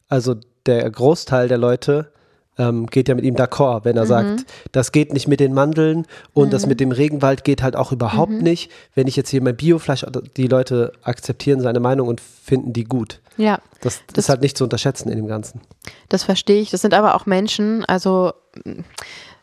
Also 0.09 0.37
der 0.67 0.89
Großteil 0.91 1.49
der 1.49 1.59
Leute 1.59 2.13
ähm, 2.59 2.87
geht 2.87 3.09
ja 3.09 3.15
mit 3.15 3.25
ihm 3.25 3.35
d'accord, 3.37 3.85
wenn 3.85 3.97
er 3.97 4.07
sagt, 4.07 4.47
das 4.73 4.93
geht 4.93 5.13
nicht 5.13 5.29
mit 5.29 5.41
den 5.41 5.53
Mandeln 5.53 6.07
und 6.33 6.53
das 6.53 6.67
mit 6.67 6.81
dem 6.81 6.91
Regenwald 6.93 7.45
geht 7.45 7.63
halt 7.63 7.77
auch 7.77 7.93
überhaupt 7.93 8.33
nicht. 8.43 8.71
Wenn 8.95 9.07
ich 9.07 9.17
jetzt 9.17 9.29
hier 9.31 9.43
mein 9.43 9.57
Biofleisch, 9.57 10.05
die 10.37 10.47
Leute 10.47 10.93
akzeptieren 11.03 11.61
seine 11.61 11.81
Meinung 11.81 12.09
und 12.09 12.21
finden 12.21 12.73
die 12.73 12.85
gut. 12.85 13.21
Ja, 13.37 13.59
Das, 13.83 14.01
Das- 14.07 14.25
ist 14.25 14.29
halt 14.31 14.41
nicht 14.41 14.57
zu 14.57 14.65
unterschätzen 14.65 15.11
in 15.11 15.17
dem 15.17 15.27
Ganzen. 15.27 15.61
das 16.09 16.23
verstehe 16.25 16.61
ich. 16.63 16.71
Das 16.71 16.81
sind 16.81 16.95
aber 16.95 17.15
auch 17.15 17.27
Menschen, 17.27 17.85
also 17.85 18.33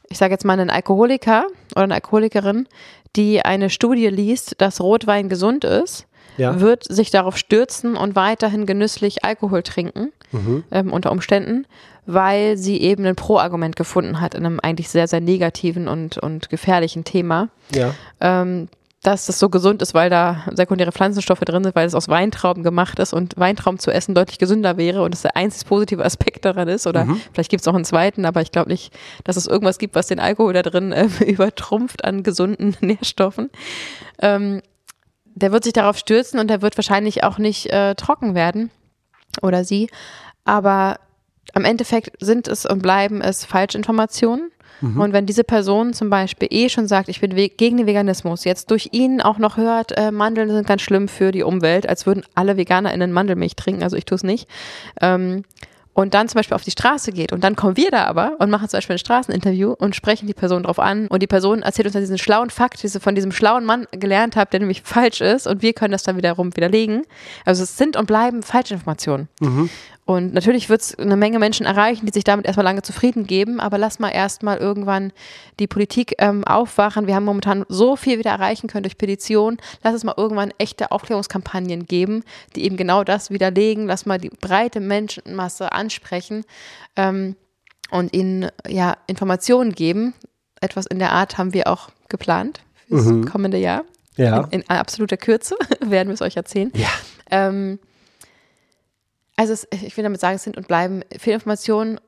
ich 0.09 0.17
sage 0.17 0.33
jetzt 0.33 0.45
mal 0.45 0.53
einen 0.59 0.69
Alkoholiker 0.71 1.45
oder 1.75 1.83
eine 1.83 1.93
Alkoholikerin, 1.95 2.67
die 3.15 3.41
eine 3.43 3.69
Studie 3.69 4.07
liest, 4.07 4.55
dass 4.59 4.81
Rotwein 4.81 5.29
gesund 5.29 5.63
ist, 5.63 6.07
Ja. 6.37 6.59
wird 6.59 6.83
sich 6.83 7.11
darauf 7.11 7.37
stürzen 7.37 7.95
und 7.95 8.15
weiterhin 8.15 8.65
genüsslich 8.65 9.23
Alkohol 9.23 9.63
trinken, 9.63 10.11
ähm, 10.71 10.91
unter 10.91 11.11
Umständen, 11.11 11.65
weil 12.05 12.57
sie 12.57 12.81
eben 12.81 13.05
ein 13.05 13.15
Pro-Argument 13.15 13.75
gefunden 13.75 14.19
hat 14.19 14.33
in 14.33 14.45
einem 14.45 14.59
eigentlich 14.59 14.89
sehr, 14.89 15.07
sehr 15.07 15.21
negativen 15.21 15.87
und, 15.87 16.17
und 16.17 16.49
gefährlichen 16.49 17.03
Thema. 17.03 17.49
Ja. 17.73 17.93
ähm, 18.19 18.67
dass 19.03 19.25
das 19.25 19.37
so 19.37 19.49
gesund 19.49 19.81
ist, 19.81 19.93
weil 19.93 20.09
da 20.09 20.45
sekundäre 20.53 20.93
Pflanzenstoffe 20.93 21.41
drin 21.41 21.63
sind, 21.63 21.75
weil 21.75 21.85
es 21.85 21.93
aus 21.93 22.07
Weintrauben 22.07 22.63
gemacht 22.63 22.99
ist 22.99 23.13
und 23.13 23.37
Weintrauben 23.37 23.77
zu 23.77 23.91
essen 23.91 24.15
deutlich 24.15 24.39
gesünder 24.39 24.77
wäre 24.77 25.03
und 25.03 25.13
das 25.13 25.23
der 25.23 25.35
einzig 25.35 25.67
positive 25.67 26.03
Aspekt 26.05 26.45
daran 26.45 26.69
ist. 26.69 26.87
Oder 26.87 27.05
vielleicht 27.33 27.51
gibt 27.51 27.59
es 27.61 27.65
noch 27.67 27.75
einen 27.75 27.83
zweiten, 27.83 28.25
aber 28.25 28.41
ich 28.41 28.51
glaube 28.51 28.71
nicht, 28.71 28.93
dass 29.25 29.35
es 29.35 29.45
irgendwas 29.45 29.77
gibt, 29.77 29.95
was 29.95 30.07
den 30.07 30.21
Alkohol 30.21 30.53
da 30.53 30.61
drin 30.61 30.93
äh, 30.93 31.07
übertrumpft 31.25 32.05
an 32.05 32.23
gesunden 32.23 32.77
Nährstoffen. 32.81 33.49
Ähm, 34.21 34.61
der 35.35 35.51
wird 35.51 35.63
sich 35.63 35.73
darauf 35.73 35.97
stürzen 35.97 36.39
und 36.39 36.49
der 36.49 36.61
wird 36.61 36.77
wahrscheinlich 36.77 37.23
auch 37.23 37.37
nicht 37.37 37.67
äh, 37.71 37.95
trocken 37.95 38.35
werden 38.35 38.69
oder 39.41 39.63
sie. 39.63 39.89
Aber 40.45 40.99
am 41.53 41.65
Endeffekt 41.65 42.11
sind 42.23 42.47
es 42.47 42.65
und 42.65 42.81
bleiben 42.81 43.21
es 43.21 43.45
Falschinformationen. 43.45 44.51
Und 44.81 45.13
wenn 45.13 45.25
diese 45.25 45.45
Person 45.45 45.93
zum 45.93 46.09
Beispiel 46.09 46.49
eh 46.51 46.67
schon 46.67 46.87
sagt, 46.89 47.07
ich 47.07 47.21
bin 47.21 47.33
gegen 47.33 47.77
den 47.77 47.87
Veganismus, 47.87 48.43
jetzt 48.43 48.69
durch 48.69 48.89
ihn 48.91 49.21
auch 49.21 49.37
noch 49.37 49.55
hört, 49.55 49.97
äh, 49.97 50.11
Mandeln 50.11 50.49
sind 50.49 50.67
ganz 50.67 50.81
schlimm 50.81 51.07
für 51.07 51.31
die 51.31 51.43
Umwelt, 51.43 51.87
als 51.87 52.05
würden 52.05 52.25
alle 52.35 52.57
VeganerInnen 52.57 53.13
Mandelmilch 53.13 53.55
trinken, 53.55 53.81
also 53.81 53.95
ich 53.95 54.03
tue 54.03 54.17
es 54.17 54.23
nicht. 54.23 54.49
Ähm, 54.99 55.43
und 55.93 56.13
dann 56.13 56.27
zum 56.27 56.39
Beispiel 56.39 56.55
auf 56.55 56.63
die 56.63 56.71
Straße 56.71 57.11
geht 57.11 57.31
und 57.31 57.43
dann 57.43 57.55
kommen 57.55 57.77
wir 57.77 57.91
da 57.91 58.05
aber 58.05 58.35
und 58.39 58.49
machen 58.49 58.67
zum 58.67 58.77
Beispiel 58.77 58.95
ein 58.95 58.99
Straßeninterview 58.99 59.73
und 59.77 59.95
sprechen 59.95 60.27
die 60.27 60.33
Person 60.33 60.63
drauf 60.63 60.79
an 60.79 61.07
und 61.07 61.21
die 61.21 61.27
Person 61.27 61.61
erzählt 61.61 61.85
uns 61.85 61.93
dann 61.93 62.01
diesen 62.01 62.17
schlauen 62.17 62.49
Fakt, 62.49 62.81
die 62.83 62.87
sie 62.87 62.99
von 62.99 63.15
diesem 63.15 63.31
schlauen 63.31 63.65
Mann 63.65 63.85
gelernt 63.91 64.35
hat, 64.35 64.53
der 64.53 64.59
nämlich 64.59 64.81
falsch 64.83 65.21
ist 65.21 65.47
und 65.47 65.61
wir 65.61 65.73
können 65.73 65.91
das 65.91 66.03
dann 66.03 66.17
wiederum 66.17 66.55
widerlegen. 66.55 67.03
Also 67.45 67.63
es 67.63 67.77
sind 67.77 67.95
und 67.95 68.07
bleiben 68.07 68.43
Falschinformationen. 68.43 69.27
Und 70.05 70.33
natürlich 70.33 70.69
wird 70.69 70.81
es 70.81 70.95
eine 70.99 71.15
Menge 71.15 71.39
Menschen 71.39 71.65
erreichen, 71.65 72.05
die 72.05 72.11
sich 72.11 72.25
damit 72.25 72.45
erstmal 72.45 72.65
lange 72.65 72.81
zufrieden 72.81 73.25
geben, 73.25 73.61
aber 73.61 73.77
lass 73.77 73.99
mal 73.99 74.09
erstmal 74.09 74.57
irgendwann 74.57 75.13
die 75.59 75.67
Politik 75.67 76.15
ähm, 76.17 76.43
aufwachen. 76.43 77.07
Wir 77.07 77.15
haben 77.15 77.23
momentan 77.23 77.65
so 77.69 77.95
viel 77.95 78.19
wieder 78.19 78.31
erreichen 78.31 78.67
können 78.67 78.83
durch 78.83 78.97
Petitionen. 78.97 79.57
Lass 79.81 79.95
es 79.95 80.03
mal 80.03 80.15
irgendwann 80.17 80.51
echte 80.57 80.91
Aufklärungskampagnen 80.91 81.85
geben, 81.85 82.23
die 82.55 82.65
eben 82.65 82.75
genau 82.75 83.05
das 83.05 83.31
widerlegen. 83.31 83.87
Lass 83.87 84.05
mal 84.05 84.17
die 84.17 84.29
breite 84.29 84.81
Menschenmasse 84.81 85.71
ansprechen 85.71 86.43
ähm, 86.97 87.37
und 87.89 88.13
ihnen 88.13 88.49
ja 88.67 88.97
Informationen 89.07 89.71
geben. 89.71 90.13
Etwas 90.59 90.85
in 90.85 90.99
der 90.99 91.13
Art 91.13 91.37
haben 91.37 91.53
wir 91.53 91.67
auch 91.67 91.89
geplant 92.09 92.61
fürs 92.89 93.25
kommende 93.31 93.57
Jahr. 93.57 93.85
Ja. 94.17 94.41
In, 94.51 94.61
in 94.61 94.69
absoluter 94.69 95.17
Kürze 95.17 95.55
werden 95.79 96.09
wir 96.09 96.13
es 96.13 96.21
euch 96.21 96.35
erzählen. 96.35 96.71
Ja. 96.75 96.89
Ähm, 97.31 97.79
also 99.35 99.53
es, 99.53 99.67
ich 99.71 99.95
will 99.97 100.03
damit 100.03 100.19
sagen, 100.19 100.35
es 100.35 100.43
sind 100.43 100.57
und 100.57 100.67
bleiben 100.67 101.03
viele 101.17 101.35
Informationen, 101.35 101.99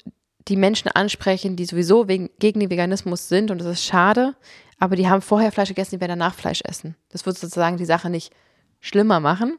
die 0.48 0.58
Menschen 0.58 0.90
ansprechen, 0.90 1.56
die 1.56 1.66
sowieso 1.66 2.08
wegen, 2.08 2.30
gegen 2.40 2.60
den 2.60 2.70
Veganismus 2.70 3.28
sind 3.28 3.50
und 3.50 3.60
das 3.60 3.68
ist 3.68 3.84
schade, 3.84 4.36
aber 4.80 4.96
die 4.96 5.10
haben 5.10 5.22
vorher 5.22 5.52
Fleisch 5.52 5.70
gegessen, 5.70 5.96
die 5.96 6.02
werden 6.02 6.20
danach 6.20 6.36
Fleisch 6.36 6.62
essen. 6.64 6.96
Das 7.10 7.26
wird 7.26 7.38
sozusagen 7.38 7.78
die 7.78 7.86
Sache 7.86 8.10
nicht 8.10 8.32
schlimmer 8.80 9.20
machen. 9.20 9.58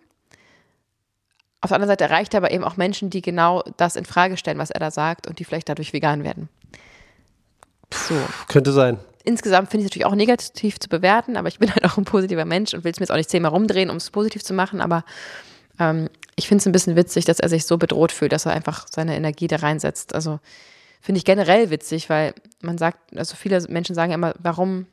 Auf 1.61 1.70
der 1.70 1.76
anderen 1.76 1.90
Seite 1.90 2.05
erreicht 2.05 2.34
er 2.34 2.38
aber 2.38 2.53
eben 2.53 2.62
auch 2.62 2.76
Menschen, 2.76 3.11
die 3.11 3.22
genau 3.22 3.64
das 3.76 3.97
in 3.97 4.05
Frage 4.05 4.36
stellen, 4.36 4.59
was 4.59 4.70
er 4.70 4.78
da 4.78 4.90
sagt 4.90 5.26
und 5.26 5.38
die 5.38 5.45
vielleicht 5.45 5.68
dadurch 5.68 5.93
vegan 5.93 6.22
werden. 6.22 6.49
So. 7.93 8.14
Könnte 8.49 8.72
sein. 8.72 8.99
Insgesamt 9.24 9.70
finde 9.70 9.82
ich 9.82 9.86
es 9.86 9.90
natürlich 9.90 10.07
auch 10.07 10.14
negativ 10.14 10.78
zu 10.78 10.88
bewerten, 10.88 11.36
aber 11.36 11.49
ich 11.49 11.59
bin 11.59 11.70
halt 11.74 11.84
auch 11.84 11.97
ein 11.97 12.05
positiver 12.05 12.45
Mensch 12.45 12.74
und 12.74 12.84
will 12.84 12.93
es 12.93 13.01
mir 13.01 13.05
jetzt 13.05 13.11
auch 13.11 13.16
nicht 13.16 13.30
zehnmal 13.30 13.51
rumdrehen, 13.51 13.90
um 13.90 13.97
es 13.97 14.11
positiv 14.11 14.45
zu 14.45 14.55
machen, 14.55 14.80
aber 14.80 15.05
ähm, 15.79 16.09
ich 16.37 16.49
finde 16.49 16.61
es 16.61 16.66
ein 16.66 16.72
bisschen 16.72 16.97
witzig, 16.97 17.24
dass 17.24 17.41
er 17.41 17.49
sich 17.49 17.64
so 17.64 17.79
bedroht 17.79 18.12
fühlt, 18.12 18.33
dass 18.33 18.47
er 18.47 18.53
einfach 18.53 18.87
seine 18.91 19.16
Energie 19.16 19.47
da 19.47 19.57
reinsetzt. 19.57 20.14
Also 20.14 20.39
finde 21.01 21.18
ich 21.18 21.24
generell 21.24 21.70
witzig, 21.70 22.11
weil 22.11 22.35
man 22.61 22.79
sagt, 22.79 23.16
also 23.16 23.37
viele 23.37 23.61
Menschen 23.68 23.95
sagen 23.95 24.12
immer, 24.12 24.35
warum 24.39 24.87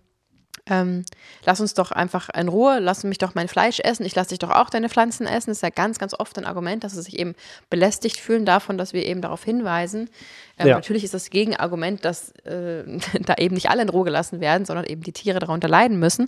ähm, 0.69 1.03
lass 1.45 1.59
uns 1.59 1.73
doch 1.73 1.91
einfach 1.91 2.29
in 2.29 2.47
Ruhe, 2.47 2.79
lass 2.79 3.03
mich 3.03 3.17
doch 3.17 3.35
mein 3.35 3.49
Fleisch 3.49 3.81
essen, 3.81 4.05
ich 4.05 4.15
lasse 4.15 4.29
dich 4.29 4.39
doch 4.39 4.51
auch 4.51 4.69
deine 4.69 4.87
Pflanzen 4.87 5.27
essen. 5.27 5.49
Das 5.49 5.57
ist 5.57 5.63
ja 5.63 5.69
ganz, 5.69 5.99
ganz 5.99 6.13
oft 6.17 6.37
ein 6.37 6.45
Argument, 6.45 6.83
dass 6.83 6.93
sie 6.93 7.01
sich 7.01 7.19
eben 7.19 7.35
belästigt 7.69 8.17
fühlen 8.17 8.45
davon, 8.45 8.77
dass 8.77 8.93
wir 8.93 9.05
eben 9.05 9.21
darauf 9.21 9.43
hinweisen. 9.43 10.09
Ähm, 10.57 10.67
ja. 10.67 10.75
Natürlich 10.75 11.03
ist 11.03 11.13
das 11.13 11.29
Gegenargument, 11.29 12.05
dass 12.05 12.31
äh, 12.45 12.83
da 13.25 13.35
eben 13.37 13.55
nicht 13.55 13.69
alle 13.69 13.81
in 13.81 13.89
Ruhe 13.89 14.05
gelassen 14.05 14.39
werden, 14.39 14.65
sondern 14.65 14.85
eben 14.85 15.01
die 15.01 15.11
Tiere 15.11 15.39
darunter 15.39 15.67
leiden 15.67 15.99
müssen. 15.99 16.27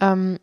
Ähm, 0.00 0.38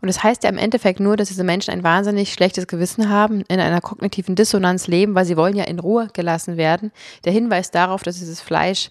und 0.00 0.08
das 0.08 0.22
heißt 0.22 0.44
ja 0.44 0.50
im 0.50 0.58
Endeffekt 0.58 1.00
nur, 1.00 1.16
dass 1.16 1.28
diese 1.28 1.44
Menschen 1.44 1.72
ein 1.72 1.82
wahnsinnig 1.82 2.32
schlechtes 2.32 2.66
Gewissen 2.66 3.08
haben, 3.08 3.42
in 3.48 3.60
einer 3.60 3.80
kognitiven 3.80 4.34
Dissonanz 4.34 4.86
leben, 4.86 5.14
weil 5.14 5.24
sie 5.24 5.36
wollen 5.36 5.56
ja 5.56 5.64
in 5.64 5.78
Ruhe 5.78 6.08
gelassen 6.12 6.56
werden. 6.56 6.92
Der 7.24 7.32
Hinweis 7.32 7.70
darauf, 7.70 8.02
dass 8.02 8.18
dieses 8.18 8.40
Fleisch 8.40 8.90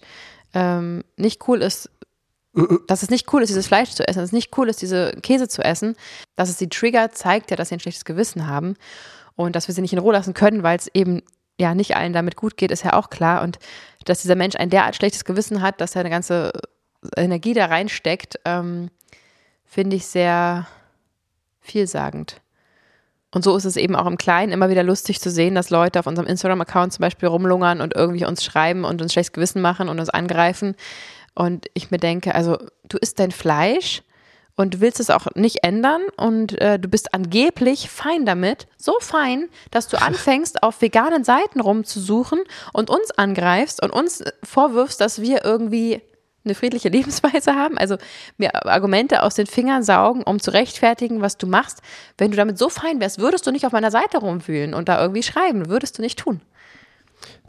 ähm, 0.54 1.04
nicht 1.16 1.46
cool 1.48 1.62
ist, 1.62 1.90
dass 2.86 3.02
es 3.02 3.10
nicht 3.10 3.32
cool 3.32 3.42
ist, 3.42 3.50
dieses 3.50 3.66
Fleisch 3.66 3.90
zu 3.90 4.06
essen, 4.08 4.18
dass 4.18 4.28
es 4.28 4.32
nicht 4.32 4.56
cool 4.56 4.68
ist, 4.68 4.80
diese 4.80 5.12
Käse 5.22 5.46
zu 5.46 5.62
essen, 5.62 5.94
dass 6.36 6.48
es 6.48 6.58
sie 6.58 6.68
triggert, 6.68 7.16
zeigt 7.16 7.50
ja, 7.50 7.56
dass 7.56 7.68
sie 7.68 7.76
ein 7.76 7.80
schlechtes 7.80 8.06
Gewissen 8.06 8.46
haben 8.46 8.76
und 9.34 9.54
dass 9.54 9.68
wir 9.68 9.74
sie 9.74 9.82
nicht 9.82 9.92
in 9.92 9.98
Ruhe 9.98 10.14
lassen 10.14 10.34
können, 10.34 10.62
weil 10.62 10.78
es 10.78 10.88
eben 10.94 11.22
ja 11.60 11.74
nicht 11.74 11.96
allen 11.96 12.14
damit 12.14 12.36
gut 12.36 12.56
geht, 12.56 12.70
ist 12.70 12.84
ja 12.84 12.94
auch 12.94 13.10
klar 13.10 13.42
und 13.42 13.58
dass 14.06 14.22
dieser 14.22 14.36
Mensch 14.36 14.56
ein 14.56 14.70
derart 14.70 14.96
schlechtes 14.96 15.24
Gewissen 15.24 15.60
hat, 15.60 15.80
dass 15.80 15.94
er 15.94 16.00
eine 16.00 16.10
ganze 16.10 16.52
Energie 17.16 17.54
da 17.54 17.66
reinsteckt, 17.66 18.40
ähm, 18.44 18.90
finde 19.64 19.96
ich 19.96 20.06
sehr 20.06 20.66
vielsagend. 21.66 22.40
Und 23.32 23.42
so 23.42 23.56
ist 23.56 23.64
es 23.64 23.76
eben 23.76 23.96
auch 23.96 24.06
im 24.06 24.16
Kleinen 24.16 24.52
immer 24.52 24.70
wieder 24.70 24.82
lustig 24.82 25.20
zu 25.20 25.30
sehen, 25.30 25.54
dass 25.54 25.68
Leute 25.70 25.98
auf 25.98 26.06
unserem 26.06 26.28
Instagram-Account 26.28 26.94
zum 26.94 27.02
Beispiel 27.02 27.28
rumlungern 27.28 27.80
und 27.80 27.94
irgendwie 27.94 28.24
uns 28.24 28.42
schreiben 28.42 28.84
und 28.84 29.02
uns 29.02 29.12
schlechtes 29.12 29.32
Gewissen 29.32 29.60
machen 29.60 29.88
und 29.88 29.98
uns 29.98 30.08
angreifen. 30.08 30.74
Und 31.34 31.66
ich 31.74 31.90
mir 31.90 31.98
denke, 31.98 32.34
also 32.34 32.56
du 32.88 32.96
isst 32.96 33.18
dein 33.18 33.32
Fleisch 33.32 34.02
und 34.56 34.74
du 34.74 34.80
willst 34.80 35.00
es 35.00 35.10
auch 35.10 35.26
nicht 35.34 35.64
ändern 35.64 36.02
und 36.16 36.58
äh, 36.60 36.78
du 36.78 36.88
bist 36.88 37.12
angeblich 37.12 37.90
fein 37.90 38.24
damit, 38.24 38.66
so 38.78 38.94
fein, 39.00 39.48
dass 39.70 39.88
du 39.88 40.00
anfängst, 40.00 40.62
auf 40.62 40.80
veganen 40.80 41.24
Seiten 41.24 41.60
rumzusuchen 41.60 42.40
und 42.72 42.88
uns 42.88 43.10
angreifst 43.10 43.82
und 43.82 43.90
uns 43.90 44.24
vorwirfst, 44.42 44.98
dass 44.98 45.20
wir 45.20 45.44
irgendwie 45.44 46.00
eine 46.46 46.54
friedliche 46.54 46.88
Lebensweise 46.96 47.54
haben, 47.54 47.76
also 47.76 47.96
mir 48.38 48.54
Argumente 48.66 49.22
aus 49.22 49.34
den 49.34 49.46
Fingern 49.46 49.82
saugen, 49.82 50.22
um 50.22 50.40
zu 50.40 50.52
rechtfertigen, 50.52 51.20
was 51.20 51.36
du 51.36 51.46
machst. 51.46 51.82
Wenn 52.16 52.30
du 52.30 52.36
damit 52.36 52.58
so 52.58 52.68
fein 52.68 53.00
wärst, 53.00 53.18
würdest 53.18 53.46
du 53.46 53.52
nicht 53.52 53.66
auf 53.66 53.72
meiner 53.72 53.90
Seite 53.90 54.18
rumwühlen 54.18 54.72
und 54.72 54.88
da 54.88 55.00
irgendwie 55.00 55.22
schreiben, 55.22 55.68
würdest 55.68 55.98
du 55.98 56.02
nicht 56.02 56.18
tun. 56.18 56.40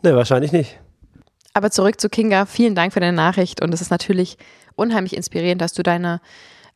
Ne, 0.03 0.15
wahrscheinlich 0.15 0.51
nicht. 0.51 0.79
Aber 1.53 1.71
zurück 1.71 1.99
zu 1.99 2.09
Kinga, 2.09 2.45
vielen 2.45 2.75
Dank 2.75 2.93
für 2.93 2.99
deine 2.99 3.15
Nachricht 3.15 3.61
und 3.63 3.73
es 3.73 3.81
ist 3.81 3.89
natürlich 3.89 4.37
unheimlich 4.75 5.15
inspirierend, 5.15 5.61
dass 5.61 5.73
du 5.73 5.81
deine 5.81 6.21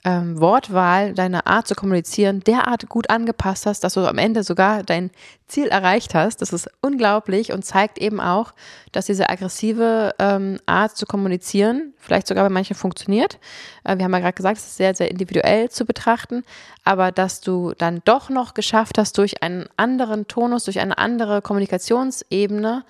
ähm, 0.04 0.40
Wortwahl, 0.40 1.14
deine 1.14 1.46
Art 1.46 1.68
zu 1.68 1.76
kommunizieren 1.76 2.40
derart 2.42 2.90
gut 2.90 3.10
angepasst 3.10 3.66
hast, 3.66 3.84
dass 3.84 3.94
du 3.94 4.08
am 4.08 4.18
Ende 4.18 4.44
sogar 4.44 4.84
dein 4.84 5.12
Ziel 5.48 5.68
erreicht 5.68 6.16
hast. 6.16 6.42
Das 6.42 6.54
ist 6.54 6.70
unglaublich 6.82 7.52
und 7.52 7.64
zeigt 7.64 8.00
eben 8.00 8.20
auch, 8.20 8.54
dass 8.92 9.06
diese 9.06 9.30
aggressive 9.30 10.16
ähm, 10.18 10.58
Art 10.66 10.98
zu 10.98 11.06
kommunizieren 11.06 11.94
vielleicht 11.98 12.28
sogar 12.28 12.44
bei 12.44 12.50
manchen 12.50 12.76
funktioniert. 12.76 13.40
Äh, 13.84 13.98
wir 13.98 14.06
haben 14.06 14.14
ja 14.14 14.20
gerade 14.20 14.34
gesagt, 14.34 14.58
es 14.58 14.66
ist 14.66 14.78
sehr, 14.78 14.96
sehr 14.96 15.12
individuell 15.12 15.70
zu 15.70 15.86
betrachten, 15.86 16.44
aber 16.84 17.12
dass 17.12 17.42
du 17.42 17.74
dann 17.78 18.02
doch 18.04 18.30
noch 18.30 18.54
geschafft 18.54 18.98
hast, 18.98 19.18
durch 19.18 19.44
einen 19.44 19.68
anderen 19.78 20.28
Tonus, 20.28 20.66
durch 20.66 20.80
eine 20.80 20.98
andere 20.98 21.42
Kommunikationsebene, 21.42 22.84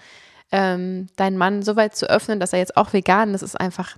ähm, 0.52 1.08
deinen 1.16 1.38
Mann 1.38 1.64
so 1.64 1.76
weit 1.76 1.96
zu 1.96 2.10
öffnen, 2.10 2.40
dass 2.40 2.54
er 2.54 2.60
jetzt 2.60 2.76
auch 2.78 2.94
vegan 2.94 3.34
ist, 3.34 3.42
ist 3.42 3.60
einfach 3.60 3.98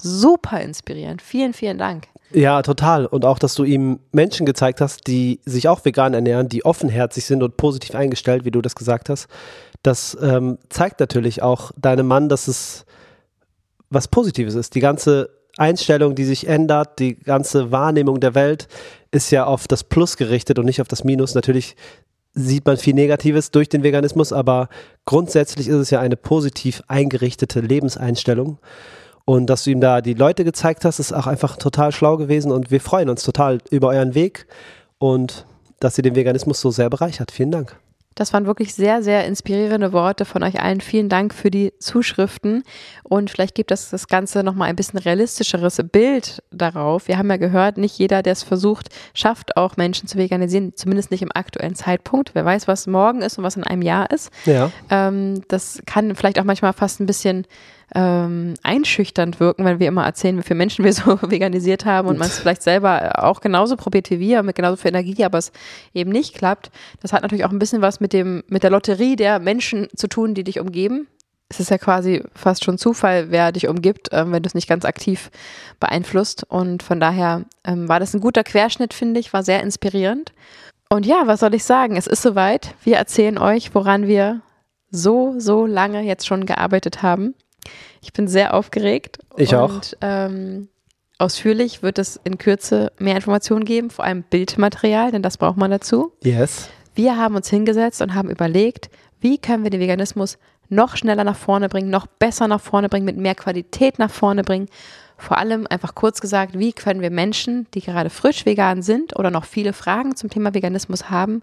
super 0.00 0.60
inspirierend. 0.60 1.22
Vielen, 1.22 1.52
vielen 1.52 1.78
Dank. 1.78 2.08
Ja, 2.32 2.62
total. 2.62 3.06
Und 3.06 3.24
auch, 3.24 3.38
dass 3.38 3.54
du 3.54 3.64
ihm 3.64 4.00
Menschen 4.10 4.44
gezeigt 4.44 4.80
hast, 4.80 5.06
die 5.06 5.40
sich 5.44 5.68
auch 5.68 5.84
vegan 5.84 6.14
ernähren, 6.14 6.48
die 6.48 6.64
offenherzig 6.64 7.24
sind 7.24 7.42
und 7.42 7.56
positiv 7.56 7.94
eingestellt, 7.94 8.44
wie 8.44 8.50
du 8.50 8.60
das 8.60 8.74
gesagt 8.74 9.08
hast. 9.08 9.28
Das 9.82 10.16
ähm, 10.20 10.58
zeigt 10.68 10.98
natürlich 10.98 11.42
auch 11.42 11.70
deinem 11.76 12.06
Mann, 12.06 12.28
dass 12.28 12.48
es 12.48 12.86
was 13.90 14.08
Positives 14.08 14.54
ist. 14.54 14.74
Die 14.74 14.80
ganze 14.80 15.30
Einstellung, 15.56 16.16
die 16.16 16.24
sich 16.24 16.48
ändert, 16.48 16.98
die 16.98 17.14
ganze 17.14 17.70
Wahrnehmung 17.70 18.18
der 18.18 18.34
Welt 18.34 18.66
ist 19.12 19.30
ja 19.30 19.44
auf 19.44 19.68
das 19.68 19.84
Plus 19.84 20.16
gerichtet 20.16 20.58
und 20.58 20.64
nicht 20.64 20.80
auf 20.80 20.88
das 20.88 21.04
Minus. 21.04 21.36
Natürlich 21.36 21.76
sieht 22.34 22.66
man 22.66 22.76
viel 22.76 22.94
Negatives 22.94 23.50
durch 23.50 23.68
den 23.68 23.82
Veganismus, 23.82 24.32
aber 24.32 24.68
grundsätzlich 25.04 25.68
ist 25.68 25.76
es 25.76 25.90
ja 25.90 26.00
eine 26.00 26.16
positiv 26.16 26.82
eingerichtete 26.88 27.60
Lebenseinstellung. 27.60 28.58
Und 29.24 29.46
dass 29.46 29.64
du 29.64 29.70
ihm 29.70 29.80
da 29.80 30.00
die 30.00 30.14
Leute 30.14 30.44
gezeigt 30.44 30.84
hast, 30.84 30.98
ist 30.98 31.12
auch 31.12 31.26
einfach 31.26 31.56
total 31.56 31.92
schlau 31.92 32.16
gewesen 32.16 32.52
und 32.52 32.70
wir 32.70 32.80
freuen 32.80 33.08
uns 33.08 33.22
total 33.22 33.58
über 33.70 33.88
euren 33.88 34.14
Weg 34.14 34.46
und 34.98 35.46
dass 35.80 35.96
ihr 35.96 36.02
den 36.02 36.16
Veganismus 36.16 36.60
so 36.60 36.70
sehr 36.70 36.90
bereichert. 36.90 37.30
Vielen 37.30 37.50
Dank. 37.50 37.76
Das 38.14 38.32
waren 38.32 38.46
wirklich 38.46 38.74
sehr, 38.74 39.02
sehr 39.02 39.26
inspirierende 39.26 39.92
Worte 39.92 40.24
von 40.24 40.42
euch 40.42 40.60
allen. 40.60 40.80
Vielen 40.80 41.08
Dank 41.08 41.34
für 41.34 41.50
die 41.50 41.72
Zuschriften. 41.78 42.62
Und 43.02 43.30
vielleicht 43.30 43.54
gibt 43.54 43.70
das 43.70 43.90
das 43.90 44.08
Ganze 44.08 44.42
nochmal 44.42 44.68
ein 44.68 44.76
bisschen 44.76 44.98
realistischeres 44.98 45.80
Bild 45.90 46.42
darauf. 46.50 47.08
Wir 47.08 47.18
haben 47.18 47.30
ja 47.30 47.36
gehört, 47.36 47.76
nicht 47.76 47.98
jeder, 47.98 48.22
der 48.22 48.32
es 48.32 48.42
versucht, 48.42 48.88
schafft 49.14 49.56
auch 49.56 49.76
Menschen 49.76 50.08
zu 50.08 50.18
veganisieren, 50.18 50.74
zumindest 50.76 51.10
nicht 51.10 51.22
im 51.22 51.32
aktuellen 51.34 51.74
Zeitpunkt. 51.74 52.34
Wer 52.34 52.44
weiß, 52.44 52.68
was 52.68 52.86
morgen 52.86 53.22
ist 53.22 53.38
und 53.38 53.44
was 53.44 53.56
in 53.56 53.64
einem 53.64 53.82
Jahr 53.82 54.10
ist. 54.10 54.30
Ja. 54.44 54.70
Ähm, 54.90 55.42
das 55.48 55.82
kann 55.86 56.14
vielleicht 56.14 56.38
auch 56.38 56.44
manchmal 56.44 56.72
fast 56.72 57.00
ein 57.00 57.06
bisschen 57.06 57.46
ähm, 57.94 58.54
einschüchternd 58.62 59.40
wirken, 59.40 59.64
wenn 59.64 59.80
wir 59.80 59.88
immer 59.88 60.04
erzählen, 60.04 60.38
wie 60.38 60.42
viele 60.42 60.58
Menschen 60.58 60.84
wir 60.84 60.92
so 60.94 61.18
veganisiert 61.22 61.84
haben 61.84 62.08
und 62.08 62.18
man 62.18 62.28
es 62.28 62.38
vielleicht 62.38 62.62
selber 62.62 63.24
auch 63.24 63.40
genauso 63.40 63.76
probiert 63.76 64.10
wie 64.10 64.20
wir, 64.20 64.42
mit 64.42 64.56
genauso 64.56 64.76
viel 64.76 64.90
Energie, 64.90 65.24
aber 65.24 65.38
es 65.38 65.52
eben 65.92 66.10
nicht 66.10 66.34
klappt. 66.34 66.70
Das 67.00 67.12
hat 67.12 67.22
natürlich 67.22 67.44
auch 67.44 67.50
ein 67.50 67.58
bisschen 67.58 67.82
was 67.82 68.00
mit 68.00 68.12
dem, 68.12 68.44
mit 68.48 68.62
der 68.62 68.70
Lotterie 68.70 69.16
der 69.16 69.38
Menschen 69.38 69.88
zu 69.96 70.08
tun, 70.08 70.34
die 70.34 70.44
dich 70.44 70.60
umgeben. 70.60 71.08
Es 71.48 71.60
ist 71.60 71.70
ja 71.70 71.78
quasi 71.78 72.22
fast 72.34 72.64
schon 72.64 72.78
Zufall, 72.78 73.30
wer 73.30 73.52
dich 73.52 73.68
umgibt, 73.68 74.08
ähm, 74.12 74.32
wenn 74.32 74.42
du 74.42 74.46
es 74.46 74.54
nicht 74.54 74.68
ganz 74.68 74.84
aktiv 74.84 75.30
beeinflusst. 75.78 76.44
Und 76.48 76.82
von 76.82 77.00
daher 77.00 77.42
ähm, 77.64 77.88
war 77.88 78.00
das 78.00 78.14
ein 78.14 78.20
guter 78.20 78.42
Querschnitt, 78.44 78.94
finde 78.94 79.20
ich, 79.20 79.32
war 79.32 79.42
sehr 79.42 79.62
inspirierend. 79.62 80.32
Und 80.88 81.06
ja, 81.06 81.22
was 81.26 81.40
soll 81.40 81.54
ich 81.54 81.64
sagen? 81.64 81.96
Es 81.96 82.06
ist 82.06 82.22
soweit. 82.22 82.74
Wir 82.82 82.96
erzählen 82.96 83.38
euch, 83.38 83.74
woran 83.74 84.06
wir 84.06 84.40
so, 84.90 85.34
so 85.38 85.66
lange 85.66 86.02
jetzt 86.02 86.26
schon 86.26 86.46
gearbeitet 86.46 87.02
haben. 87.02 87.34
Ich 88.04 88.12
bin 88.12 88.28
sehr 88.28 88.52
aufgeregt. 88.52 89.18
Ich 89.38 89.54
und, 89.54 89.58
auch. 89.58 89.80
Ähm, 90.02 90.68
ausführlich 91.18 91.82
wird 91.82 91.98
es 91.98 92.20
in 92.22 92.36
Kürze 92.36 92.92
mehr 92.98 93.16
Informationen 93.16 93.64
geben, 93.64 93.88
vor 93.88 94.04
allem 94.04 94.22
Bildmaterial, 94.22 95.10
denn 95.10 95.22
das 95.22 95.38
braucht 95.38 95.56
man 95.56 95.70
dazu. 95.70 96.12
Yes. 96.22 96.68
Wir 96.94 97.16
haben 97.16 97.34
uns 97.34 97.48
hingesetzt 97.48 98.02
und 98.02 98.14
haben 98.14 98.28
überlegt, 98.28 98.90
wie 99.20 99.38
können 99.38 99.64
wir 99.64 99.70
den 99.70 99.80
Veganismus 99.80 100.36
noch 100.68 100.98
schneller 100.98 101.24
nach 101.24 101.36
vorne 101.36 101.70
bringen, 101.70 101.88
noch 101.88 102.06
besser 102.06 102.46
nach 102.46 102.60
vorne 102.60 102.90
bringen, 102.90 103.06
mit 103.06 103.16
mehr 103.16 103.34
Qualität 103.34 103.98
nach 103.98 104.10
vorne 104.10 104.42
bringen. 104.42 104.68
Vor 105.16 105.38
allem 105.38 105.66
einfach 105.66 105.94
kurz 105.94 106.20
gesagt, 106.20 106.58
wie 106.58 106.74
können 106.74 107.00
wir 107.00 107.10
Menschen, 107.10 107.66
die 107.72 107.80
gerade 107.80 108.10
frisch 108.10 108.44
vegan 108.44 108.82
sind 108.82 109.18
oder 109.18 109.30
noch 109.30 109.46
viele 109.46 109.72
Fragen 109.72 110.14
zum 110.14 110.28
Thema 110.28 110.52
Veganismus 110.52 111.08
haben, 111.08 111.42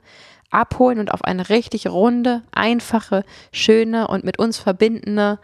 abholen 0.51 0.99
und 0.99 1.11
auf 1.11 1.23
eine 1.23 1.49
richtig 1.49 1.87
runde, 1.87 2.43
einfache, 2.51 3.23
schöne 3.51 4.07
und 4.07 4.23
mit 4.23 4.37
uns 4.37 4.59
verbindende 4.59 5.39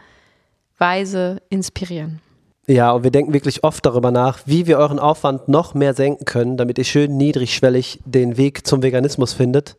Weise 0.77 1.41
inspirieren. 1.49 2.21
Ja, 2.67 2.91
und 2.91 3.03
wir 3.03 3.11
denken 3.11 3.33
wirklich 3.33 3.63
oft 3.63 3.85
darüber 3.85 4.11
nach, 4.11 4.39
wie 4.45 4.67
wir 4.67 4.77
euren 4.77 4.99
Aufwand 4.99 5.47
noch 5.47 5.73
mehr 5.73 5.93
senken 5.93 6.25
können, 6.25 6.57
damit 6.57 6.77
ihr 6.77 6.83
schön 6.83 7.15
niedrigschwellig 7.15 7.99
den 8.03 8.35
Weg 8.35 8.67
zum 8.67 8.83
Veganismus 8.83 9.33
findet. 9.33 9.77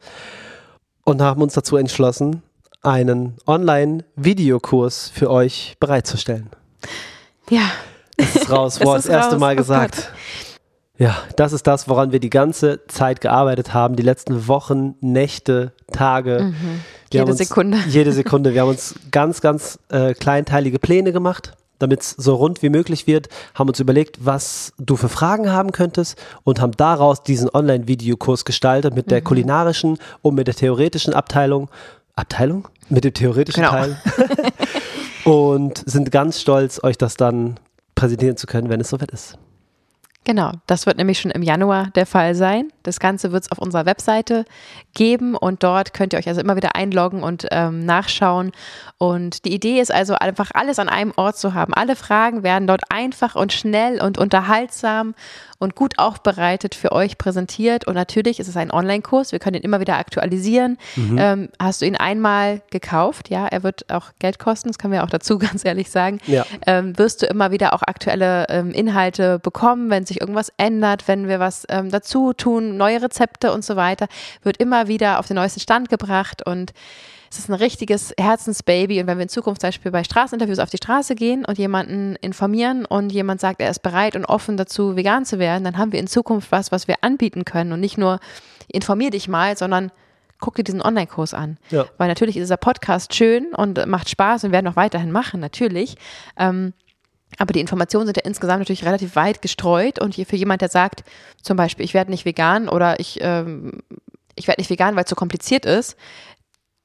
Und 1.05 1.21
haben 1.21 1.43
uns 1.43 1.53
dazu 1.53 1.77
entschlossen, 1.77 2.43
einen 2.83 3.37
Online-Videokurs 3.47 5.11
für 5.11 5.31
euch 5.31 5.77
bereitzustellen. 5.81 6.49
Ja. 7.51 7.71
Das 8.17 8.37
ist 8.37 8.51
raus, 8.51 8.81
wurde 8.85 8.97
das 8.97 9.07
erste 9.07 9.33
raus. 9.35 9.41
Mal 9.41 9.55
oh 9.55 9.57
gesagt. 9.57 10.13
Ja, 10.97 11.17
das 11.37 11.53
ist 11.53 11.67
das, 11.67 11.89
woran 11.89 12.11
wir 12.11 12.21
die 12.21 12.31
ganze 12.31 12.87
Zeit 12.89 13.21
gearbeitet 13.21 13.73
haben, 13.73 13.97
die 13.97 14.03
letzten 14.03 14.49
Wochen, 14.49 14.97
Nächte, 15.01 15.73
Tage. 15.93 16.53
Mhm. 16.53 16.81
Jede 17.13 17.27
uns, 17.27 17.39
Sekunde. 17.39 17.79
Jede 17.89 18.13
Sekunde. 18.13 18.55
Wir 18.55 18.63
haben 18.63 18.69
uns 18.69 18.95
ganz, 19.11 19.41
ganz 19.41 19.79
äh, 19.91 20.15
kleinteilige 20.15 20.79
Pläne 20.79 21.13
gemacht, 21.13 21.53
damit 21.79 22.03
es 22.03 22.11
so 22.11 22.35
rund 22.35 22.63
wie 22.63 22.71
möglich 22.71 23.07
wird, 23.07 23.29
haben 23.55 23.69
uns 23.69 23.81
überlegt, 23.81 24.25
was 24.25 24.73
du 24.79 24.97
für 24.97 25.09
Fragen 25.09 25.51
haben 25.51 25.73
könntest 25.73 26.17
und 26.45 26.61
haben 26.61 26.73
daraus 26.77 27.23
diesen 27.23 27.49
Online-Videokurs 27.49 28.45
gestaltet 28.45 28.95
mit 28.95 29.11
der 29.11 29.21
mhm. 29.21 29.25
kulinarischen 29.25 29.99
und 30.23 30.35
mit 30.35 30.47
der 30.47 30.55
theoretischen 30.55 31.15
Abteilung. 31.15 31.71
Abteilung? 32.17 32.69
Mit 32.89 33.05
dem 33.05 33.15
theoretischen 33.15 33.63
genau. 33.63 33.73
Teil. 33.73 33.97
und 35.25 35.83
sind 35.87 36.11
ganz 36.11 36.41
stolz, 36.41 36.83
euch 36.83 36.99
das 36.99 37.17
dann 37.17 37.61
präsentieren 37.95 38.37
zu 38.37 38.47
können, 38.47 38.69
wenn 38.69 38.81
es 38.81 38.89
soweit 38.89 39.11
ist. 39.13 39.39
Genau, 40.29 40.53
das 40.67 40.85
wird 40.85 40.99
nämlich 40.99 41.21
schon 41.21 41.31
im 41.31 41.43
Januar 41.43 41.89
der 41.95 42.05
Fall 42.05 42.35
sein. 42.35 42.71
Das 42.83 43.01
Ganze 43.01 43.33
wird 43.33 43.45
es 43.45 43.51
auf 43.51 43.57
unserer 43.57 43.87
Webseite 43.87 44.45
geben 44.93 45.35
und 45.35 45.63
dort 45.63 45.95
könnt 45.95 46.13
ihr 46.13 46.19
euch 46.19 46.29
also 46.29 46.43
immer 46.43 46.55
wieder 46.55 46.77
einloggen 46.77 47.23
und 47.23 47.47
ähm, 47.51 47.87
nachschauen. 47.87 48.53
Und 48.99 49.47
die 49.47 49.55
Idee 49.55 49.81
ist 49.81 49.91
also 49.91 50.17
einfach 50.17 50.51
alles 50.53 50.79
an 50.79 50.91
einem 50.91 51.15
Ort 51.17 51.39
zu 51.39 51.55
haben. 51.55 51.73
Alle 51.73 51.97
Fragen 51.97 52.43
werden 52.43 52.67
dort 52.67 52.83
einfach 52.91 53.37
und 53.37 53.55
schnell 53.55 54.03
und 54.03 54.19
unterhaltsam 54.19 55.15
und 55.59 55.75
gut 55.75 55.99
aufbereitet 55.99 56.75
für 56.75 56.93
euch 56.93 57.19
präsentiert. 57.19 57.87
Und 57.87 57.95
natürlich 57.95 58.39
ist 58.39 58.49
es 58.49 58.57
ein 58.57 58.71
Online-Kurs. 58.71 59.33
Wir 59.33 59.39
können 59.39 59.57
ihn 59.57 59.63
immer 59.63 59.81
wieder 59.81 59.97
aktualisieren. 59.97 60.79
Mhm. 60.97 61.19
Ähm, 61.19 61.49
hast 61.59 61.83
du 61.83 61.87
ihn 61.87 61.97
einmal 61.97 62.61
gekauft? 62.71 63.29
Ja, 63.29 63.47
er 63.47 63.63
wird 63.63 63.93
auch 63.93 64.11
Geld 64.19 64.39
kosten. 64.39 64.69
Das 64.69 64.79
können 64.79 64.93
wir 64.93 65.03
auch 65.03 65.11
dazu 65.11 65.39
ganz 65.39 65.65
ehrlich 65.65 65.91
sagen. 65.91 66.19
Ja. 66.27 66.45
Ähm, 66.67 66.97
wirst 66.99 67.23
du 67.23 67.27
immer 67.27 67.51
wieder 67.51 67.75
auch 67.75 67.83
aktuelle 67.83 68.47
ähm, 68.49 68.71
Inhalte 68.71 69.39
bekommen, 69.39 69.91
wenn 69.91 70.07
sich 70.07 70.18
irgendwas 70.21 70.53
ändert, 70.57 71.09
wenn 71.09 71.29
wir 71.29 71.41
was 71.41 71.65
ähm, 71.69 71.91
dazu 71.91 72.33
tun, 72.33 72.77
neue 72.77 73.03
Rezepte 73.03 73.53
und 73.53 73.65
so 73.65 73.77
weiter, 73.77 74.07
wird 74.43 74.59
immer 74.59 74.89
wieder 74.89 75.19
auf 75.19 75.27
den 75.27 75.37
neuesten 75.37 75.61
Stand 75.61 75.89
gebracht 75.89 76.47
und 76.47 76.73
es 77.31 77.39
ist 77.39 77.51
ein 77.51 77.55
richtiges 77.55 78.15
Herzensbaby. 78.19 79.01
Und 79.01 79.07
wenn 79.07 79.19
wir 79.19 79.23
in 79.23 79.29
Zukunft 79.29 79.61
zum 79.61 79.69
Beispiel 79.69 79.93
bei 79.93 80.03
Straßeninterviews 80.03 80.59
auf 80.59 80.71
die 80.71 80.79
Straße 80.79 81.15
gehen 81.15 81.45
und 81.45 81.59
jemanden 81.59 82.17
informieren 82.17 82.85
und 82.87 83.13
jemand 83.13 83.41
sagt, 83.41 83.61
er 83.61 83.71
ist 83.71 83.81
bereit 83.81 84.17
und 84.17 84.25
offen 84.25 84.57
dazu, 84.57 84.97
vegan 84.97 85.25
zu 85.25 85.39
werden, 85.39 85.65
dann 85.65 85.77
haben 85.77 85.93
wir 85.93 86.01
in 86.01 86.07
Zukunft 86.07 86.51
was, 86.53 86.73
was 86.73 86.89
wir 86.89 86.97
anbieten 87.03 87.45
können 87.45 87.73
und 87.73 87.81
nicht 87.81 87.99
nur 87.99 88.19
informier 88.69 89.11
dich 89.11 89.29
mal, 89.29 89.57
sondern 89.59 89.91
guck 90.41 90.55
dir 90.55 90.65
diesen 90.65 90.81
Online-Kurs 90.81 91.35
an. 91.35 91.59
Ja. 91.71 91.87
Weil 91.99 92.09
natürlich 92.09 92.37
ist 92.37 92.45
dieser 92.45 92.57
Podcast 92.57 93.15
schön 93.15 93.55
und 93.55 93.85
macht 93.87 94.09
Spaß 94.09 94.45
und 94.45 94.53
werden 94.53 94.69
auch 94.69 94.77
weiterhin 94.77 95.13
machen, 95.13 95.41
natürlich. 95.41 95.97
Ähm, 96.39 96.73
aber 97.37 97.53
die 97.53 97.61
Informationen 97.61 98.07
sind 98.07 98.17
ja 98.17 98.25
insgesamt 98.25 98.61
natürlich 98.61 98.85
relativ 98.85 99.15
weit 99.17 99.43
gestreut 99.43 99.99
und 99.99 100.15
für 100.15 100.37
jemand, 100.37 100.63
der 100.63 100.69
sagt, 100.69 101.05
zum 101.43 101.57
Beispiel, 101.57 101.85
ich 101.85 101.95
werde 101.95 102.11
nicht 102.11 102.25
vegan 102.25 102.69
oder 102.69 102.99
ich, 103.01 103.19
ähm, 103.21 103.83
ich 104.35 104.49
werde 104.49 104.61
nicht 104.61 104.71
vegan, 104.71 104.97
weil 104.97 105.05
es 105.05 105.09
zu 105.09 105.15
kompliziert 105.15 105.67
ist, 105.67 105.97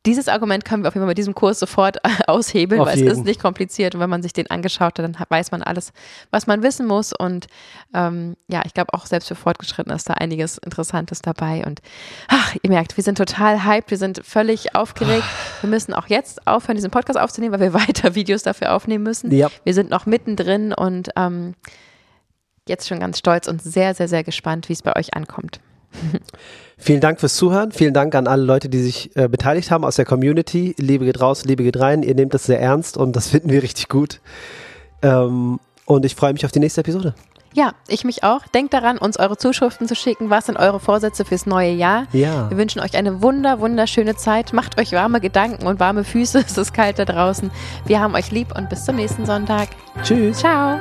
dieses 0.05 0.27
Argument 0.27 0.65
können 0.65 0.83
wir 0.83 0.89
auf 0.89 0.95
jeden 0.95 1.03
Fall 1.03 1.11
mit 1.11 1.17
diesem 1.17 1.33
Kurs 1.33 1.59
sofort 1.59 1.97
aushebeln, 2.27 2.81
auf 2.81 2.87
weil 2.87 2.97
jeden. 2.97 3.11
es 3.11 3.19
ist 3.19 3.25
nicht 3.25 3.41
kompliziert 3.41 3.95
und 3.95 4.01
wenn 4.01 4.09
man 4.09 4.21
sich 4.21 4.33
den 4.33 4.49
angeschaut 4.49 4.99
hat, 4.99 4.99
dann 4.99 5.17
weiß 5.29 5.51
man 5.51 5.63
alles, 5.63 5.93
was 6.31 6.47
man 6.47 6.61
wissen 6.63 6.85
muss 6.85 7.13
und 7.13 7.47
ähm, 7.93 8.35
ja, 8.47 8.61
ich 8.65 8.73
glaube 8.73 8.93
auch 8.93 9.05
selbst 9.05 9.27
für 9.27 9.35
Fortgeschrittene 9.35 9.95
ist 9.95 10.09
da 10.09 10.15
einiges 10.15 10.57
Interessantes 10.57 11.21
dabei 11.21 11.63
und 11.65 11.81
ach, 12.27 12.55
ihr 12.61 12.69
merkt, 12.69 12.97
wir 12.97 13.03
sind 13.03 13.17
total 13.17 13.65
hyped, 13.65 13.91
wir 13.91 13.97
sind 13.97 14.21
völlig 14.25 14.75
aufgeregt. 14.75 15.23
Wir 15.61 15.69
müssen 15.69 15.93
auch 15.93 16.07
jetzt 16.07 16.45
aufhören, 16.47 16.75
diesen 16.75 16.91
Podcast 16.91 17.19
aufzunehmen, 17.19 17.53
weil 17.53 17.73
wir 17.73 17.73
weiter 17.87 18.15
Videos 18.15 18.43
dafür 18.43 18.73
aufnehmen 18.73 19.03
müssen. 19.03 19.31
Ja. 19.31 19.49
Wir 19.63 19.73
sind 19.73 19.89
noch 19.89 20.05
mittendrin 20.05 20.73
und 20.73 21.09
ähm, 21.15 21.55
jetzt 22.67 22.87
schon 22.87 22.99
ganz 22.99 23.19
stolz 23.19 23.47
und 23.47 23.61
sehr, 23.61 23.93
sehr, 23.93 24.07
sehr 24.07 24.23
gespannt, 24.23 24.69
wie 24.69 24.73
es 24.73 24.81
bei 24.81 24.95
euch 24.95 25.13
ankommt. 25.13 25.59
Vielen 26.77 27.01
Dank 27.01 27.19
fürs 27.19 27.35
Zuhören. 27.35 27.71
Vielen 27.71 27.93
Dank 27.93 28.13
an 28.15 28.27
alle 28.27 28.43
Leute, 28.43 28.67
die 28.67 28.81
sich 28.81 29.15
äh, 29.15 29.27
beteiligt 29.27 29.71
haben 29.71 29.85
aus 29.85 29.95
der 29.95 30.05
Community. 30.05 30.75
Liebe 30.77 31.05
geht 31.05 31.21
raus, 31.21 31.45
Liebe 31.45 31.63
geht 31.63 31.79
rein. 31.79 32.03
Ihr 32.03 32.15
nehmt 32.15 32.33
das 32.33 32.43
sehr 32.43 32.59
ernst 32.59 32.97
und 32.97 33.15
das 33.15 33.27
finden 33.29 33.49
wir 33.49 33.63
richtig 33.63 33.87
gut. 33.89 34.19
Ähm, 35.01 35.59
und 35.85 36.05
ich 36.05 36.15
freue 36.15 36.33
mich 36.33 36.45
auf 36.45 36.51
die 36.51 36.59
nächste 36.59 36.81
Episode. 36.81 37.13
Ja, 37.53 37.73
ich 37.87 38.03
mich 38.03 38.23
auch. 38.23 38.47
Denkt 38.47 38.73
daran, 38.73 38.97
uns 38.97 39.17
eure 39.17 39.37
Zuschriften 39.37 39.87
zu 39.87 39.95
schicken. 39.95 40.29
Was 40.29 40.47
sind 40.47 40.57
eure 40.57 40.79
Vorsätze 40.79 41.23
fürs 41.23 41.45
neue 41.45 41.71
Jahr? 41.71 42.07
Ja. 42.11 42.49
Wir 42.49 42.57
wünschen 42.57 42.81
euch 42.81 42.97
eine 42.97 43.21
wunder, 43.21 43.59
wunderschöne 43.59 44.15
Zeit. 44.15 44.53
Macht 44.53 44.79
euch 44.79 44.91
warme 44.91 45.21
Gedanken 45.21 45.67
und 45.67 45.79
warme 45.79 46.03
Füße. 46.03 46.39
Es 46.47 46.57
ist 46.57 46.73
kalt 46.73 46.99
da 46.99 47.05
draußen. 47.05 47.51
Wir 47.85 47.99
haben 47.99 48.15
euch 48.15 48.31
lieb 48.31 48.55
und 48.57 48.69
bis 48.69 48.85
zum 48.85 48.95
nächsten 48.95 49.25
Sonntag. 49.25 49.69
Tschüss. 50.03 50.39
Ciao. 50.39 50.79